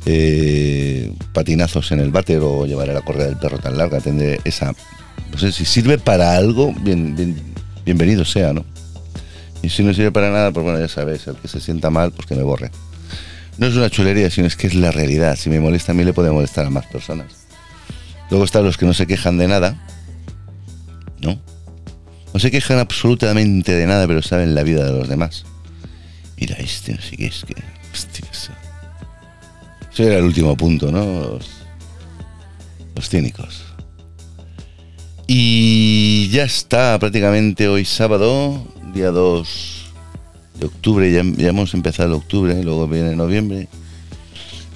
eh, 0.07 1.13
patinazos 1.33 1.91
en 1.93 2.01
el 2.01 2.11
váter 2.11 2.41
o 2.43 2.67
llevaré 2.67 2.93
la 2.93 3.01
correa 3.01 3.27
del 3.27 3.37
perro 3.39 3.59
tan 3.59 3.79
larga. 3.79 4.01
Tendré 4.01 4.41
esa. 4.45 4.75
No 5.33 5.39
sé, 5.39 5.53
si 5.53 5.65
sirve 5.65 5.99
para 5.99 6.37
algo, 6.37 6.73
bien, 6.81 7.17
bien- 7.17 7.55
bienvenido 7.85 8.25
sea, 8.25 8.53
¿no? 8.53 8.65
Y 9.63 9.71
si 9.71 9.83
no 9.83 9.95
sirve 9.95 10.13
para 10.13 10.31
nada, 10.31 10.53
pues 10.53 10.63
bueno, 10.63 10.79
ya 10.79 10.89
sabes, 10.89 11.27
el 11.27 11.37
que 11.37 11.49
se 11.49 11.61
sienta 11.61 11.89
mal, 11.89 12.13
pues 12.13 12.27
que 12.27 12.35
me 12.35 12.43
borre. 12.43 12.71
No 13.57 13.67
es 13.67 13.75
una 13.75 13.89
chulería, 13.89 14.29
sino 14.31 14.47
es 14.47 14.57
que 14.57 14.67
es 14.67 14.75
la 14.75 14.91
realidad. 14.91 15.37
Si 15.37 15.49
me 15.49 15.61
molesta 15.61 15.93
a 15.93 15.95
mí, 15.95 16.05
le 16.05 16.13
puede 16.13 16.31
molestar 16.31 16.67
a 16.67 16.71
más 16.71 16.85
personas. 16.87 17.33
Luego 18.29 18.45
están 18.45 18.65
los 18.65 18.77
que 18.77 18.85
no 18.85 18.93
se 18.93 19.07
quejan 19.07 19.39
de 19.39 19.49
nada, 19.49 19.83
¿no? 21.21 21.41
No 22.35 22.41
se 22.41 22.51
quejan 22.51 22.81
absolutamente 22.81 23.73
de 23.73 23.87
nada, 23.87 24.09
pero 24.09 24.21
saben 24.21 24.57
la 24.57 24.65
vida 24.65 24.85
de 24.85 24.91
los 24.91 25.09
demás. 25.09 25.45
Mira, 26.37 26.57
este 26.57 26.93
no 26.93 27.01
sé 27.01 27.17
qué 27.17 27.27
es 27.27 27.45
que. 27.45 27.55
Eso. 27.93 28.53
Eso 29.93 30.03
era 30.03 30.19
el 30.19 30.25
último 30.25 30.57
punto, 30.57 30.91
¿no? 30.91 31.05
Los, 31.05 31.49
los 32.97 33.09
cínicos. 33.09 33.63
Y 35.29 36.29
ya 36.31 36.43
está, 36.43 36.99
prácticamente 36.99 37.69
hoy 37.69 37.85
sábado, 37.85 38.67
día 38.93 39.13
2 39.13 39.93
de 40.59 40.67
octubre, 40.67 41.13
ya, 41.13 41.23
ya 41.37 41.51
hemos 41.51 41.73
empezado 41.73 42.09
el 42.09 42.15
octubre, 42.17 42.61
luego 42.65 42.89
viene 42.89 43.15
noviembre. 43.15 43.69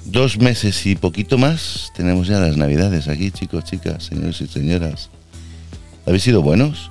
Dos 0.05 0.37
meses 0.37 0.85
y 0.85 0.95
poquito 0.95 1.37
más, 1.37 1.91
tenemos 1.93 2.27
ya 2.27 2.39
las 2.39 2.55
navidades 2.55 3.09
aquí, 3.09 3.31
chicos, 3.31 3.65
chicas, 3.65 4.05
señores 4.05 4.39
y 4.39 4.47
señoras. 4.47 5.09
¿Habéis 6.05 6.23
sido 6.23 6.41
buenos? 6.41 6.89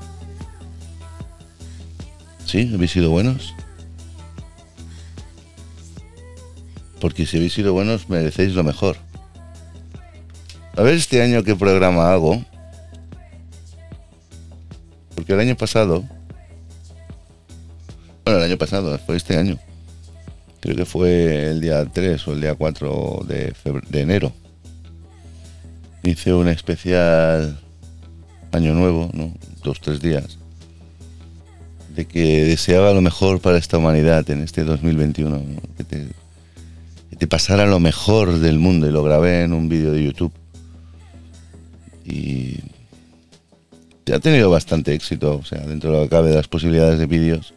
¿Sí? 2.48 2.70
¿Habéis 2.72 2.92
sido 2.92 3.10
buenos? 3.10 3.54
Porque 6.98 7.26
si 7.26 7.36
habéis 7.36 7.52
sido 7.52 7.74
buenos, 7.74 8.08
merecéis 8.08 8.54
lo 8.54 8.64
mejor. 8.64 8.96
A 10.74 10.82
ver 10.82 10.94
este 10.94 11.20
año 11.20 11.44
qué 11.44 11.54
programa 11.54 12.10
hago. 12.10 12.42
Porque 15.14 15.34
el 15.34 15.40
año 15.40 15.56
pasado... 15.58 16.04
Bueno, 18.24 18.38
el 18.38 18.46
año 18.46 18.56
pasado, 18.56 18.98
fue 18.98 19.18
este 19.18 19.36
año. 19.36 19.58
Creo 20.60 20.74
que 20.74 20.86
fue 20.86 21.50
el 21.50 21.60
día 21.60 21.84
3 21.84 22.28
o 22.28 22.32
el 22.32 22.40
día 22.40 22.54
4 22.54 23.26
de, 23.28 23.52
de 23.90 24.00
enero. 24.00 24.32
Hice 26.02 26.32
un 26.32 26.48
especial 26.48 27.60
año 28.52 28.72
nuevo, 28.72 29.10
¿no? 29.12 29.34
Dos, 29.62 29.82
tres 29.82 30.00
días. 30.00 30.38
De 31.98 32.04
que 32.04 32.44
deseaba 32.44 32.92
lo 32.92 33.00
mejor 33.00 33.40
para 33.40 33.58
esta 33.58 33.76
humanidad 33.76 34.30
en 34.30 34.44
este 34.44 34.62
2021. 34.62 35.30
¿no? 35.30 35.44
Que, 35.76 35.82
te, 35.82 36.06
que 37.10 37.16
te 37.16 37.26
pasara 37.26 37.66
lo 37.66 37.80
mejor 37.80 38.38
del 38.38 38.60
mundo. 38.60 38.86
Y 38.86 38.92
lo 38.92 39.02
grabé 39.02 39.42
en 39.42 39.52
un 39.52 39.68
vídeo 39.68 39.90
de 39.90 40.04
YouTube. 40.04 40.30
Y 42.04 42.58
ha 44.14 44.20
tenido 44.20 44.48
bastante 44.48 44.94
éxito. 44.94 45.40
O 45.42 45.44
sea, 45.44 45.58
dentro 45.66 45.90
de 45.90 45.96
lo 45.96 46.02
que 46.04 46.10
cabe 46.10 46.28
de 46.28 46.36
las 46.36 46.46
posibilidades 46.46 47.00
de 47.00 47.06
vídeos. 47.06 47.52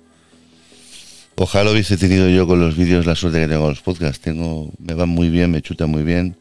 Ojalá 1.36 1.70
hubiese 1.70 1.96
tenido 1.96 2.28
yo 2.28 2.48
con 2.48 2.60
los 2.60 2.76
vídeos 2.76 3.06
la 3.06 3.16
suerte 3.16 3.42
que 3.42 3.48
tengo 3.48 3.62
con 3.62 3.70
los 3.70 3.82
podcasts. 3.82 4.22
Tengo, 4.22 4.72
me 4.80 4.96
van 4.96 5.10
muy 5.10 5.30
bien, 5.30 5.52
me 5.52 5.62
chuta 5.62 5.86
muy 5.86 6.02
bien, 6.02 6.36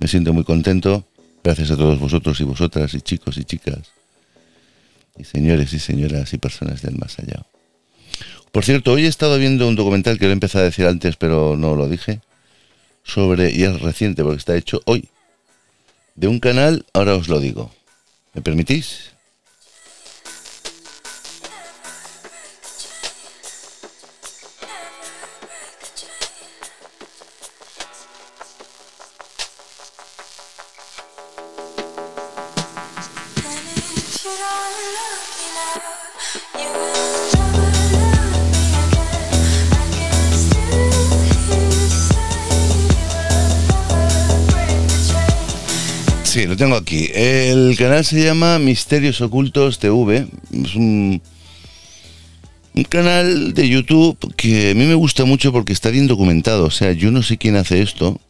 me 0.00 0.08
siento 0.08 0.32
muy 0.32 0.44
contento. 0.44 1.04
Gracias 1.44 1.70
a 1.70 1.76
todos 1.76 2.00
vosotros 2.00 2.40
y 2.40 2.44
vosotras 2.44 2.94
y 2.94 3.02
chicos 3.02 3.36
y 3.36 3.44
chicas 3.44 3.92
y 5.16 5.24
señores 5.24 5.72
y 5.72 5.78
señoras 5.78 6.32
y 6.32 6.38
personas 6.38 6.82
del 6.82 6.96
más 6.96 7.18
allá. 7.18 7.46
Por 8.50 8.64
cierto, 8.64 8.92
hoy 8.92 9.06
he 9.06 9.08
estado 9.08 9.38
viendo 9.38 9.66
un 9.66 9.76
documental 9.76 10.18
que 10.18 10.26
lo 10.26 10.30
he 10.30 10.34
empezado 10.34 10.62
a 10.62 10.68
decir 10.68 10.86
antes, 10.86 11.16
pero 11.16 11.56
no 11.56 11.74
lo 11.74 11.88
dije, 11.88 12.20
sobre, 13.02 13.50
y 13.50 13.62
es 13.64 13.80
reciente 13.80 14.22
porque 14.22 14.38
está 14.38 14.56
hecho 14.56 14.82
hoy, 14.84 15.08
de 16.14 16.28
un 16.28 16.38
canal, 16.38 16.84
ahora 16.92 17.14
os 17.14 17.28
lo 17.28 17.40
digo. 17.40 17.74
¿Me 18.34 18.42
permitís? 18.42 19.11
Tengo 46.62 46.76
aquí. 46.76 47.10
El 47.12 47.74
canal 47.76 48.04
se 48.04 48.22
llama 48.22 48.60
Misterios 48.60 49.20
Ocultos 49.20 49.80
TV. 49.80 50.28
Es 50.52 50.76
un, 50.76 51.20
canal 52.88 53.52
de 53.52 53.68
YouTube 53.68 54.16
que 54.36 54.70
a 54.70 54.74
mí 54.76 54.86
me 54.86 54.94
gusta 54.94 55.24
mucho 55.24 55.50
porque 55.50 55.72
está 55.72 55.90
bien 55.90 56.06
documentado. 56.06 56.66
O 56.66 56.70
sea, 56.70 56.92
yo 56.92 57.10
no 57.10 57.24
sé 57.24 57.36
quién 57.36 57.56
hace 57.56 57.82
esto, 57.82 58.20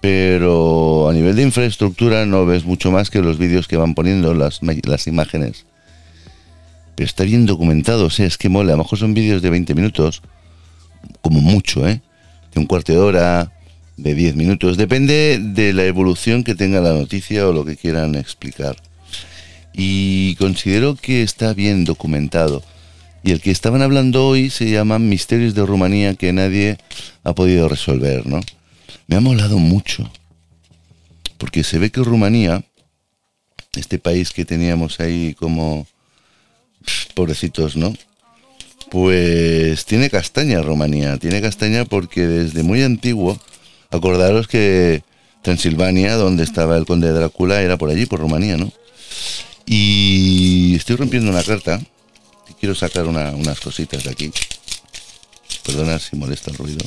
pero 0.00 1.08
a 1.08 1.12
nivel 1.12 1.34
de 1.34 1.42
infraestructura 1.42 2.26
no 2.26 2.46
ves 2.46 2.64
mucho 2.64 2.92
más 2.92 3.10
que 3.10 3.20
los 3.20 3.38
vídeos 3.38 3.66
que 3.66 3.76
van 3.76 3.96
poniendo, 3.96 4.32
las, 4.32 4.60
imágenes. 5.08 5.66
pero 6.94 7.08
está 7.08 7.24
bien 7.24 7.44
documentado, 7.44 8.06
o 8.06 8.10
sea, 8.10 8.26
es 8.26 8.38
que 8.38 8.48
mola. 8.48 8.74
A 8.74 8.76
lo 8.76 8.84
mejor 8.84 9.00
son 9.00 9.14
vídeos 9.14 9.42
de 9.42 9.50
20 9.50 9.74
minutos, 9.74 10.22
como 11.22 11.40
mucho, 11.40 11.88
¿eh? 11.88 12.02
De 12.54 12.60
un 12.60 12.66
cuarto 12.66 12.92
de 12.92 12.98
hora, 12.98 13.50
de 13.96 14.14
10 14.14 14.36
minutos, 14.36 14.76
depende 14.76 15.38
de 15.40 15.72
la 15.72 15.84
evolución 15.84 16.44
que 16.44 16.54
tenga 16.54 16.80
la 16.80 16.92
noticia 16.92 17.48
o 17.48 17.52
lo 17.52 17.64
que 17.64 17.76
quieran 17.76 18.14
explicar. 18.14 18.76
Y 19.72 20.36
considero 20.36 20.96
que 20.96 21.22
está 21.22 21.52
bien 21.52 21.84
documentado. 21.84 22.62
Y 23.22 23.32
el 23.32 23.40
que 23.40 23.50
estaban 23.50 23.82
hablando 23.82 24.26
hoy 24.26 24.50
se 24.50 24.70
llama 24.70 24.98
Misterios 24.98 25.54
de 25.54 25.64
Rumanía 25.64 26.14
que 26.14 26.32
nadie 26.32 26.78
ha 27.22 27.34
podido 27.34 27.68
resolver, 27.68 28.26
¿no? 28.26 28.40
Me 29.06 29.16
ha 29.16 29.20
molado 29.20 29.58
mucho. 29.58 30.10
Porque 31.38 31.64
se 31.64 31.78
ve 31.78 31.90
que 31.90 32.02
Rumanía, 32.02 32.64
este 33.74 33.98
país 33.98 34.30
que 34.30 34.44
teníamos 34.44 35.00
ahí 35.00 35.34
como 35.34 35.86
pobrecitos, 37.14 37.76
¿no? 37.76 37.94
Pues 38.90 39.86
tiene 39.86 40.10
castaña 40.10 40.62
Rumanía, 40.62 41.16
tiene 41.16 41.40
castaña 41.40 41.84
porque 41.84 42.26
desde 42.26 42.62
muy 42.62 42.82
antiguo, 42.82 43.40
acordaros 43.94 44.48
que 44.48 45.02
Transilvania, 45.42 46.16
donde 46.16 46.44
estaba 46.44 46.76
el 46.76 46.86
conde 46.86 47.08
de 47.08 47.14
Drácula, 47.14 47.62
era 47.62 47.76
por 47.76 47.90
allí, 47.90 48.06
por 48.06 48.20
Rumanía, 48.20 48.56
¿no? 48.56 48.72
Y 49.66 50.74
estoy 50.76 50.96
rompiendo 50.96 51.30
una 51.30 51.42
carta, 51.42 51.80
y 52.48 52.54
quiero 52.54 52.74
sacar 52.74 53.06
unas 53.06 53.60
cositas 53.60 54.04
de 54.04 54.10
aquí. 54.10 54.32
Perdona 55.64 55.98
si 55.98 56.16
molesta 56.16 56.50
el 56.50 56.56
ruido. 56.58 56.84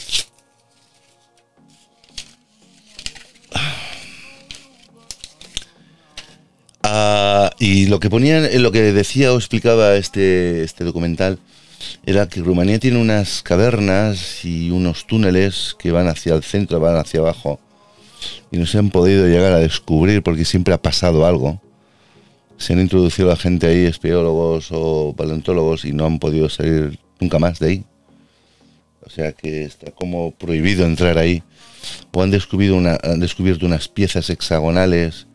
Ah, 6.83 7.51
y 7.59 7.87
lo 7.87 7.99
que 7.99 8.09
ponían, 8.09 8.47
lo 8.61 8.71
que 8.71 8.93
decía 8.93 9.33
o 9.33 9.37
explicaba 9.37 9.95
este, 9.95 10.63
este 10.63 10.83
documental 10.83 11.39
era 12.07 12.27
que 12.27 12.41
Rumanía 12.41 12.79
tiene 12.79 12.99
unas 12.99 13.43
cavernas 13.43 14.43
y 14.43 14.71
unos 14.71 15.05
túneles 15.05 15.75
que 15.77 15.91
van 15.91 16.07
hacia 16.07 16.33
el 16.33 16.41
centro, 16.41 16.79
van 16.79 16.95
hacia 16.95 17.19
abajo 17.19 17.59
y 18.49 18.57
no 18.57 18.65
se 18.65 18.77
han 18.77 18.89
podido 18.89 19.27
llegar 19.27 19.53
a 19.53 19.59
descubrir 19.59 20.23
porque 20.23 20.45
siempre 20.45 20.73
ha 20.73 20.81
pasado 20.81 21.25
algo. 21.25 21.61
Se 22.57 22.73
han 22.73 22.79
introducido 22.79 23.27
la 23.27 23.35
gente 23.35 23.67
ahí, 23.67 23.85
espeólogos 23.85 24.69
o 24.71 25.13
paleontólogos, 25.15 25.85
y 25.85 25.91
no 25.91 26.05
han 26.05 26.17
podido 26.17 26.49
salir 26.49 26.97
nunca 27.19 27.39
más 27.39 27.59
de 27.59 27.67
ahí. 27.67 27.83
O 29.01 29.09
sea 29.09 29.31
que 29.33 29.63
está 29.63 29.91
como 29.91 30.31
prohibido 30.31 30.85
entrar 30.85 31.17
ahí. 31.17 31.43
O 32.11 32.23
han 32.23 32.31
descubierto, 32.31 33.65
unas 33.65 33.87
piezas 33.87 34.29
hexagonales 34.29 35.27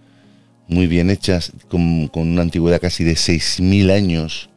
muy 0.67 0.87
bien 0.87 1.11
hechas, 1.11 1.53
con, 1.69 2.11
una 2.15 2.43
antigüedad 2.43 2.81
casi 2.81 3.05
de 3.05 3.13
6.000 3.13 3.93
años, 3.93 4.49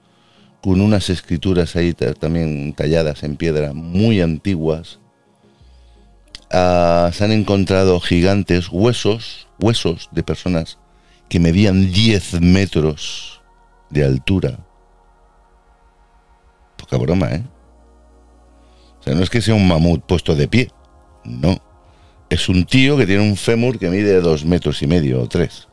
con 0.65 0.81
unas 0.81 1.11
escrituras 1.11 1.75
ahí 1.75 1.93
también 1.93 2.73
talladas 2.73 3.21
en 3.21 3.35
piedra, 3.35 3.73
muy 3.73 4.19
antiguas. 4.19 4.97
Ah, 6.49 7.11
se 7.13 7.23
han 7.23 7.31
encontrado 7.31 7.99
gigantes, 7.99 8.69
huesos, 8.71 9.47
huesos 9.59 10.09
de 10.11 10.23
personas 10.23 10.79
que 11.29 11.39
medían 11.39 11.91
10 11.91 12.41
metros 12.41 13.43
de 13.91 14.05
altura. 14.05 14.57
Poca 16.77 16.97
broma, 16.97 17.29
¿eh? 17.29 17.43
O 19.01 19.03
sea, 19.03 19.13
no 19.13 19.21
es 19.21 19.29
que 19.29 19.43
sea 19.43 19.53
un 19.53 19.67
mamut 19.67 20.03
puesto 20.03 20.33
de 20.33 20.47
pie, 20.47 20.71
no. 21.23 21.61
Es 22.27 22.49
un 22.49 22.65
tío 22.65 22.97
que 22.97 23.05
tiene 23.05 23.21
un 23.21 23.35
fémur 23.35 23.77
que 23.77 23.91
mide 23.91 24.19
dos 24.19 24.45
metros 24.45 24.81
y 24.81 24.87
medio 24.87 25.21
o 25.21 25.29
tres 25.29 25.67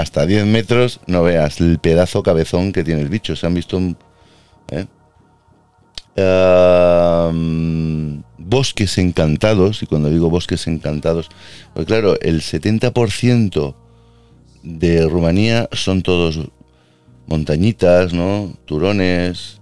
hasta 0.00 0.26
10 0.26 0.46
metros, 0.46 1.00
no 1.06 1.22
veas 1.22 1.60
el 1.60 1.78
pedazo 1.78 2.22
cabezón 2.22 2.72
que 2.72 2.84
tiene 2.84 3.02
el 3.02 3.08
bicho. 3.08 3.36
Se 3.36 3.46
han 3.46 3.54
visto 3.54 3.80
¿eh? 4.70 4.86
bosques 8.38 8.98
encantados, 8.98 9.82
y 9.82 9.86
cuando 9.86 10.10
digo 10.10 10.30
bosques 10.30 10.66
encantados, 10.66 11.28
pues 11.74 11.86
claro, 11.86 12.18
el 12.20 12.40
70% 12.40 13.74
de 14.62 15.06
Rumanía 15.06 15.68
son 15.72 16.02
todos 16.02 16.40
montañitas, 17.26 18.12
¿no? 18.12 18.56
Turones, 18.64 19.60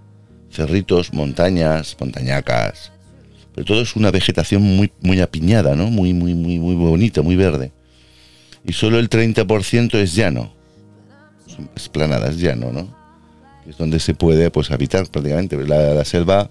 cerritos, 0.51 1.13
montañas, 1.13 1.95
montañacas. 1.99 2.91
Pero 3.53 3.65
todo 3.65 3.81
es 3.81 3.95
una 3.95 4.11
vegetación 4.11 4.61
muy, 4.61 4.91
muy 5.01 5.21
apiñada, 5.21 5.75
¿no? 5.75 5.89
Muy, 5.89 6.13
muy, 6.13 6.33
muy, 6.33 6.59
muy 6.59 6.75
bonita, 6.75 7.21
muy 7.21 7.35
verde 7.35 7.71
y 8.67 8.73
solo 8.73 8.99
el 8.99 9.09
30% 9.09 9.95
es 9.95 10.15
llano. 10.15 10.53
Es 11.75 11.87
planada, 11.89 12.29
es 12.29 12.37
llano, 12.37 12.71
¿no? 12.71 12.93
Es 13.67 13.77
donde 13.77 13.99
se 13.99 14.13
puede 14.13 14.51
pues 14.51 14.71
habitar 14.71 15.07
prácticamente. 15.07 15.57
La, 15.67 16.03
selva 16.05 16.49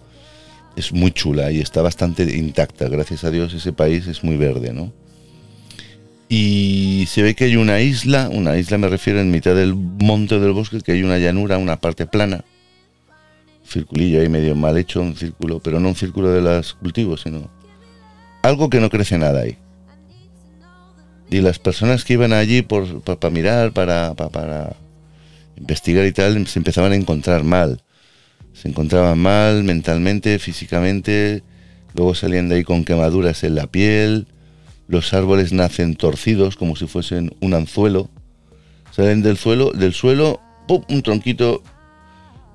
es 0.76 0.92
muy 0.92 1.12
chula 1.12 1.50
y 1.50 1.60
está 1.60 1.82
bastante 1.82 2.22
intacta. 2.36 2.88
Gracias 2.88 3.24
a 3.24 3.30
Dios 3.30 3.52
ese 3.52 3.72
país 3.72 4.06
es 4.06 4.22
muy 4.22 4.36
verde, 4.36 4.72
¿no? 4.72 4.92
Y 6.28 7.04
se 7.08 7.22
ve 7.22 7.34
que 7.34 7.44
hay 7.44 7.56
una 7.56 7.80
isla, 7.80 8.28
una 8.32 8.56
isla 8.56 8.78
me 8.78 8.88
refiero 8.88 9.20
en 9.20 9.30
mitad 9.30 9.54
del 9.54 9.74
monte 9.74 10.40
del 10.40 10.52
bosque, 10.52 10.80
que 10.80 10.92
hay 10.92 11.02
una 11.02 11.18
llanura, 11.18 11.58
una 11.58 11.80
parte 11.80 12.06
plana, 12.06 12.44
un 13.62 13.68
circulillo 13.68 14.20
ahí 14.20 14.28
medio 14.28 14.54
mal 14.54 14.76
hecho, 14.78 15.02
un 15.02 15.16
círculo, 15.16 15.60
pero 15.60 15.78
no 15.80 15.90
un 15.90 15.94
círculo 15.94 16.30
de 16.30 16.40
los 16.40 16.74
cultivos, 16.74 17.22
sino 17.22 17.50
algo 18.42 18.70
que 18.70 18.80
no 18.80 18.90
crece 18.90 19.18
nada 19.18 19.42
ahí. 19.42 19.58
Y 21.30 21.40
las 21.40 21.58
personas 21.58 22.04
que 22.04 22.14
iban 22.14 22.32
allí 22.32 22.62
por, 22.62 23.00
para 23.02 23.30
mirar, 23.30 23.72
para, 23.72 24.14
para, 24.14 24.76
investigar 25.56 26.06
y 26.06 26.12
tal, 26.12 26.46
se 26.46 26.58
empezaban 26.58 26.92
a 26.92 26.96
encontrar 26.96 27.44
mal. 27.44 27.82
Se 28.52 28.68
encontraban 28.68 29.18
mal 29.18 29.64
mentalmente, 29.64 30.38
físicamente, 30.38 31.42
luego 31.94 32.14
salían 32.14 32.48
de 32.48 32.56
ahí 32.56 32.64
con 32.64 32.84
quemaduras 32.84 33.42
en 33.44 33.54
la 33.56 33.66
piel, 33.66 34.28
los 34.86 35.12
árboles 35.14 35.52
nacen 35.52 35.96
torcidos 35.96 36.56
como 36.56 36.76
si 36.76 36.86
fuesen 36.86 37.34
un 37.40 37.54
anzuelo, 37.54 38.10
salen 38.92 39.22
del 39.22 39.36
suelo, 39.36 39.72
del 39.72 39.92
suelo, 39.92 40.40
¡pum! 40.68 40.82
un 40.88 41.02
tronquito 41.02 41.62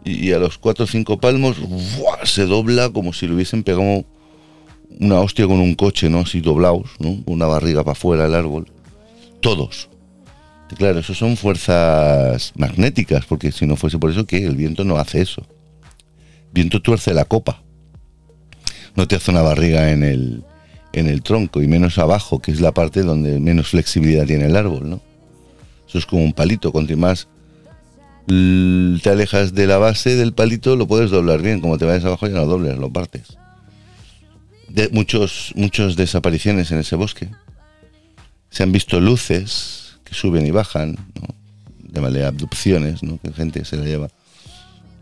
y, 0.05 0.31
a 0.31 0.39
los 0.39 0.57
cuatro 0.57 0.85
o 0.85 0.87
cinco 0.87 1.19
palmos 1.19 1.57
se 2.23 2.45
dobla 2.45 2.89
como 2.89 3.13
si 3.13 3.27
le 3.27 3.33
hubiesen 3.33 3.63
pegado 3.63 4.05
una 4.97 5.19
hostia 5.19 5.47
con 5.47 5.59
un 5.59 5.75
coche, 5.75 6.09
¿no? 6.09 6.19
Así 6.19 6.41
doblados, 6.41 6.91
¿no? 6.99 7.21
Una 7.25 7.45
barriga 7.45 7.83
para 7.83 7.93
afuera 7.93 8.25
el 8.25 8.33
árbol. 8.33 8.67
Todos. 9.41 9.89
Claro, 10.77 10.99
eso 10.99 11.13
son 11.13 11.35
fuerzas 11.35 12.53
magnéticas, 12.55 13.25
porque 13.25 13.51
si 13.51 13.65
no 13.65 13.75
fuese 13.75 13.97
por 13.97 14.11
eso, 14.11 14.25
¿qué? 14.25 14.45
El 14.45 14.55
viento 14.55 14.83
no 14.83 14.97
hace 14.97 15.21
eso. 15.21 15.41
El 15.41 16.53
viento 16.53 16.81
tuerce 16.81 17.13
la 17.13 17.25
copa. 17.25 17.61
No 18.95 19.07
te 19.07 19.15
hace 19.15 19.31
una 19.31 19.41
barriga 19.41 19.91
en 19.91 20.03
el, 20.03 20.43
en 20.93 21.07
el 21.07 21.23
tronco 21.23 21.61
y 21.61 21.67
menos 21.67 21.97
abajo, 21.97 22.39
que 22.39 22.51
es 22.51 22.61
la 22.61 22.73
parte 22.73 23.01
donde 23.03 23.39
menos 23.39 23.69
flexibilidad 23.69 24.25
tiene 24.25 24.45
el 24.45 24.55
árbol, 24.55 24.89
¿no? 24.89 25.01
Eso 25.87 25.97
es 25.97 26.05
como 26.05 26.23
un 26.23 26.33
palito, 26.33 26.71
cuanto 26.71 26.95
más 26.97 27.27
te 28.27 29.09
alejas 29.09 29.55
de 29.55 29.65
la 29.65 29.79
base 29.79 30.15
del 30.15 30.33
palito, 30.33 30.75
lo 30.75 30.85
puedes 30.85 31.09
doblar 31.09 31.41
bien. 31.41 31.61
Como 31.61 31.79
te 31.79 31.85
vayas 31.85 32.05
abajo 32.05 32.27
ya 32.27 32.35
no 32.35 32.45
dobles, 32.45 32.77
lo 32.77 32.93
partes 32.93 33.39
de 34.69 34.89
muchos, 34.89 35.51
muchas 35.55 35.95
desapariciones 35.95 36.71
en 36.71 36.79
ese 36.79 36.95
bosque. 36.95 37.29
Se 38.49 38.63
han 38.63 38.71
visto 38.71 38.99
luces 38.99 39.99
que 40.03 40.13
suben 40.13 40.45
y 40.45 40.51
bajan, 40.51 40.97
de 41.79 42.01
manera 42.01 42.27
abducciones, 42.27 43.03
¿no? 43.03 43.19
que 43.21 43.31
gente 43.33 43.65
se 43.65 43.77
la 43.77 43.85
lleva. 43.85 44.09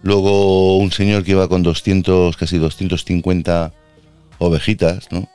Luego 0.03 0.77
un 0.77 0.91
señor 0.91 1.23
que 1.23 1.31
iba 1.31 1.47
con 1.47 1.63
200, 1.63 2.37
casi 2.37 2.57
250 2.57 3.73
ovejitas, 4.37 5.11
¿no? 5.11 5.27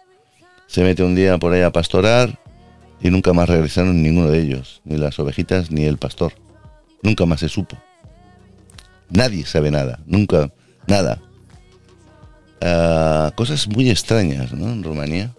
Se 0.66 0.82
mete 0.82 1.02
un 1.02 1.14
día 1.14 1.36
por 1.38 1.52
ahí 1.52 1.62
a 1.62 1.72
pastorar 1.72 2.38
y 3.02 3.10
nunca 3.10 3.32
más 3.32 3.48
regresaron 3.48 4.02
ninguno 4.02 4.30
de 4.30 4.40
ellos, 4.40 4.80
ni 4.84 4.96
las 4.96 5.18
ovejitas 5.18 5.70
ni 5.70 5.84
el 5.84 5.98
pastor. 5.98 6.32
Nunca 7.02 7.26
más 7.26 7.40
se 7.40 7.48
supo. 7.48 7.76
Nadie 9.10 9.44
sabe 9.44 9.70
nada, 9.70 9.98
nunca, 10.06 10.52
nada. 10.86 11.20
Ah, 12.64 13.32
cosas 13.34 13.66
muy 13.66 13.90
extrañas 13.90 14.52
¿no? 14.52 14.70
en 14.70 14.84
Rumanía. 14.84 15.34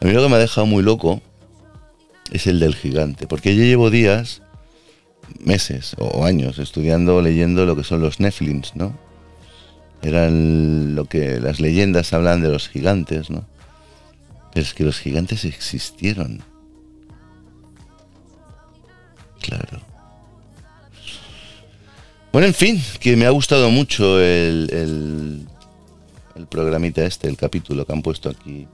A 0.00 0.04
mí 0.06 0.12
lo 0.12 0.22
que 0.22 0.28
me 0.30 0.36
ha 0.36 0.38
dejado 0.38 0.66
muy 0.66 0.82
loco 0.82 1.20
es 2.32 2.46
el 2.46 2.60
del 2.60 2.74
gigante, 2.74 3.26
porque 3.26 3.54
yo 3.54 3.62
llevo 3.62 3.90
días, 3.90 4.40
meses 5.38 5.94
o 5.98 6.24
años 6.24 6.58
estudiando, 6.58 7.20
leyendo 7.20 7.66
lo 7.66 7.76
que 7.76 7.84
son 7.84 8.00
los 8.00 8.20
Nephilims, 8.20 8.74
¿no? 8.74 8.98
Eran 10.02 10.94
lo 10.94 11.04
que 11.04 11.40
las 11.40 11.60
leyendas 11.60 12.14
hablan 12.14 12.40
de 12.40 12.48
los 12.48 12.68
gigantes, 12.68 13.28
¿no? 13.28 13.46
Pero 14.54 14.64
es 14.64 14.72
que 14.72 14.84
los 14.84 14.98
gigantes 14.98 15.44
existieron. 15.44 16.42
Claro. 19.40 19.80
Bueno, 22.32 22.46
en 22.46 22.54
fin, 22.54 22.82
que 22.98 23.14
me 23.16 23.26
ha 23.26 23.30
gustado 23.30 23.70
mucho 23.70 24.20
el 24.20 25.46
programita 26.48 27.04
este, 27.04 27.28
el 27.28 27.36
capítulo 27.36 27.84
que 27.84 27.92
han 27.92 28.02
puesto 28.02 28.28
aquí. 28.28 28.66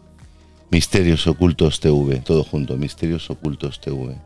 Misterios 0.70 1.26
Ocultos 1.26 1.80
TV, 1.80 2.20
todo 2.20 2.44
junto, 2.44 2.76
Misterios 2.76 3.28
Ocultos 3.30 3.80
TV. 3.80 4.16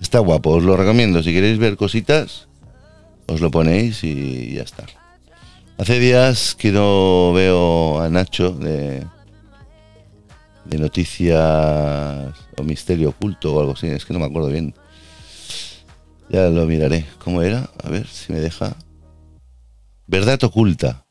Está 0.00 0.18
guapo, 0.18 0.50
os 0.50 0.64
lo 0.64 0.76
recomiendo. 0.76 1.22
Si 1.22 1.32
queréis 1.32 1.58
ver 1.58 1.76
cositas, 1.76 2.48
os 3.26 3.40
lo 3.40 3.50
ponéis 3.50 4.02
y 4.04 4.54
ya 4.54 4.62
está. 4.62 4.84
Hace 5.78 6.00
días 6.00 6.54
que 6.54 6.72
no 6.72 7.32
veo 7.32 8.00
a 8.00 8.08
Nacho 8.08 8.50
de, 8.50 9.04
de 10.64 10.78
noticias 10.78 12.34
o 12.56 12.62
misterio 12.62 13.10
oculto 13.10 13.54
o 13.54 13.60
algo 13.60 13.72
así, 13.72 13.86
es 13.86 14.04
que 14.04 14.12
no 14.12 14.18
me 14.18 14.26
acuerdo 14.26 14.48
bien. 14.48 14.74
Ya 16.28 16.48
lo 16.48 16.66
miraré. 16.66 17.06
¿Cómo 17.22 17.42
era? 17.42 17.70
A 17.84 17.88
ver 17.88 18.06
si 18.06 18.32
me 18.32 18.40
deja. 18.40 18.74
Verdad 20.06 20.42
oculta. 20.44 21.05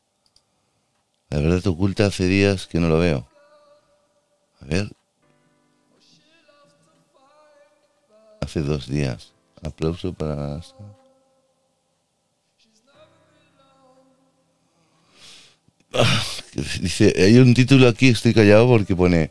La 1.30 1.40
verdad 1.40 1.66
oculta 1.66 2.06
hace 2.06 2.26
días 2.26 2.66
que 2.66 2.80
no 2.80 2.88
lo 2.88 2.98
veo. 2.98 3.26
A 4.60 4.64
ver. 4.64 4.90
Hace 8.40 8.60
dos 8.62 8.88
días. 8.88 9.32
Aplauso 9.62 10.12
para... 10.12 10.60
Ah, 15.92 16.22
Dice, 16.80 17.12
hay 17.18 17.36
un 17.36 17.52
título 17.52 17.86
aquí, 17.86 18.08
estoy 18.08 18.32
callado 18.32 18.66
porque 18.66 18.96
pone 18.96 19.30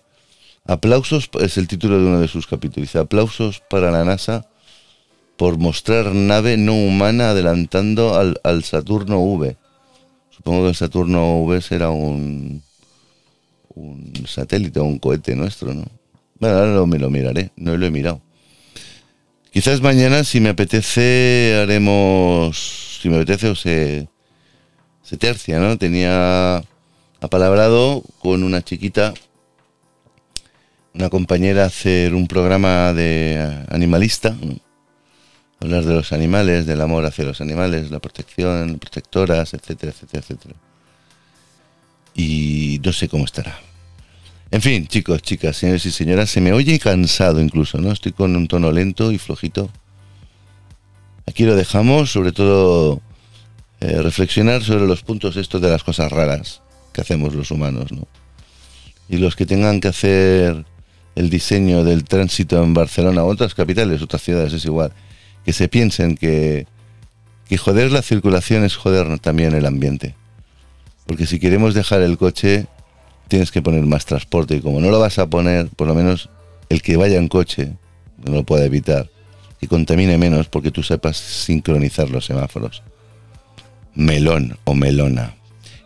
aplausos, 0.67 1.27
es 1.39 1.57
el 1.57 1.67
título 1.67 1.99
de 1.99 2.05
uno 2.05 2.19
de 2.19 2.27
sus 2.27 2.45
capítulos, 2.45 2.87
dice 2.87 2.99
aplausos 2.99 3.61
para 3.67 3.89
la 3.89 4.05
NASA 4.05 4.47
por 5.35 5.57
mostrar 5.57 6.13
nave 6.13 6.55
no 6.55 6.75
humana 6.75 7.31
adelantando 7.31 8.15
al, 8.15 8.39
al 8.43 8.63
Saturno 8.63 9.19
V. 9.21 9.57
Supongo 10.45 10.65
que 10.65 10.69
el 10.69 10.75
Saturno 10.75 11.41
V 11.41 11.59
será 11.59 11.89
un, 11.89 12.61
un 13.73 14.13
satélite 14.27 14.79
o 14.79 14.83
un 14.83 14.99
cohete 14.99 15.35
nuestro, 15.35 15.73
¿no? 15.73 15.85
Bueno, 16.39 16.55
ahora 16.55 16.71
lo, 16.71 16.85
me 16.85 16.99
lo 16.99 17.09
miraré, 17.09 17.49
no 17.55 17.75
lo 17.75 17.83
he 17.83 17.89
mirado. 17.89 18.21
Quizás 19.49 19.81
mañana, 19.81 20.23
si 20.23 20.39
me 20.39 20.49
apetece, 20.49 21.59
haremos, 21.63 22.99
si 23.01 23.09
me 23.09 23.15
apetece 23.15 23.49
o 23.49 23.55
se, 23.55 24.07
se 25.01 25.17
tercia, 25.17 25.57
¿no? 25.57 25.79
Tenía 25.79 26.63
apalabrado 27.21 28.03
con 28.19 28.43
una 28.43 28.61
chiquita, 28.61 29.15
una 30.93 31.09
compañera, 31.09 31.65
hacer 31.65 32.13
un 32.13 32.27
programa 32.27 32.93
de 32.93 33.65
animalista. 33.69 34.35
Hablar 35.61 35.83
de 35.83 35.93
los 35.93 36.11
animales, 36.13 36.65
del 36.65 36.81
amor 36.81 37.05
hacia 37.05 37.25
los 37.25 37.41
animales, 37.41 37.91
la 37.91 37.99
protección, 37.99 38.77
protectoras, 38.79 39.53
etcétera, 39.53 39.91
etcétera, 39.91 40.23
etcétera. 40.23 40.55
Y 42.13 42.79
no 42.83 42.93
sé 42.93 43.09
cómo 43.09 43.25
estará. 43.25 43.59
En 44.51 44.61
fin, 44.61 44.87
chicos, 44.87 45.21
chicas, 45.21 45.57
señores 45.57 45.85
y 45.85 45.91
señoras, 45.91 46.29
se 46.29 46.39
me 46.39 46.53
oye 46.53 46.79
cansado 46.79 47.41
incluso, 47.41 47.77
¿no? 47.79 47.91
Estoy 47.91 48.13
con 48.13 48.35
un 48.35 48.47
tono 48.47 48.71
lento 48.71 49.11
y 49.11 49.17
flojito. 49.17 49.69
Aquí 51.25 51.43
lo 51.43 51.55
dejamos, 51.55 52.11
sobre 52.11 52.31
todo 52.31 53.01
eh, 53.81 54.01
reflexionar 54.01 54.63
sobre 54.63 54.85
los 54.85 55.01
puntos 55.01 55.35
estos 55.35 55.61
de 55.61 55.69
las 55.69 55.83
cosas 55.83 56.11
raras 56.11 56.61
que 56.93 57.01
hacemos 57.01 57.33
los 57.33 57.51
humanos, 57.51 57.91
¿no? 57.91 58.07
Y 59.09 59.17
los 59.17 59.35
que 59.35 59.45
tengan 59.45 59.81
que 59.81 59.89
hacer 59.89 60.65
el 61.15 61.29
diseño 61.29 61.83
del 61.83 62.03
tránsito 62.03 62.61
en 62.63 62.73
Barcelona 62.73 63.23
o 63.23 63.27
otras 63.27 63.55
capitales, 63.55 64.01
otras 64.01 64.21
ciudades, 64.21 64.53
es 64.53 64.65
igual, 64.65 64.93
que 65.45 65.53
se 65.53 65.67
piensen 65.67 66.17
que, 66.17 66.67
que 67.47 67.57
joder 67.57 67.91
la 67.91 68.01
circulación 68.01 68.63
es 68.63 68.75
joder 68.75 69.19
también 69.19 69.53
el 69.53 69.65
ambiente. 69.65 70.15
Porque 71.05 71.27
si 71.27 71.39
queremos 71.39 71.73
dejar 71.73 72.01
el 72.01 72.17
coche, 72.17 72.65
tienes 73.27 73.51
que 73.51 73.61
poner 73.61 73.85
más 73.85 74.05
transporte 74.05 74.55
y 74.55 74.61
como 74.61 74.81
no 74.81 74.89
lo 74.89 74.99
vas 74.99 75.19
a 75.19 75.27
poner, 75.27 75.69
por 75.69 75.87
lo 75.87 75.93
menos 75.93 76.29
el 76.69 76.81
que 76.81 76.97
vaya 76.97 77.17
en 77.17 77.27
coche 77.27 77.73
no 78.25 78.33
lo 78.33 78.43
puede 78.43 78.65
evitar 78.65 79.09
y 79.61 79.67
contamine 79.67 80.17
menos 80.17 80.47
porque 80.47 80.71
tú 80.71 80.83
sepas 80.83 81.17
sincronizar 81.17 82.09
los 82.09 82.25
semáforos. 82.25 82.83
Melón 83.93 84.57
o 84.65 84.75
melona. 84.75 85.35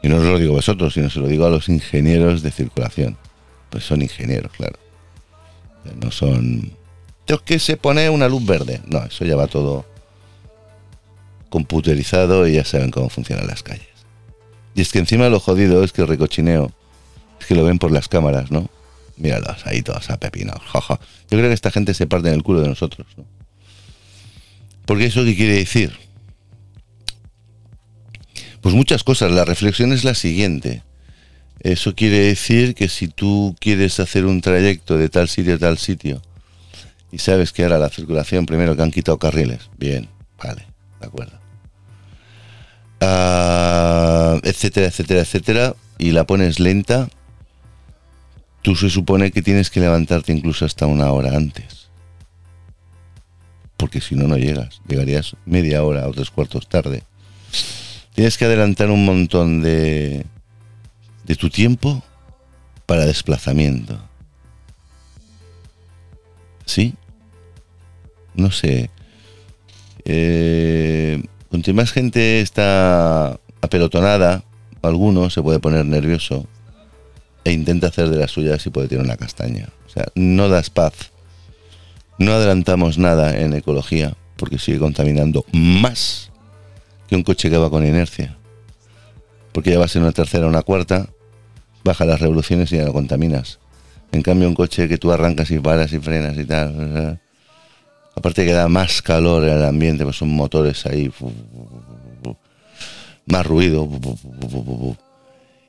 Y 0.02 0.07
no 0.07 0.18
os 0.18 0.23
lo 0.23 0.40
digo 0.40 0.53
a 0.53 0.56
vosotros, 0.56 0.94
sino 0.94 1.10
se 1.10 1.19
lo 1.19 1.27
digo 1.27 1.45
a 1.45 1.49
los 1.49 1.69
ingenieros 1.69 2.41
de 2.41 2.52
circulación. 2.52 3.18
Pues 3.69 3.84
son 3.84 4.02
ingenieros, 4.02 4.52
claro. 4.53 4.80
No 6.02 6.11
son... 6.11 6.78
Tengo 7.30 7.43
que 7.43 7.60
se 7.60 7.77
pone 7.77 8.10
una 8.10 8.27
luz 8.27 8.43
verde. 8.43 8.81
No, 8.88 9.03
eso 9.03 9.23
ya 9.23 9.35
va 9.35 9.45
todo 9.45 9.85
computerizado 11.49 12.47
y 12.47 12.53
ya 12.53 12.65
saben 12.65 12.89
cómo 12.89 13.07
funcionan 13.07 13.45
las 13.45 13.61
calles. 13.61 13.85
Y 14.73 14.81
es 14.81 14.91
que 14.91 14.97
encima 14.97 15.30
lo 15.30 15.39
jodido 15.39 15.84
es 15.84 15.91
que 15.91 16.01
el 16.01 16.07
recochineo 16.07 16.72
es 17.39 17.45
que 17.45 17.53
lo 17.53 17.64
ven 17.64 17.77
por 17.77 17.91
las 17.91 18.07
cámaras, 18.07 18.49
¿no? 18.49 18.68
Míralos, 19.18 19.68
ahí 19.68 19.84
todos 19.84 20.10
apepinados, 20.10 20.64
jaja. 20.64 20.99
Yo 21.30 21.38
creo 21.38 21.43
que 21.49 21.53
esta 21.53 21.69
gente 21.69 21.93
se 21.93 22.07
parte 22.07 22.30
en 22.30 22.34
el 22.34 22.41
culo 22.41 22.61
de 22.61 22.69
nosotros, 22.69 23.06
¿no? 23.15 23.26
Porque 24.88 25.06
eso 25.06 25.23
qué 25.23 25.35
quiere 25.35 25.53
decir? 25.53 25.99
Pues 28.61 28.73
muchas 28.73 29.03
cosas. 29.03 29.31
La 29.31 29.45
reflexión 29.45 29.93
es 29.93 30.03
la 30.03 30.15
siguiente. 30.15 30.81
Eso 31.60 31.93
quiere 31.93 32.22
decir 32.22 32.73
que 32.73 32.89
si 32.89 33.07
tú 33.07 33.56
quieres 33.60 33.99
hacer 33.99 34.26
un 34.26 34.41
trayecto 34.41 34.97
de 34.97 35.10
tal 35.10 35.30
sitio 35.30 35.53
a 35.53 35.60
tal 35.60 35.77
sitio 35.77 36.23
y 37.11 37.18
sabes 37.18 37.52
que 37.52 37.64
ahora 37.64 37.77
la 37.77 37.90
circulación, 37.90 38.45
primero 38.45 38.76
que 38.76 38.81
han 38.81 38.91
quitado 38.91 39.18
carriles, 39.18 39.69
bien, 39.77 40.10
vale, 40.41 40.65
de 40.99 41.07
acuerdo. 41.07 41.40
Ah, 43.02 44.40
etcétera, 44.44 44.88
etcétera, 44.88 45.22
etcétera, 45.22 45.76
y 45.98 46.11
la 46.11 46.26
pones 46.26 46.60
lenta, 46.60 47.10
tú 48.61 48.76
se 48.76 48.90
supone 48.90 49.31
que 49.31 49.41
tienes 49.41 49.69
que 49.69 49.80
levantarte 49.80 50.34
incluso 50.34 50.65
hasta 50.65 50.86
una 50.86 51.11
hora 51.11 51.36
antes. 51.36 51.90
Porque 53.77 54.02
si 54.02 54.15
no, 54.15 54.27
no 54.27 54.38
llegas. 54.38 54.81
Llegarías 54.88 55.36
media 55.45 55.84
hora 55.84 56.07
o 56.07 56.11
tres 56.11 56.30
cuartos 56.30 56.68
tarde. 56.68 57.03
Tienes 58.14 58.38
que 58.38 58.45
adelantar 58.45 58.91
un 58.91 59.06
montón 59.06 59.61
de, 59.61 60.26
de 61.23 61.36
tu 61.36 61.49
tiempo 61.49 62.03
para 62.86 63.06
desplazamiento. 63.06 63.98
¿Sí? 66.65 66.95
No 68.39 68.51
sé. 68.51 68.89
Eh, 70.05 71.21
cuanto 71.49 71.73
más 71.73 71.91
gente 71.91 72.39
está 72.39 73.37
apelotonada, 73.61 74.43
alguno 74.81 75.29
se 75.29 75.41
puede 75.41 75.59
poner 75.59 75.85
nervioso 75.85 76.47
e 77.43 77.51
intenta 77.51 77.87
hacer 77.87 78.09
de 78.09 78.17
las 78.17 78.31
suyas 78.31 78.65
y 78.65 78.69
puede 78.69 78.87
tirar 78.87 79.03
una 79.03 79.17
castaña. 79.17 79.67
O 79.85 79.89
sea, 79.89 80.05
no 80.15 80.47
das 80.47 80.69
paz. 80.69 81.11
No 82.17 82.31
adelantamos 82.31 82.97
nada 82.97 83.37
en 83.37 83.53
ecología 83.53 84.15
porque 84.37 84.57
sigue 84.57 84.79
contaminando 84.79 85.45
más 85.51 86.31
que 87.09 87.17
un 87.17 87.23
coche 87.23 87.49
que 87.49 87.57
va 87.57 87.69
con 87.69 87.85
inercia. 87.85 88.37
Porque 89.51 89.71
ya 89.71 89.79
vas 89.79 89.95
en 89.97 90.03
una 90.03 90.13
tercera 90.13 90.45
o 90.45 90.49
una 90.49 90.61
cuarta, 90.61 91.09
baja 91.83 92.05
las 92.05 92.21
revoluciones 92.21 92.71
y 92.71 92.77
ya 92.77 92.85
no 92.85 92.93
contaminas. 92.93 93.59
En 94.13 94.21
cambio, 94.21 94.47
un 94.47 94.55
coche 94.55 94.87
que 94.87 94.97
tú 94.97 95.11
arrancas 95.11 95.51
y 95.51 95.59
paras 95.59 95.91
y 95.91 95.99
frenas 95.99 96.37
y 96.37 96.45
tal, 96.45 97.19
aparte 98.15 98.45
que 98.45 98.53
da 98.53 98.68
más 98.68 99.02
calor 99.02 99.44
el 99.44 99.64
ambiente, 99.64 100.03
pues 100.03 100.18
son 100.18 100.30
motores 100.30 100.86
ahí, 100.86 101.11
más 103.26 103.45
ruido 103.45 103.90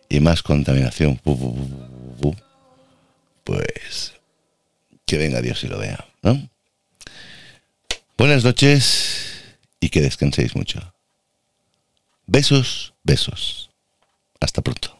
y 0.09 0.21
más 0.21 0.43
contaminación. 0.43 1.21
Pues 3.45 4.12
que 5.07 5.19
venga 5.19 5.41
Dios 5.41 5.65
y 5.65 5.69
lo 5.69 5.79
vea, 5.79 6.07
¿no? 6.23 6.49
Buenas 8.17 8.45
noches 8.45 9.57
y 9.81 9.89
que 9.89 10.01
descanséis 10.03 10.55
mucho. 10.55 10.95
Besos, 12.27 12.95
besos. 13.03 13.71
Hasta 14.41 14.62
pronto. 14.62 14.99